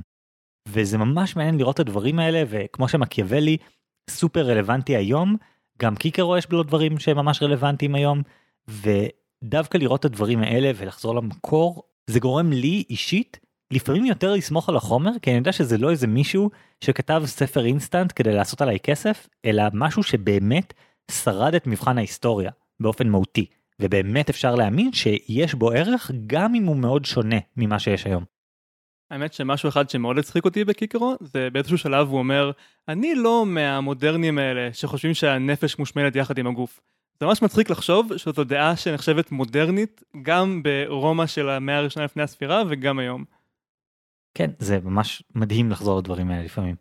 וזה 0.68 0.98
ממש 0.98 1.36
מעניין 1.36 1.58
לראות 1.58 1.74
את 1.74 1.80
הדברים 1.80 2.18
האלה 2.18 2.42
וכמו 2.48 2.88
שמקיאוולי 2.88 3.56
סופר 4.10 4.40
רלוונטי 4.40 4.96
היום 4.96 5.36
גם 5.80 5.96
קיקרו 5.96 6.36
יש 6.36 6.48
בו 6.48 6.62
דברים 6.62 6.98
שהם 6.98 7.16
ממש 7.16 7.42
רלוונטיים 7.42 7.94
היום 7.94 8.22
ודווקא 8.68 9.78
לראות 9.78 10.00
את 10.00 10.04
הדברים 10.04 10.42
האלה 10.42 10.70
ולחזור 10.76 11.14
למקור 11.14 11.82
זה 12.06 12.20
גורם 12.20 12.52
לי 12.52 12.84
אישית 12.90 13.40
לפעמים 13.70 14.04
יותר 14.04 14.32
לסמוך 14.32 14.68
על 14.68 14.76
החומר 14.76 15.10
כי 15.22 15.30
אני 15.30 15.38
יודע 15.38 15.52
שזה 15.52 15.78
לא 15.78 15.90
איזה 15.90 16.06
מישהו 16.06 16.50
שכתב 16.80 17.22
ספר 17.26 17.64
אינסטנט 17.64 18.12
כדי 18.16 18.32
לעשות 18.32 18.60
עליי 18.62 18.80
כסף 18.80 19.28
אלא 19.44 19.62
משהו 19.72 20.02
שבאמת 20.02 20.72
שרד 21.10 21.54
את 21.54 21.66
מבחן 21.66 21.98
ההיסטוריה 21.98 22.50
באופן 22.80 23.08
מהותי 23.08 23.46
ובאמת 23.80 24.30
אפשר 24.30 24.54
להאמין 24.54 24.92
שיש 24.92 25.54
בו 25.54 25.70
ערך 25.70 26.10
גם 26.26 26.54
אם 26.54 26.64
הוא 26.64 26.76
מאוד 26.76 27.04
שונה 27.04 27.38
ממה 27.56 27.78
שיש 27.78 28.06
היום. 28.06 28.39
האמת 29.10 29.32
שמשהו 29.32 29.68
אחד 29.68 29.90
שמאוד 29.90 30.18
הצחיק 30.18 30.44
אותי 30.44 30.64
בקיקרו 30.64 31.16
זה 31.20 31.48
באיזשהו 31.52 31.78
שלב 31.78 32.08
הוא 32.08 32.18
אומר 32.18 32.50
אני 32.88 33.14
לא 33.14 33.46
מהמודרנים 33.46 34.38
האלה 34.38 34.72
שחושבים 34.72 35.14
שהנפש 35.14 35.78
מושמנת 35.78 36.16
יחד 36.16 36.38
עם 36.38 36.46
הגוף. 36.46 36.80
זה 37.20 37.26
ממש 37.26 37.42
מצחיק 37.42 37.70
לחשוב 37.70 38.16
שזו 38.16 38.44
דעה 38.44 38.76
שנחשבת 38.76 39.32
מודרנית 39.32 40.02
גם 40.22 40.62
ברומא 40.62 41.26
של 41.26 41.48
המאה 41.48 41.76
הראשונה 41.76 42.04
לפני 42.04 42.22
הספירה 42.22 42.62
וגם 42.68 42.98
היום. 42.98 43.24
כן 44.34 44.50
זה 44.58 44.78
ממש 44.84 45.22
מדהים 45.34 45.70
לחזור 45.70 45.98
לדברים 45.98 46.30
האלה 46.30 46.44
לפעמים. 46.44 46.74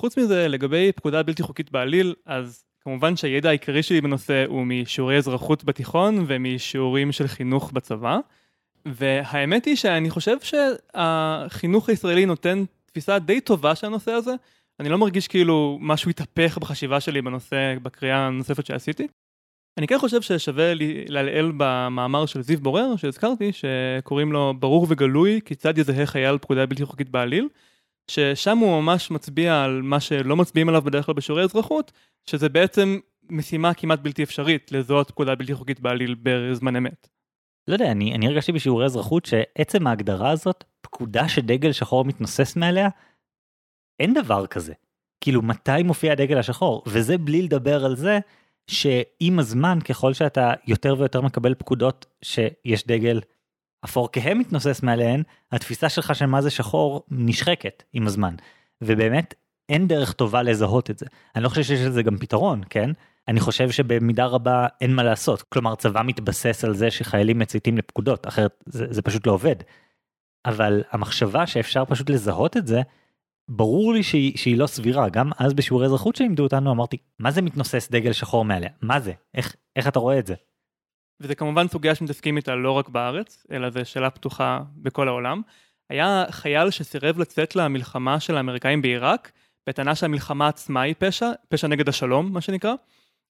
חוץ 0.00 0.18
מזה 0.18 0.48
לגבי 0.48 0.92
פקודה 0.92 1.22
בלתי 1.22 1.42
חוקית 1.42 1.72
בעליל 1.72 2.14
אז 2.26 2.64
כמובן 2.80 3.16
שהידע 3.16 3.48
העיקרי 3.48 3.82
שלי 3.82 4.00
בנושא 4.00 4.44
הוא 4.48 4.66
משיעורי 4.66 5.16
אזרחות 5.16 5.64
בתיכון 5.64 6.24
ומשיעורים 6.26 7.12
של 7.12 7.26
חינוך 7.26 7.72
בצבא. 7.72 8.18
והאמת 8.86 9.64
היא 9.64 9.76
שאני 9.76 10.10
חושב 10.10 10.36
שהחינוך 10.40 11.88
הישראלי 11.88 12.26
נותן 12.26 12.64
תפיסה 12.86 13.18
די 13.18 13.40
טובה 13.40 13.74
של 13.74 13.86
הנושא 13.86 14.10
הזה. 14.10 14.34
אני 14.80 14.88
לא 14.88 14.98
מרגיש 14.98 15.28
כאילו 15.28 15.78
משהו 15.80 16.10
התהפך 16.10 16.58
בחשיבה 16.58 17.00
שלי 17.00 17.22
בנושא, 17.22 17.74
בקריאה 17.82 18.26
הנוספת 18.26 18.66
שעשיתי. 18.66 19.06
אני 19.78 19.86
כן 19.86 19.98
חושב 19.98 20.22
ששווה 20.22 20.72
לעלעל 21.08 21.52
במאמר 21.56 22.26
של 22.26 22.42
זיו 22.42 22.60
בורר 22.60 22.96
שהזכרתי, 22.96 23.50
שקוראים 23.52 24.32
לו 24.32 24.54
ברור 24.58 24.86
וגלוי 24.88 25.40
כיצד 25.44 25.78
יזהה 25.78 26.06
חייל 26.06 26.38
פקודה 26.38 26.66
בלתי 26.66 26.84
חוקית 26.84 27.08
בעליל, 27.08 27.48
ששם 28.10 28.58
הוא 28.58 28.82
ממש 28.82 29.10
מצביע 29.10 29.62
על 29.62 29.82
מה 29.82 30.00
שלא 30.00 30.36
מצביעים 30.36 30.68
עליו 30.68 30.82
בדרך 30.82 31.06
כלל 31.06 31.14
בשיעורי 31.14 31.44
אזרחות, 31.44 31.92
שזה 32.26 32.48
בעצם 32.48 32.98
משימה 33.30 33.74
כמעט 33.74 34.00
בלתי 34.00 34.22
אפשרית 34.22 34.72
לזהות 34.72 35.08
פקודה 35.08 35.34
בלתי 35.34 35.54
חוקית 35.54 35.80
בעליל 35.80 36.16
בזמן 36.22 36.76
אמת. 36.76 37.15
לא 37.68 37.72
יודע, 37.72 37.90
אני, 37.90 38.14
אני 38.14 38.26
הרגשתי 38.26 38.52
בשיעורי 38.52 38.84
אזרחות 38.84 39.26
שעצם 39.26 39.86
ההגדרה 39.86 40.30
הזאת, 40.30 40.64
פקודה 40.80 41.28
שדגל 41.28 41.72
שחור 41.72 42.04
מתנוסס 42.04 42.56
מעליה, 42.56 42.88
אין 44.00 44.14
דבר 44.14 44.46
כזה. 44.46 44.72
כאילו, 45.20 45.42
מתי 45.42 45.82
מופיע 45.84 46.12
הדגל 46.12 46.38
השחור? 46.38 46.82
וזה 46.86 47.18
בלי 47.18 47.42
לדבר 47.42 47.84
על 47.84 47.96
זה 47.96 48.18
שעם 48.70 49.38
הזמן, 49.38 49.78
ככל 49.80 50.12
שאתה 50.12 50.52
יותר 50.66 50.94
ויותר 50.98 51.20
מקבל 51.20 51.54
פקודות 51.54 52.06
שיש 52.22 52.86
דגל 52.86 53.20
אפור 53.84 54.08
כהה 54.12 54.34
מתנוסס 54.34 54.82
מעליהן, 54.82 55.22
התפיסה 55.52 55.88
שלך 55.88 56.14
של 56.14 56.26
מה 56.26 56.42
זה 56.42 56.50
שחור 56.50 57.02
נשחקת 57.10 57.82
עם 57.92 58.06
הזמן. 58.06 58.34
ובאמת 58.82 59.34
אין 59.68 59.88
דרך 59.88 60.12
טובה 60.12 60.42
לזהות 60.42 60.90
את 60.90 60.98
זה. 60.98 61.06
אני 61.36 61.44
לא 61.44 61.48
חושב 61.48 61.62
שיש 61.62 61.80
לזה 61.80 62.02
גם 62.02 62.18
פתרון, 62.18 62.60
כן? 62.70 62.90
אני 63.28 63.40
חושב 63.40 63.70
שבמידה 63.70 64.26
רבה 64.26 64.66
אין 64.80 64.94
מה 64.94 65.02
לעשות. 65.02 65.42
כלומר, 65.42 65.74
צבא 65.74 66.02
מתבסס 66.02 66.64
על 66.64 66.74
זה 66.74 66.90
שחיילים 66.90 67.38
מציתים 67.38 67.78
לפקודות, 67.78 68.26
אחרת 68.26 68.64
זה, 68.66 68.86
זה 68.90 69.02
פשוט 69.02 69.26
לא 69.26 69.32
עובד. 69.32 69.56
אבל 70.46 70.82
המחשבה 70.90 71.46
שאפשר 71.46 71.84
פשוט 71.84 72.10
לזהות 72.10 72.56
את 72.56 72.66
זה, 72.66 72.82
ברור 73.48 73.94
לי 73.94 74.02
שהיא, 74.02 74.38
שהיא 74.38 74.58
לא 74.58 74.66
סבירה. 74.66 75.08
גם 75.08 75.30
אז 75.38 75.54
בשיעורי 75.54 75.86
אזרחות 75.86 76.16
שלימדו 76.16 76.42
אותנו 76.42 76.72
אמרתי, 76.72 76.96
מה 77.18 77.30
זה 77.30 77.42
מתנוסס 77.42 77.88
דגל 77.90 78.12
שחור 78.12 78.44
מעליה? 78.44 78.70
מה 78.82 79.00
זה? 79.00 79.12
איך, 79.34 79.56
איך 79.76 79.88
אתה 79.88 79.98
רואה 79.98 80.18
את 80.18 80.26
זה? 80.26 80.34
וזה 81.20 81.34
כמובן 81.34 81.68
סוגיה 81.68 81.94
שמתעסקים 81.94 82.36
איתה 82.36 82.54
לא 82.54 82.70
רק 82.70 82.88
בארץ, 82.88 83.46
אלא 83.50 83.70
זו 83.70 83.80
שאלה 83.84 84.10
פתוחה 84.10 84.62
בכל 84.76 85.08
העולם. 85.08 85.42
היה 85.90 86.24
חייל 86.30 86.70
שסירב 86.70 87.18
לצאת 87.18 87.56
למלחמה 87.56 88.20
של 88.20 88.36
האמריקאים 88.36 88.82
בעיראק, 88.82 89.32
בטענה 89.66 89.94
שהמלחמה 89.94 90.48
עצמה 90.48 90.80
היא 90.80 90.94
פשע, 90.98 91.30
פשע 91.48 91.66
נגד 91.66 91.88
השלום, 91.88 92.32
מה 92.32 92.40
שנקרא, 92.40 92.74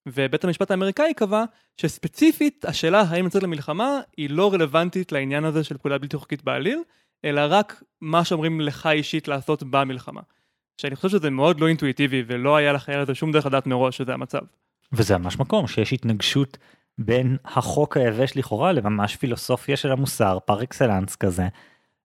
ובית 0.07 0.45
המשפט 0.45 0.71
האמריקאי 0.71 1.15
קבע 1.15 1.45
שספציפית 1.77 2.65
השאלה 2.65 3.01
האם 3.01 3.27
לצאת 3.27 3.43
למלחמה 3.43 4.01
היא 4.17 4.31
לא 4.31 4.53
רלוונטית 4.53 5.13
לעניין 5.13 5.45
הזה 5.45 5.65
של 5.65 5.77
פקודה 5.77 5.99
בלתי 5.99 6.17
חוקית 6.17 6.45
בעליל, 6.45 6.83
אלא 7.25 7.41
רק 7.49 7.83
מה 8.01 8.25
שאומרים 8.25 8.61
לך 8.61 8.87
אישית 8.87 9.29
לעשות 9.29 9.63
במלחמה. 9.63 10.21
שאני 10.81 10.97
חושב 10.97 11.09
שזה 11.09 11.31
מאוד 11.31 11.61
לא 11.61 11.69
אינטואיטיבי 11.69 12.23
ולא 12.27 12.57
היה 12.57 12.73
לחייל 12.73 12.99
הזה 12.99 13.15
שום 13.15 13.33
דרך 13.33 13.47
לדעת 13.47 13.67
מראש 13.67 13.97
שזה 13.97 14.15
המצב. 14.15 14.41
וזה 14.93 15.19
ממש 15.19 15.39
מקום 15.39 15.67
שיש 15.67 15.93
התנגשות 15.93 16.59
בין 16.99 17.37
החוק 17.45 17.97
היבש 17.97 18.37
לכאורה 18.37 18.73
לממש 18.73 19.17
פילוסופיה 19.17 19.77
של 19.77 19.93
המוסר 19.93 20.39
פר 20.45 20.63
אקסלנס 20.63 21.17
כזה. 21.17 21.49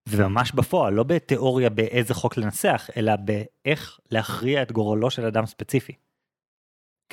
וממש 0.09 0.51
בפועל 0.51 0.93
לא 0.93 1.03
בתיאוריה 1.03 1.69
באיזה 1.69 2.13
חוק 2.13 2.37
לנסח 2.37 2.89
אלא 2.97 3.13
באיך 3.15 3.99
להכריע 4.11 4.61
את 4.61 4.71
גורלו 4.71 5.11
של 5.11 5.25
אדם 5.25 5.45
ספציפי. 5.45 5.93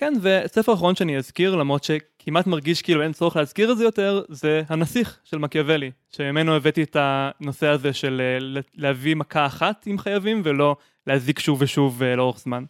כן, 0.01 0.13
וספר 0.23 0.75
אחרון 0.75 0.95
שאני 0.95 1.17
אזכיר, 1.17 1.57
למרות 1.57 1.85
שכמעט 1.85 2.47
מרגיש 2.47 2.83
כאילו 2.83 3.03
אין 3.03 3.13
צורך 3.13 3.37
להזכיר 3.37 3.73
את 3.73 3.79
זה 3.79 3.85
יותר, 3.85 4.23
זה 4.29 4.63
הנסיך 4.69 5.19
של 5.25 5.39
מקיאוולי, 5.39 5.91
שממנו 6.11 6.57
הבאתי 6.57 6.83
את 6.83 6.97
הנושא 7.01 7.67
הזה 7.67 7.93
של 7.93 8.21
אה, 8.25 8.61
להביא 8.75 9.17
מכה 9.17 9.47
אחת 9.47 9.87
אם 9.87 9.99
חייבים, 9.99 10.43
ולא 10.45 10.77
להזיק 11.07 11.39
שוב 11.39 11.63
ושוב 11.63 12.03
אה, 12.03 12.17
לאורך 12.17 12.39
זמן. 12.39 12.65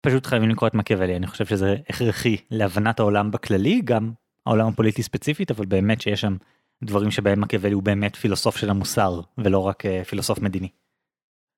פשוט 0.00 0.26
חייבים 0.26 0.50
לקרוא 0.50 0.68
את 0.68 0.74
מקיאוולי, 0.74 1.16
אני 1.16 1.26
חושב 1.26 1.46
שזה 1.46 1.76
הכרחי 1.88 2.36
להבנת 2.50 3.00
העולם 3.00 3.30
בכללי, 3.30 3.80
גם 3.84 4.12
העולם 4.46 4.66
הפוליטי 4.66 5.02
ספציפית, 5.02 5.50
אבל 5.50 5.66
באמת 5.66 6.00
שיש 6.00 6.20
שם 6.20 6.36
דברים 6.84 7.10
שבהם 7.10 7.40
מקיאוולי 7.40 7.74
הוא 7.74 7.82
באמת 7.82 8.16
פילוסוף 8.16 8.56
של 8.56 8.70
המוסר, 8.70 9.20
ולא 9.38 9.58
רק 9.58 9.86
אה, 9.86 10.04
פילוסוף 10.04 10.38
מדיני. 10.38 10.68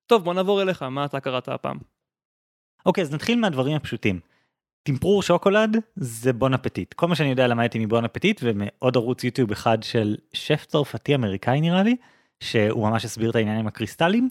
טוב, 0.05 0.23
בוא 0.23 0.33
נעבור 0.33 0.61
אליך, 0.61 0.83
מה 0.83 1.05
אתה 1.05 1.19
קראת 1.19 1.47
הפעם? 1.47 1.77
אוקיי, 2.85 3.01
אז 3.01 3.13
נתחיל 3.13 3.39
מהדברים 3.39 3.75
הפשוטים. 3.75 4.19
טמפרור 4.87 5.23
שוקולד 5.23 5.77
זה 5.95 6.33
בון 6.33 6.53
אפטיט. 6.53 6.93
כל 6.93 7.07
מה 7.07 7.15
שאני 7.15 7.29
יודע 7.29 7.47
למדתי 7.47 7.79
מבון 7.79 8.05
אפטיט 8.05 8.41
ומעוד 8.43 8.95
ערוץ 8.95 9.23
יוטיוב 9.23 9.51
אחד 9.51 9.83
של 9.83 10.15
שף 10.33 10.65
צרפתי 10.67 11.15
אמריקאי 11.15 11.61
נראה 11.61 11.83
לי, 11.83 11.95
שהוא 12.39 12.89
ממש 12.89 13.05
הסביר 13.05 13.29
את 13.29 13.35
העניין 13.35 13.59
עם 13.59 13.67
הקריסטלים. 13.67 14.29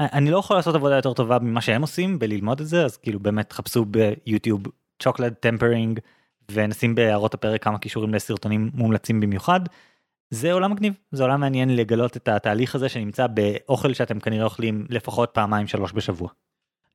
אני 0.00 0.30
לא 0.30 0.38
יכול 0.38 0.56
לעשות 0.56 0.74
עבודה 0.74 0.96
יותר 0.96 1.12
טובה 1.12 1.38
ממה 1.38 1.60
שהם 1.60 1.82
עושים 1.82 2.18
בללמוד 2.18 2.60
את 2.60 2.66
זה, 2.66 2.84
אז 2.84 2.96
כאילו 2.96 3.20
באמת 3.20 3.52
חפשו 3.52 3.84
ביוטיוב 3.84 4.62
chocolate 5.02 5.32
tempering 5.32 6.00
ונשים 6.52 6.94
בהערות 6.94 7.34
הפרק 7.34 7.64
כמה 7.64 7.78
קישורים 7.78 8.14
לסרטונים 8.14 8.70
מומלצים 8.74 9.20
במיוחד. 9.20 9.60
זה 10.30 10.52
עולם 10.52 10.72
מגניב, 10.72 10.94
זה 11.12 11.22
עולם 11.22 11.40
מעניין 11.40 11.76
לגלות 11.76 12.16
את 12.16 12.28
התהליך 12.28 12.74
הזה 12.74 12.88
שנמצא 12.88 13.26
באוכל 13.26 13.92
שאתם 13.92 14.20
כנראה 14.20 14.44
אוכלים 14.44 14.86
לפחות 14.90 15.30
פעמיים 15.32 15.66
שלוש 15.66 15.92
בשבוע. 15.92 16.28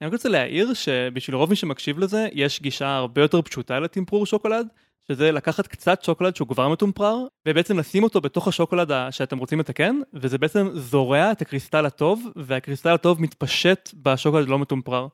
אני 0.02 0.08
רק 0.08 0.14
רוצה 0.14 0.30
להעיר 0.30 0.74
שבשביל 0.74 1.36
רוב 1.36 1.50
מי 1.50 1.56
שמקשיב 1.56 2.00
לזה, 2.00 2.28
יש 2.34 2.62
גישה 2.62 2.96
הרבה 2.96 3.22
יותר 3.22 3.42
פשוטה 3.42 3.80
לטמפרור 3.80 4.26
שוקולד, 4.26 4.68
שזה 5.08 5.32
לקחת 5.32 5.68
קצת 5.68 6.04
שוקולד 6.04 6.36
שהוא 6.36 6.48
כבר 6.48 6.70
מטומפרר, 6.70 7.18
ובעצם 7.48 7.80
לשים 7.80 8.04
אותו 8.04 8.22
בתוך 8.22 8.48
השוקולד 8.48 8.92
שאתם 9.12 9.38
רוצים 9.38 9.60
לתקן, 9.60 9.96
וזה 10.14 10.38
בעצם 10.38 10.70
זורע 10.74 11.32
את 11.32 11.42
הקריסטל 11.42 11.86
הטוב, 11.86 12.24
והקריסטל 12.36 12.90
הטוב 12.90 13.22
מתפשט 13.22 13.90
בשוקולד 14.04 14.48
לא 14.48 14.60
מטומפרר. 14.60 15.08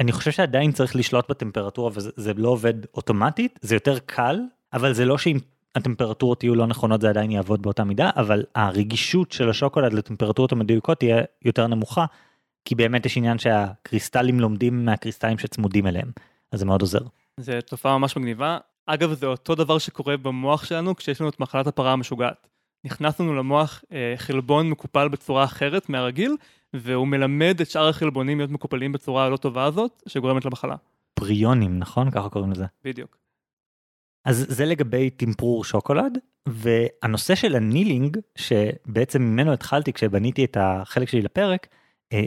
אני 0.00 0.12
חושב 0.12 0.30
שעדיין 0.30 0.72
צריך 0.72 0.96
לשלוט 0.96 1.30
בטמפרטורה 1.30 1.90
וזה 1.94 2.34
לא 2.34 2.48
עובד 2.48 2.74
אוטומטית, 2.94 3.58
זה 3.62 3.76
יותר 3.76 3.98
קל, 3.98 4.40
אבל 4.72 4.92
זה 4.92 5.04
לא 5.04 5.18
שאם 5.18 5.38
הטמפרטורות 5.74 6.44
יהיו 6.44 6.54
לא 6.54 6.66
נכונות 6.66 7.00
זה 7.00 7.08
עדיין 7.08 7.30
יעבוד 7.30 7.62
באותה 7.62 7.84
מידה, 7.84 8.10
אבל 8.16 8.44
הרגישות 8.54 9.32
של 9.32 9.50
השוקולד 9.50 9.92
לטמפרטורות 9.92 10.52
המדייקות 10.52 10.98
תהיה 10.98 11.22
יותר 11.44 11.66
נמוכה. 11.66 12.04
כי 12.64 12.74
באמת 12.74 13.06
יש 13.06 13.16
עניין 13.16 13.38
שהקריסטלים 13.38 14.40
לומדים 14.40 14.84
מהקריסטלים 14.84 15.38
שצמודים 15.38 15.86
אליהם, 15.86 16.10
אז 16.52 16.58
זה 16.58 16.66
מאוד 16.66 16.80
עוזר. 16.80 17.00
זה 17.36 17.60
תופעה 17.60 17.98
ממש 17.98 18.16
מגניבה. 18.16 18.58
אגב, 18.86 19.12
זה 19.12 19.26
אותו 19.26 19.54
דבר 19.54 19.78
שקורה 19.78 20.16
במוח 20.16 20.64
שלנו 20.64 20.96
כשיש 20.96 21.20
לנו 21.20 21.30
את 21.30 21.40
מחלת 21.40 21.66
הפרה 21.66 21.92
המשוגעת. 21.92 22.48
נכנס 22.84 23.20
לנו 23.20 23.34
למוח 23.34 23.84
אה, 23.92 24.14
חלבון 24.16 24.70
מקופל 24.70 25.08
בצורה 25.08 25.44
אחרת 25.44 25.88
מהרגיל, 25.88 26.36
והוא 26.74 27.08
מלמד 27.08 27.60
את 27.60 27.70
שאר 27.70 27.88
החלבונים 27.88 28.38
להיות 28.38 28.50
מקופלים 28.50 28.92
בצורה 28.92 29.24
הלא 29.24 29.36
טובה 29.36 29.64
הזאת, 29.64 30.02
שגורמת 30.08 30.44
למחלה. 30.44 30.76
פריונים, 31.14 31.78
נכון? 31.78 32.10
ככה 32.10 32.28
קוראים 32.28 32.52
לזה. 32.52 32.64
בדיוק. 32.84 33.16
אז 34.24 34.46
זה 34.48 34.66
לגבי 34.66 35.10
טמפרור 35.10 35.64
שוקולד, 35.64 36.18
והנושא 36.46 37.34
של 37.34 37.56
הנילינג, 37.56 38.18
שבעצם 38.36 39.22
ממנו 39.22 39.52
התחלתי 39.52 39.92
כשבניתי 39.92 40.44
את 40.44 40.56
החלק 40.60 41.08
שלי 41.08 41.22
לפרק, 41.22 41.66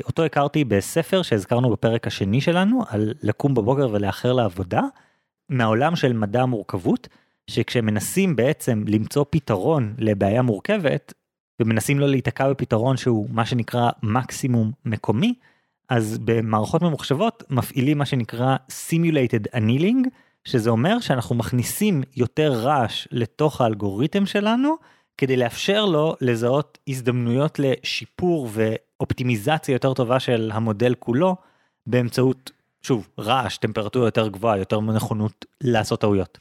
אותו 0.05 0.23
הכרתי 0.23 0.63
בספר 0.63 1.21
שהזכרנו 1.21 1.69
בפרק 1.69 2.07
השני 2.07 2.41
שלנו 2.41 2.83
על 2.89 3.13
לקום 3.23 3.53
בבוקר 3.53 3.89
ולאחר 3.91 4.33
לעבודה, 4.33 4.81
מהעולם 5.49 5.95
של 5.95 6.13
מדע 6.13 6.41
המורכבות, 6.41 7.07
שכשמנסים 7.47 8.35
בעצם 8.35 8.83
למצוא 8.87 9.25
פתרון 9.29 9.93
לבעיה 9.97 10.41
מורכבת, 10.41 11.13
ומנסים 11.59 11.99
לא 11.99 12.07
להיתקע 12.07 12.49
בפתרון 12.49 12.97
שהוא 12.97 13.27
מה 13.29 13.45
שנקרא 13.45 13.89
מקסימום 14.03 14.71
מקומי, 14.85 15.33
אז 15.89 16.17
במערכות 16.17 16.81
ממוחשבות 16.81 17.43
מפעילים 17.49 17.97
מה 17.97 18.05
שנקרא 18.05 18.55
Simulated 18.69 19.55
Annealing, 19.55 20.09
שזה 20.43 20.69
אומר 20.69 20.99
שאנחנו 20.99 21.35
מכניסים 21.35 22.03
יותר 22.15 22.53
רעש 22.53 23.07
לתוך 23.11 23.61
האלגוריתם 23.61 24.25
שלנו, 24.25 24.75
כדי 25.17 25.37
לאפשר 25.37 25.85
לו 25.85 26.15
לזהות 26.21 26.77
הזדמנויות 26.87 27.59
לשיפור 27.59 28.49
ואופטימיזציה 28.51 29.73
יותר 29.73 29.93
טובה 29.93 30.19
של 30.19 30.51
המודל 30.53 30.95
כולו 30.99 31.35
באמצעות, 31.87 32.51
שוב, 32.81 33.07
רעש, 33.19 33.57
טמפרטורה 33.57 34.07
יותר 34.07 34.27
גבוהה, 34.27 34.57
יותר 34.57 34.81
נכונות 34.81 35.45
לעשות 35.61 36.01
טעויות. 36.01 36.37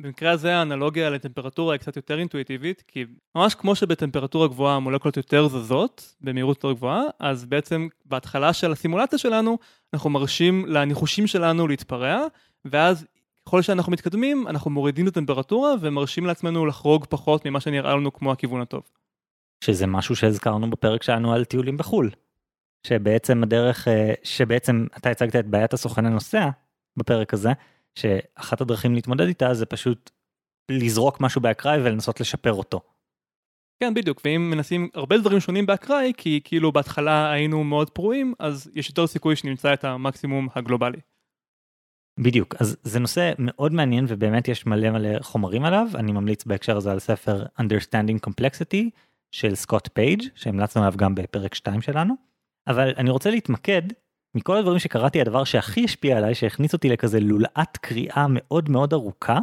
במקרה 0.00 0.30
הזה 0.30 0.56
האנלוגיה 0.56 1.10
לטמפרטורה 1.10 1.74
היא 1.74 1.80
קצת 1.80 1.96
יותר 1.96 2.18
אינטואיטיבית, 2.18 2.82
כי 2.88 3.04
ממש 3.34 3.54
כמו 3.54 3.74
שבטמפרטורה 3.74 4.48
גבוהה 4.48 4.76
המולקולות 4.76 5.16
יותר 5.16 5.48
זזות 5.48 6.14
במהירות 6.20 6.56
יותר 6.56 6.72
גבוהה, 6.72 7.02
אז 7.20 7.44
בעצם 7.44 7.88
בהתחלה 8.04 8.52
של 8.52 8.72
הסימולציה 8.72 9.18
שלנו 9.18 9.58
אנחנו 9.94 10.10
מרשים 10.10 10.66
לניחושים 10.66 11.26
שלנו 11.26 11.68
להתפרע, 11.68 12.26
ואז 12.64 13.06
ככל 13.46 13.62
שאנחנו 13.62 13.92
מתקדמים, 13.92 14.48
אנחנו 14.48 14.70
מורידים 14.70 15.08
את 15.08 15.16
הטמפרטורה 15.16 15.74
ומרשים 15.80 16.26
לעצמנו 16.26 16.66
לחרוג 16.66 17.06
פחות 17.08 17.46
ממה 17.46 17.60
שנראה 17.60 17.94
לנו 17.94 18.12
כמו 18.12 18.32
הכיוון 18.32 18.60
הטוב. 18.60 18.82
שזה 19.64 19.86
משהו 19.86 20.16
שהזכרנו 20.16 20.70
בפרק 20.70 21.02
שלנו 21.02 21.32
על 21.32 21.44
טיולים 21.44 21.76
בחו"ל. 21.76 22.10
שבעצם 22.86 23.42
הדרך, 23.42 23.88
אה, 23.88 24.12
שבעצם 24.22 24.86
אתה 24.96 25.10
הצגת 25.10 25.36
את 25.36 25.46
בעיית 25.46 25.72
הסוכן 25.72 26.06
הנוסע 26.06 26.48
בפרק 26.96 27.34
הזה, 27.34 27.52
שאחת 27.94 28.60
הדרכים 28.60 28.94
להתמודד 28.94 29.26
איתה 29.26 29.54
זה 29.54 29.66
פשוט 29.66 30.10
לזרוק 30.70 31.20
משהו 31.20 31.40
באקראי 31.40 31.78
ולנסות 31.78 32.20
לשפר 32.20 32.52
אותו. 32.52 32.80
כן 33.80 33.94
בדיוק 33.94 34.20
ואם 34.24 34.50
מנסים 34.50 34.88
הרבה 34.94 35.18
דברים 35.18 35.40
שונים 35.40 35.66
באקראי 35.66 36.12
כי 36.16 36.40
כאילו 36.44 36.72
בהתחלה 36.72 37.30
היינו 37.30 37.64
מאוד 37.64 37.90
פרועים 37.90 38.34
אז 38.38 38.70
יש 38.74 38.88
יותר 38.88 39.06
סיכוי 39.06 39.36
שנמצא 39.36 39.72
את 39.72 39.84
המקסימום 39.84 40.48
הגלובלי. 40.54 40.98
בדיוק 42.18 42.54
אז 42.58 42.76
זה 42.82 42.98
נושא 42.98 43.32
מאוד 43.38 43.72
מעניין 43.72 44.04
ובאמת 44.08 44.48
יש 44.48 44.66
מלא 44.66 44.90
מלא 44.90 45.22
חומרים 45.22 45.64
עליו. 45.64 45.88
אני 45.94 46.12
ממליץ 46.12 46.44
בהקשר 46.44 46.76
הזה 46.76 46.92
על 46.92 46.98
ספר 46.98 47.44
understanding 47.60 48.28
complexity 48.28 48.90
של 49.30 49.54
סקוט 49.54 49.88
פייג' 49.92 50.22
שהמלצנו 50.34 50.82
עליו 50.82 50.94
גם 50.96 51.14
בפרק 51.14 51.54
2 51.54 51.80
שלנו. 51.80 52.14
אבל 52.66 52.92
אני 52.96 53.10
רוצה 53.10 53.30
להתמקד 53.30 53.82
מכל 54.34 54.56
הדברים 54.56 54.78
שקראתי 54.78 55.20
הדבר 55.20 55.44
שהכי 55.44 55.84
השפיע 55.84 56.16
עליי 56.16 56.34
שהכניס 56.34 56.72
אותי 56.72 56.88
לכזה 56.88 57.20
לולאת 57.20 57.76
קריאה 57.76 58.26
מאוד 58.28 58.70
מאוד 58.70 58.92
ארוכה 58.92 59.38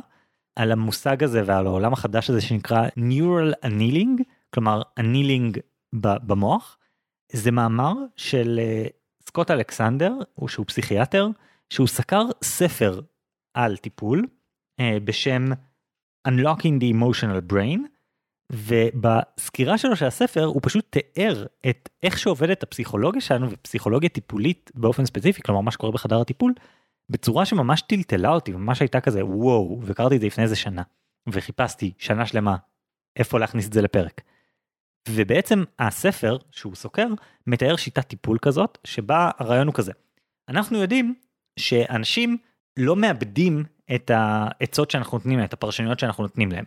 על 0.55 0.71
המושג 0.71 1.23
הזה 1.23 1.41
ועל 1.45 1.67
העולם 1.67 1.93
החדש 1.93 2.29
הזה 2.29 2.41
שנקרא 2.41 2.87
neural 2.87 3.65
annealing 3.65 4.23
כלומר 4.53 4.81
annealing 4.99 5.59
במוח. 5.93 6.77
זה 7.31 7.51
מאמר 7.51 7.93
של 8.15 8.59
אה, 8.63 8.85
סקוט 9.21 9.51
אלכסנדר 9.51 10.13
הוא 10.33 10.49
שהוא 10.49 10.65
פסיכיאטר 10.65 11.27
שהוא 11.73 11.87
סקר 11.87 12.25
ספר 12.43 12.99
על 13.53 13.77
טיפול 13.77 14.27
uh, 14.81 14.83
בשם 15.03 15.45
Unlocking 16.27 16.79
the 16.81 16.95
Emotional 16.95 17.53
Brain, 17.53 17.79
ובסקירה 18.51 19.77
שלו 19.77 19.95
של 19.95 20.05
הספר 20.05 20.43
הוא 20.43 20.59
פשוט 20.63 20.85
תיאר 20.89 21.45
את 21.69 21.89
איך 22.03 22.19
שעובדת 22.19 22.63
הפסיכולוגיה 22.63 23.21
שלנו 23.21 23.51
ופסיכולוגיה 23.51 24.09
טיפולית 24.09 24.71
באופן 24.75 25.05
ספציפי, 25.05 25.41
כלומר 25.41 25.61
מה 25.61 25.71
שקורה 25.71 25.91
בחדר 25.91 26.21
הטיפול, 26.21 26.53
בצורה 27.09 27.45
שממש 27.45 27.81
טלטלה 27.81 28.29
אותי, 28.29 28.51
ממש 28.51 28.81
הייתה 28.81 29.01
כזה 29.01 29.25
וואו, 29.25 29.79
וקראתי 29.83 30.15
את 30.15 30.21
זה 30.21 30.27
לפני 30.27 30.43
איזה 30.43 30.55
שנה, 30.55 30.81
וחיפשתי 31.29 31.93
שנה 31.97 32.25
שלמה 32.25 32.55
איפה 33.15 33.39
להכניס 33.39 33.67
את 33.67 33.73
זה 33.73 33.81
לפרק. 33.81 34.21
ובעצם 35.09 35.63
הספר 35.79 36.37
שהוא 36.51 36.75
סוקר 36.75 37.07
מתאר 37.47 37.75
שיטת 37.75 38.07
טיפול 38.07 38.37
כזאת 38.41 38.77
שבה 38.83 39.31
הרעיון 39.37 39.67
הוא 39.67 39.75
כזה. 39.75 39.91
אנחנו 40.49 40.77
יודעים 40.77 41.15
שאנשים 41.59 42.37
לא 42.79 42.95
מאבדים 42.95 43.63
את 43.95 44.11
העצות 44.13 44.91
שאנחנו 44.91 45.17
נותנים 45.17 45.37
להם, 45.37 45.47
את 45.47 45.53
הפרשנויות 45.53 45.99
שאנחנו 45.99 46.23
נותנים 46.23 46.51
להם. 46.51 46.65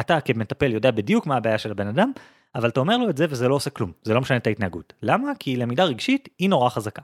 אתה 0.00 0.20
כמטפל 0.20 0.72
יודע 0.72 0.90
בדיוק 0.90 1.26
מה 1.26 1.36
הבעיה 1.36 1.58
של 1.58 1.70
הבן 1.70 1.86
אדם, 1.86 2.12
אבל 2.54 2.68
אתה 2.68 2.80
אומר 2.80 2.96
לו 2.96 3.10
את 3.10 3.16
זה 3.16 3.26
וזה 3.30 3.48
לא 3.48 3.54
עושה 3.54 3.70
כלום, 3.70 3.92
זה 4.02 4.14
לא 4.14 4.20
משנה 4.20 4.36
את 4.36 4.46
ההתנהגות. 4.46 4.92
למה? 5.02 5.32
כי 5.38 5.56
למידה 5.56 5.84
רגשית 5.84 6.28
היא 6.38 6.48
נורא 6.48 6.68
חזקה. 6.68 7.02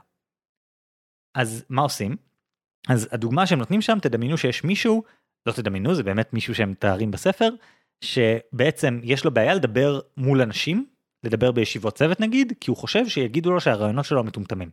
אז 1.37 1.65
מה 1.69 1.81
עושים? 1.81 2.15
אז 2.89 3.09
הדוגמה 3.11 3.47
שהם 3.47 3.59
נותנים 3.59 3.81
שם, 3.81 3.99
תדמיינו 4.01 4.37
שיש 4.37 4.63
מישהו, 4.63 5.03
לא 5.45 5.51
תדמיינו, 5.53 5.95
זה 5.95 6.03
באמת 6.03 6.33
מישהו 6.33 6.55
שהם 6.55 6.71
מתארים 6.71 7.11
בספר, 7.11 7.49
שבעצם 8.03 8.99
יש 9.03 9.25
לו 9.25 9.31
בעיה 9.31 9.53
לדבר 9.53 9.99
מול 10.17 10.41
אנשים, 10.41 10.85
לדבר 11.23 11.51
בישיבות 11.51 11.95
צוות 11.95 12.19
נגיד, 12.19 12.53
כי 12.61 12.71
הוא 12.71 12.77
חושב 12.77 13.07
שיגידו 13.07 13.51
לו 13.51 13.61
שהרעיונות 13.61 14.05
שלו 14.05 14.23
מטומטמים. 14.23 14.69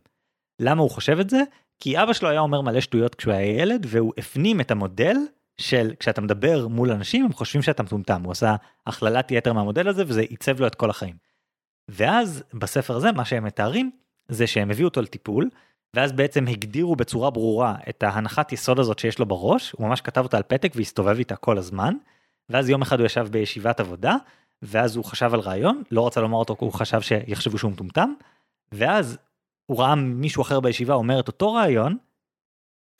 למה 0.61 0.81
הוא 0.81 0.89
חושב 0.89 1.19
את 1.19 1.29
זה? 1.29 1.43
כי 1.79 2.03
אבא 2.03 2.13
שלו 2.13 2.29
היה 2.29 2.39
אומר 2.39 2.61
מלא 2.61 2.81
שטויות 2.81 3.15
כשהוא 3.15 3.33
היה 3.33 3.61
ילד, 3.61 3.85
והוא 3.89 4.13
הפנים 4.17 4.61
את 4.61 4.71
המודל 4.71 5.15
של 5.57 5.93
כשאתה 5.99 6.21
מדבר 6.21 6.67
מול 6.67 6.91
אנשים 6.91 7.25
הם 7.25 7.33
חושבים 7.33 7.61
שאתה 7.61 7.83
מטומטם, 7.83 8.23
הוא 8.23 8.31
עשה 8.31 8.55
הכללת 8.87 9.31
יתר 9.31 9.53
מהמודל 9.53 9.87
הזה 9.87 10.03
וזה 10.07 10.21
עיצב 10.21 10.59
לו 10.59 10.67
את 10.67 10.75
כל 10.75 10.89
החיים. 10.89 11.15
ואז 11.89 12.43
בספר 12.53 12.95
הזה 12.95 13.11
מה 13.11 13.25
שהם 13.25 13.43
מתארים 13.43 13.91
זה 14.27 14.47
שהם 14.47 14.71
הביאו 14.71 14.87
אותו 14.87 15.01
לטיפול 15.01 15.49
ואז 15.95 16.11
בעצם 16.11 16.47
הגדירו 16.47 16.95
בצורה 16.95 17.29
ברורה 17.29 17.75
את 17.89 18.03
ההנחת 18.03 18.53
יסוד 18.53 18.79
הזאת 18.79 18.99
שיש 18.99 19.19
לו 19.19 19.25
בראש, 19.25 19.71
הוא 19.71 19.87
ממש 19.87 20.01
כתב 20.01 20.23
אותה 20.23 20.37
על 20.37 20.43
פתק 20.43 20.71
והסתובב 20.75 21.17
איתה 21.17 21.35
כל 21.35 21.57
הזמן, 21.57 21.93
ואז 22.49 22.69
יום 22.69 22.81
אחד 22.81 22.99
הוא 22.99 23.05
ישב 23.05 23.27
בישיבת 23.31 23.79
עבודה, 23.79 24.15
ואז 24.61 24.95
הוא 24.95 25.05
חשב 25.05 25.33
על 25.33 25.39
רעיון, 25.39 25.83
לא 25.91 26.07
רצה 26.07 26.21
לומר 26.21 26.37
אותו 26.37 26.55
הוא 26.59 26.73
חשב 26.73 27.01
שיחשבו 27.01 27.57
שהוא 27.57 27.71
מטומטם, 27.71 28.13
ואז 28.71 29.17
הוא 29.67 29.79
ראה 29.79 29.95
מישהו 29.95 30.41
אחר 30.41 30.59
בישיבה 30.59 30.93
אומר 30.93 31.19
את 31.19 31.27
אותו 31.27 31.53
רעיון, 31.53 31.97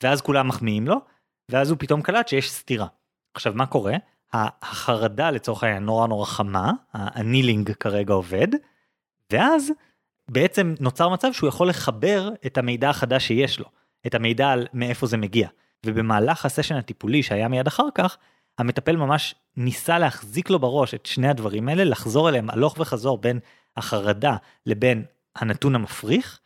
ואז 0.02 0.20
כולם 0.20 0.48
מחמיאים 0.48 0.86
לו, 0.86 0.96
ואז 1.48 1.70
הוא 1.70 1.78
פתאום 1.80 2.02
קלט 2.02 2.28
שיש 2.28 2.50
סתירה. 2.50 2.86
עכשיו 3.34 3.52
מה 3.56 3.66
קורה? 3.66 3.94
החרדה 4.32 5.30
לצורך 5.30 5.62
העניין 5.64 5.82
נורא 5.82 6.06
נורא 6.06 6.26
חמה, 6.26 6.72
הנילינג 6.92 7.72
כרגע 7.72 8.14
עובד, 8.14 8.48
ואז 9.32 9.72
בעצם 10.30 10.74
נוצר 10.80 11.08
מצב 11.08 11.32
שהוא 11.32 11.48
יכול 11.48 11.68
לחבר 11.68 12.30
את 12.46 12.58
המידע 12.58 12.90
החדש 12.90 13.26
שיש 13.26 13.58
לו, 13.58 13.66
את 14.06 14.14
המידע 14.14 14.50
על 14.50 14.66
מאיפה 14.72 15.06
זה 15.06 15.16
מגיע. 15.16 15.48
ובמהלך 15.86 16.46
הסשן 16.46 16.74
הטיפולי 16.74 17.22
שהיה 17.22 17.48
מיד 17.48 17.66
אחר 17.66 17.88
כך, 17.94 18.16
המטפל 18.58 18.96
ממש 18.96 19.34
ניסה 19.56 19.98
להחזיק 19.98 20.50
לו 20.50 20.58
בראש 20.58 20.94
את 20.94 21.06
שני 21.06 21.28
הדברים 21.28 21.68
האלה, 21.68 21.84
לחזור 21.84 22.28
אליהם 22.28 22.50
הלוך 22.50 22.76
וחזור 22.78 23.18
בין 23.18 23.38
החרדה 23.76 24.36
לבין 24.66 25.04
הנתון 25.36 25.74
המפריך, 25.74 26.40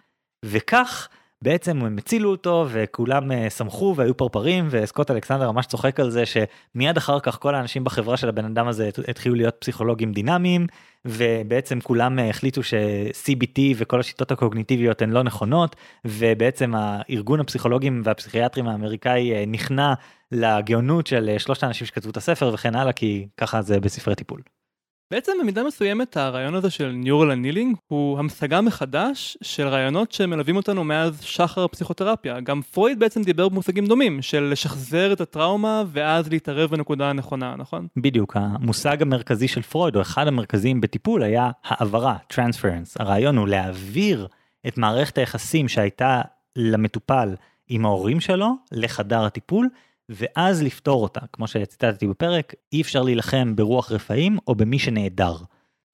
וכך 0.45 1.09
בעצם 1.43 1.85
הם 1.85 1.99
הצילו 1.99 2.31
אותו 2.31 2.67
וכולם 2.71 3.33
אה, 3.33 3.51
שמחו 3.51 3.95
והיו 3.97 4.17
פרפרים 4.17 4.69
וסקוט 4.71 5.11
אלכסנדר 5.11 5.51
ממש 5.51 5.67
צוחק 5.67 6.01
על 6.01 6.11
זה 6.11 6.25
שמיד 6.27 6.97
אחר 6.97 7.21
כך 7.21 7.39
כל 7.39 7.55
האנשים 7.55 7.85
בחברה 7.85 8.17
של 8.17 8.29
הבן 8.29 8.45
אדם 8.45 8.69
הזה 8.69 8.91
התחילו 9.09 9.35
להיות 9.35 9.55
פסיכולוגים 9.59 10.13
דינמיים 10.13 10.67
ובעצם 11.05 11.81
כולם 11.81 12.19
אה, 12.19 12.31
החליטו 12.31 12.63
ש-CBT 12.63 13.61
וכל 13.77 14.01
השיטות 14.01 14.33
הקוגניטיביות 14.33 15.03
הן 15.03 15.11
לא 15.11 15.23
נכונות 15.23 15.77
ובעצם 16.05 16.73
הארגון 16.75 17.41
הפסיכולוגים 17.41 18.03
והפסיכיאטרים 18.05 18.69
האמריקאי 18.69 19.33
אה, 19.33 19.45
נכנע 19.47 19.95
לגאונות 20.33 21.07
של 21.07 21.35
שלושת 21.39 21.63
האנשים 21.63 21.87
שכתבו 21.87 22.11
את 22.11 22.17
הספר 22.17 22.51
וכן 22.55 22.77
הלאה 22.77 22.93
כי 22.93 23.27
ככה 23.37 23.63
זה 23.63 23.81
בספרי 23.81 24.15
טיפול. 24.15 24.41
בעצם 25.11 25.33
במידה 25.41 25.65
מסוימת 25.65 26.17
הרעיון 26.17 26.55
הזה 26.55 26.71
של 26.71 26.95
Neural 27.05 27.55
Annealing 27.55 27.77
הוא 27.87 28.19
המשגה 28.19 28.61
מחדש 28.61 29.39
של 29.43 29.69
רעיונות 29.69 30.13
שמלווים 30.13 30.57
אותנו 30.57 30.85
מאז 30.85 31.21
שחר 31.23 31.65
הפסיכותרפיה. 31.65 32.41
גם 32.41 32.63
פרויד 32.63 32.99
בעצם 32.99 33.23
דיבר 33.23 33.49
במושגים 33.49 33.87
דומים 33.87 34.23
של 34.23 34.43
לשחזר 34.43 35.13
את 35.13 35.21
הטראומה 35.21 35.85
ואז 35.93 36.29
להתערב 36.29 36.71
בנקודה 36.71 37.11
הנכונה, 37.11 37.55
נכון? 37.57 37.87
בדיוק, 37.97 38.37
המושג 38.37 39.03
המרכזי 39.03 39.49
של 39.49 39.63
פרויד 39.63 39.97
או 39.97 40.01
אחד 40.01 40.27
המרכזיים 40.27 40.81
בטיפול 40.81 41.23
היה 41.23 41.51
העברה, 41.65 42.17
Transference. 42.33 42.97
הרעיון 42.99 43.37
הוא 43.39 43.49
להעביר 43.49 44.29
את 44.67 44.79
מערכת 44.79 45.19
היחסים 45.19 45.69
שהייתה 45.69 46.23
למטופל 46.57 47.35
עם 47.69 47.87
ההורים 47.87 48.21
שלו 48.21 48.57
לחדר 48.73 49.25
הטיפול 49.25 49.69
ואז 50.09 50.63
לפתור 50.63 51.03
אותה. 51.03 51.21
כמו 51.33 51.47
שציטטתי 51.47 52.07
בפרק, 52.07 52.55
אי 52.73 52.81
אפשר 52.81 53.03
להילחם 53.03 53.57
ברוח 53.57 53.93
רפאים 53.93 54.39
או 54.47 54.55
במי 54.55 54.79
שנעדר. 54.79 55.37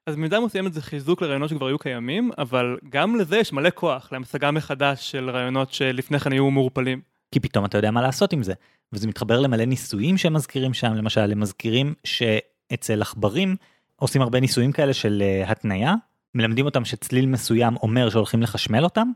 אז 0.07 0.17
במידה 0.17 0.41
מסוימת 0.41 0.73
זה 0.73 0.83
חיזוק 0.83 1.23
לרעיונות 1.23 1.51
שכבר 1.51 1.67
היו 1.67 1.79
קיימים, 1.79 2.31
אבל 2.39 2.79
גם 2.89 3.17
לזה 3.17 3.39
יש 3.39 3.53
מלא 3.53 3.71
כוח 3.75 4.13
להמשגה 4.13 4.51
מחדש 4.51 5.11
של 5.11 5.31
רעיונות 5.31 5.73
שלפני 5.73 6.19
כן 6.19 6.33
היו 6.33 6.51
מעורפלים. 6.51 7.01
כי 7.33 7.41
פתאום 7.41 7.65
אתה 7.65 7.79
יודע 7.79 7.91
מה 7.91 8.03
לעשות 8.03 8.33
עם 8.33 8.43
זה. 8.43 8.53
וזה 8.93 9.09
מתחבר 9.09 9.41
למלא 9.41 9.65
ניסויים 9.65 10.19
שהם 10.19 10.33
מזכירים 10.33 10.75
שם, 10.75 10.95
למשל 10.95 11.33
הם 11.33 11.41
מזכירים 11.41 11.95
שאצל 12.05 13.03
עכברים 13.03 13.57
עושים 13.97 14.23
הרבה 14.23 14.41
ניסויים 14.41 14.73
כאלה 14.73 14.95
של 14.95 15.23
uh, 15.47 15.51
התניה, 15.51 15.95
מלמדים 16.35 16.65
אותם 16.65 16.85
שצליל 16.85 17.27
מסוים 17.27 17.77
אומר 17.77 18.11
שהולכים 18.11 18.43
לחשמל 18.43 18.85
אותם, 18.85 19.11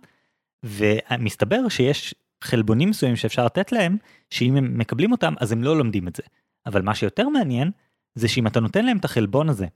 ומסתבר 0.65 1.69
שיש 1.69 2.15
חלבונים 2.43 2.91
מסוימים 2.91 3.17
שאפשר 3.17 3.45
לתת 3.45 3.73
להם, 3.73 3.97
שאם 4.31 4.57
הם 4.57 4.79
מקבלים 4.79 5.13
אותם 5.13 5.35
אז 5.41 5.53
הם 5.53 5.65
לא 5.65 5.79
לומדים 5.79 6.09
את 6.09 6.17
זה. 6.17 6.23
אבל 6.67 6.83
מה 6.83 6.95
שיותר 6.95 7.29
מעניין, 7.29 7.71
זה 8.15 8.29
שאם 8.29 8.47
אתה 8.47 8.61
נותן 8.61 8.85
להם 8.85 8.97
את 8.97 9.05
החלבון 9.05 9.49
הזה, 9.49 9.67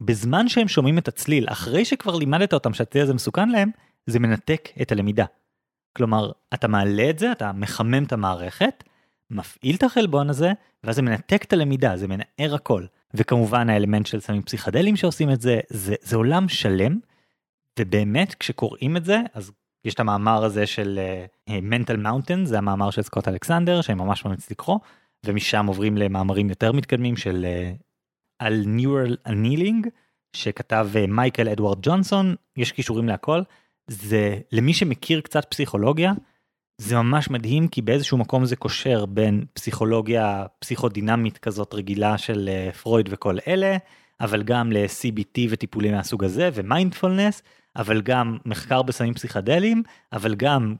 בזמן 0.00 0.48
שהם 0.48 0.68
שומעים 0.68 0.98
את 0.98 1.08
הצליל, 1.08 1.46
אחרי 1.48 1.84
שכבר 1.84 2.16
לימדת 2.16 2.54
אותם 2.54 2.74
שהצליל 2.74 3.04
הזה 3.04 3.14
מסוכן 3.14 3.48
להם, 3.48 3.70
זה 4.06 4.18
מנתק 4.18 4.68
את 4.82 4.92
הלמידה. 4.92 5.24
כלומר, 5.96 6.32
אתה 6.54 6.68
מעלה 6.68 7.10
את 7.10 7.18
זה, 7.18 7.32
אתה 7.32 7.52
מחמם 7.52 8.04
את 8.04 8.12
המערכת, 8.12 8.84
מפעיל 9.30 9.76
את 9.76 9.82
החלבון 9.82 10.30
הזה, 10.30 10.52
ואז 10.84 10.96
זה 10.96 11.02
מנתק 11.02 11.44
את 11.44 11.52
הלמידה, 11.52 11.96
זה 11.96 12.06
מנער 12.08 12.54
הכל. 12.54 12.84
וכמובן 13.14 13.70
האלמנט 13.70 14.06
של 14.06 14.20
סמים 14.20 14.42
פסיכדליים 14.42 14.96
שעושים 14.96 15.30
את 15.30 15.40
זה, 15.40 15.60
זה, 15.68 15.94
זה 16.02 16.16
עולם 16.16 16.48
שלם, 16.48 16.98
ובאמת 17.80 18.34
כשקוראים 18.34 18.96
את 18.96 19.04
זה, 19.04 19.20
אז 19.34 19.52
יש 19.84 19.94
את 19.94 20.00
המאמר 20.00 20.44
הזה 20.44 20.66
של 20.66 21.00
uh, 21.48 21.52
mental 21.52 21.96
mountain 22.04 22.44
זה 22.44 22.58
המאמר 22.58 22.90
של 22.90 23.02
סקוט 23.02 23.28
אלכסנדר 23.28 23.80
שאני 23.80 23.98
ממש 23.98 24.24
ממליץ 24.24 24.50
לקרוא 24.50 24.78
ומשם 25.26 25.66
עוברים 25.66 25.96
למאמרים 25.96 26.48
יותר 26.48 26.72
מתקדמים 26.72 27.16
של 27.16 27.46
על 28.38 28.64
neural 28.78 29.30
annealing 29.30 29.88
שכתב 30.32 30.88
uh, 30.94 31.10
מייקל 31.10 31.48
אדוארד 31.48 31.78
ג'ונסון 31.82 32.34
יש 32.56 32.72
קישורים 32.72 33.08
להכל. 33.08 33.42
זה 33.86 34.38
למי 34.52 34.74
שמכיר 34.74 35.20
קצת 35.20 35.44
פסיכולוגיה 35.44 36.12
זה 36.78 36.96
ממש 36.96 37.30
מדהים 37.30 37.68
כי 37.68 37.82
באיזשהו 37.82 38.18
מקום 38.18 38.44
זה 38.44 38.56
קושר 38.56 39.06
בין 39.06 39.44
פסיכולוגיה 39.52 40.46
פסיכודינמית 40.58 41.38
כזאת 41.38 41.74
רגילה 41.74 42.18
של 42.18 42.50
uh, 42.70 42.76
פרויד 42.76 43.08
וכל 43.10 43.38
אלה 43.48 43.76
אבל 44.20 44.42
גם 44.42 44.72
ל-CBT 44.72 45.40
וטיפולים 45.48 45.94
מהסוג 45.94 46.24
הזה 46.24 46.50
ומיינדפולנס. 46.54 47.42
אבל 47.76 48.02
גם 48.02 48.38
מחקר 48.44 48.82
בסמים 48.82 49.14
פסיכדליים, 49.14 49.82
אבל 50.12 50.34
גם 50.34 50.74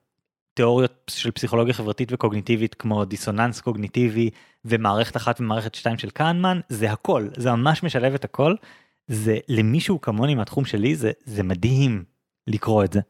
תיאוריות 0.54 1.10
של 1.10 1.30
פסיכולוגיה 1.30 1.74
חברתית 1.74 2.12
וקוגניטיבית 2.12 2.74
כמו 2.74 3.04
דיסוננס 3.04 3.60
קוגניטיבי 3.60 4.30
ומערכת 4.64 5.16
אחת 5.16 5.40
ומערכת 5.40 5.74
שתיים 5.74 5.98
של 5.98 6.10
קהנמן, 6.10 6.60
זה 6.68 6.92
הכל, 6.92 7.28
זה 7.36 7.50
ממש 7.52 7.82
משלב 7.82 8.14
את 8.14 8.24
הכל. 8.24 8.54
זה 9.06 9.38
למישהו 9.48 10.00
כמוני 10.00 10.34
מהתחום 10.34 10.64
שלי 10.64 10.94
זה 10.94 11.10
זה 11.24 11.42
מדהים 11.42 12.04
לקרוא 12.46 12.84
את 12.84 12.92
זה. 12.92 13.00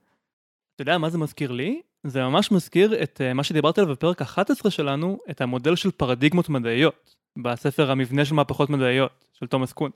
אתה 0.75 0.83
יודע 0.83 0.99
מה 0.99 1.11
זה 1.11 1.19
מזכיר 1.19 1.53
לי? 1.53 1.81
זה 2.05 2.23
ממש 2.23 2.53
מזכיר 2.53 3.03
את 3.03 3.21
uh, 3.21 3.35
מה 3.35 3.45
שדיברתי 3.45 3.81
עליו 3.81 3.95
בפרק 3.95 4.23
11 4.23 4.71
שלנו, 4.71 5.19
את 5.31 5.41
המודל 5.41 5.77
של 5.77 5.91
פרדיגמות 5.91 6.49
מדעיות, 6.49 7.15
בספר 7.39 7.91
המבנה 7.91 8.25
של 8.25 8.35
מהפכות 8.35 8.71
מדעיות 8.71 9.25
של 9.33 9.47
תומאס 9.47 9.73
קון. 9.73 9.91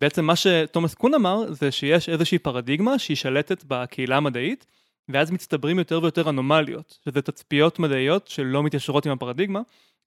בעצם 0.00 0.24
מה 0.24 0.36
שתומאס 0.36 0.94
קון 0.94 1.14
אמר 1.14 1.52
זה 1.52 1.70
שיש 1.70 2.08
איזושהי 2.08 2.38
פרדיגמה 2.38 2.98
שהיא 2.98 3.16
שלטת 3.16 3.64
בקהילה 3.64 4.16
המדעית 4.16 4.66
ואז 5.08 5.30
מצטברים 5.30 5.78
יותר 5.78 6.02
ויותר 6.02 6.30
אנומליות, 6.30 6.98
שזה 7.04 7.22
תצפיות 7.22 7.78
מדעיות 7.78 8.28
שלא 8.28 8.62
מתיישרות 8.62 9.06
עם 9.06 9.12
הפרדיגמה 9.12 9.60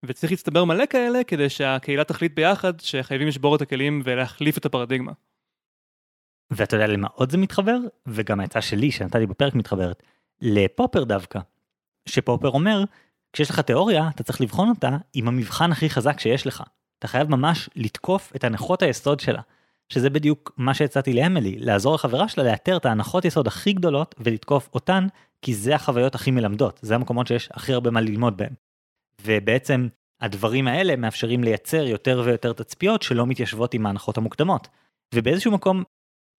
וצריך 0.04 0.32
להצטבר 0.32 0.66
מלא 0.66 0.86
כאלה 0.90 1.24
כדי 1.24 1.50
שהקהילה 1.50 2.04
תחליט 2.04 2.36
ביחד 2.36 2.80
שחייבים 2.80 3.28
לשבור 3.28 3.56
את 3.56 3.62
הכלים 3.62 4.02
ולהחליף 4.06 4.58
את 4.58 4.66
הפרדיגמה. 4.66 5.12
ואתה 6.52 6.76
יודע 6.76 6.88
למה 6.88 7.08
עוד 7.14 7.32
זה 7.32 7.38
מתחבר? 7.38 7.78
וגם 8.06 8.40
העצה 8.40 8.62
שלי 8.62 8.92
שנתתי 8.92 9.26
בפרק 9.26 9.56
מתחברת. 9.56 10.04
לפופר 10.42 11.04
דווקא. 11.04 11.40
שפופר 12.06 12.50
אומר, 12.50 12.84
כשיש 13.34 13.50
לך 13.50 13.60
תיאוריה 13.60 14.10
אתה 14.16 14.24
צריך 14.24 14.42
לבחון 14.42 14.70
אותה 14.70 14.98
עם 15.14 15.28
המבחן 15.28 15.72
הכי 15.72 15.90
חזק 15.90 16.20
שיש 16.20 16.48
לך. 16.48 16.64
אתה 17.00 17.08
חייב 17.08 17.30
ממש 17.30 17.70
לתקוף 17.76 18.36
את 18.36 18.44
הנחות 18.44 18.82
היסוד 18.82 19.20
שלה. 19.20 19.42
שזה 19.90 20.10
בדיוק 20.10 20.52
מה 20.58 20.74
שהצעתי 20.74 21.14
לאמילי, 21.14 21.60
לעזור 21.60 21.96
לחברה 21.96 22.28
שלה 22.28 22.44
לאתר 22.44 22.78
את 22.78 22.86
ההנחות 22.86 23.26
יסוד 23.26 23.48
הכי 23.48 23.74
גדולות 23.74 24.16
ולתקוף 24.20 24.70
אותן, 24.74 25.08
כי 25.42 25.54
זה 25.54 25.76
החוויות 25.76 26.16
הכי 26.16 26.32
מלמדות, 26.32 26.80
זה 26.84 26.96
המקומות 26.96 27.28
שיש 27.28 27.50
הכי 27.54 27.74
הרבה 27.74 27.92
מה 27.92 28.02
ללמוד 28.02 28.38
בהם. 28.38 28.54
ובעצם 29.22 29.88
הדברים 30.22 30.68
האלה 30.68 30.96
מאפשרים 30.96 31.44
לייצר 31.44 31.86
יותר 31.86 32.22
ויותר 32.26 32.54
תצפיות 32.54 33.02
שלא 33.02 33.26
מתיישבות 33.28 33.74
עם 33.74 33.86
ההנחות 33.86 34.18
המוקדמות. 34.18 34.68
ובאיזשהו 35.16 35.52
מקום 35.52 35.84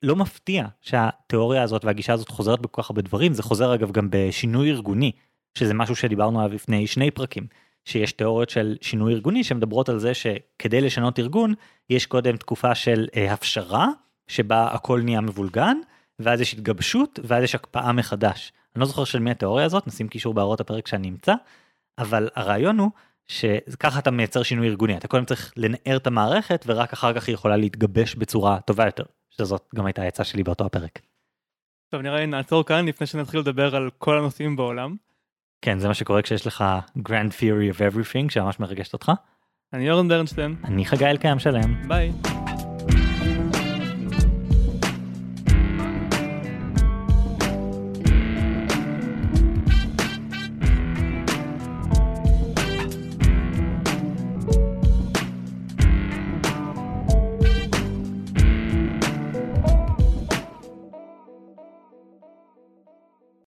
לא 0.02 0.16
מפתיע 0.16 0.66
שהתיאוריה 0.80 1.62
הזאת 1.62 1.84
והגישה 1.84 2.12
הזאת 2.12 2.28
חוזרת 2.28 2.60
בכל 2.60 2.82
כך 2.82 2.90
הרבה 2.90 3.02
דברים, 3.02 3.32
זה 3.32 3.42
חוזר 3.42 3.74
אגב 3.74 3.90
גם 3.90 4.08
בשינוי 4.10 4.70
ארגוני, 4.70 5.12
שזה 5.58 5.74
משהו 5.74 5.96
שדיברנו 5.96 6.40
עליו 6.40 6.54
לפני 6.54 6.86
שני 6.86 7.10
פרקים, 7.10 7.46
שיש 7.84 8.12
תיאוריות 8.12 8.50
של 8.50 8.76
שינוי 8.80 9.12
ארגוני 9.14 9.44
שמדברות 9.44 9.88
על 9.88 9.98
זה 9.98 10.14
שכדי 10.14 10.80
לשנות 10.80 11.18
ארגון, 11.18 11.54
יש 11.90 12.06
קודם 12.06 12.36
תקופה 12.36 12.74
של 12.74 13.08
אה, 13.16 13.32
הפשרה, 13.32 13.88
שבה 14.28 14.66
הכל 14.66 15.00
נהיה 15.04 15.20
מבולגן, 15.20 15.76
ואז 16.18 16.40
יש 16.40 16.54
התגבשות, 16.54 17.18
ואז 17.24 17.44
יש 17.44 17.54
הקפאה 17.54 17.92
מחדש. 17.92 18.52
אני 18.76 18.80
לא 18.80 18.86
זוכר 18.86 19.04
של 19.04 19.18
מי 19.18 19.30
התיאוריה 19.30 19.66
הזאת, 19.66 19.86
נשים 19.86 20.08
קישור 20.08 20.34
בהערות 20.34 20.60
הפרק 20.60 20.86
שאני 20.86 21.08
אמצא, 21.08 21.34
אבל 21.98 22.28
הרעיון 22.34 22.78
הוא 22.78 22.90
שככה 23.26 23.98
אתה 23.98 24.10
מייצר 24.10 24.42
שינוי 24.42 24.68
ארגוני, 24.68 24.96
אתה 24.96 25.08
קודם 25.08 25.24
צריך 25.24 25.52
לנער 25.56 25.96
את 25.96 26.06
המערכת 26.06 26.64
ורק 26.66 26.92
אחר 26.92 27.14
כך 27.14 27.28
היא 27.28 27.34
יכולה 27.34 27.56
להתגבש 27.56 28.14
בצורה 28.14 28.60
טובה 28.60 28.84
יותר, 28.84 29.04
שזאת 29.30 29.62
גם 29.74 29.86
הייתה 29.86 30.02
העצה 30.02 30.24
שלי 30.24 30.42
באותו 30.42 30.66
הפרק. 30.66 30.98
טוב 31.88 32.02
נראה 32.02 32.20
לי 32.20 32.26
נעצור 32.26 32.64
כאן 32.64 32.86
לפני 32.86 33.06
שנתחיל 33.06 33.40
לדבר 33.40 33.76
על 33.76 33.90
כל 33.98 34.18
הנושאים 34.18 34.56
בעולם. 34.56 34.96
כן 35.62 35.78
זה 35.78 35.88
מה 35.88 35.94
שקורה 35.94 36.22
כשיש 36.22 36.46
לך 36.46 36.64
grand 36.98 37.32
theory 37.40 37.76
of 37.76 37.78
everything 37.78 38.30
שממש 38.32 38.60
מרגשת 38.60 38.92
אותך. 38.92 39.12
אני 39.72 39.90
אורן 39.90 40.08
ברנשטיין. 40.08 40.56
אני 40.64 40.84
חגי 40.84 41.06
אלקיים 41.06 41.38
שלם. 41.38 41.88
ביי. 41.88 42.39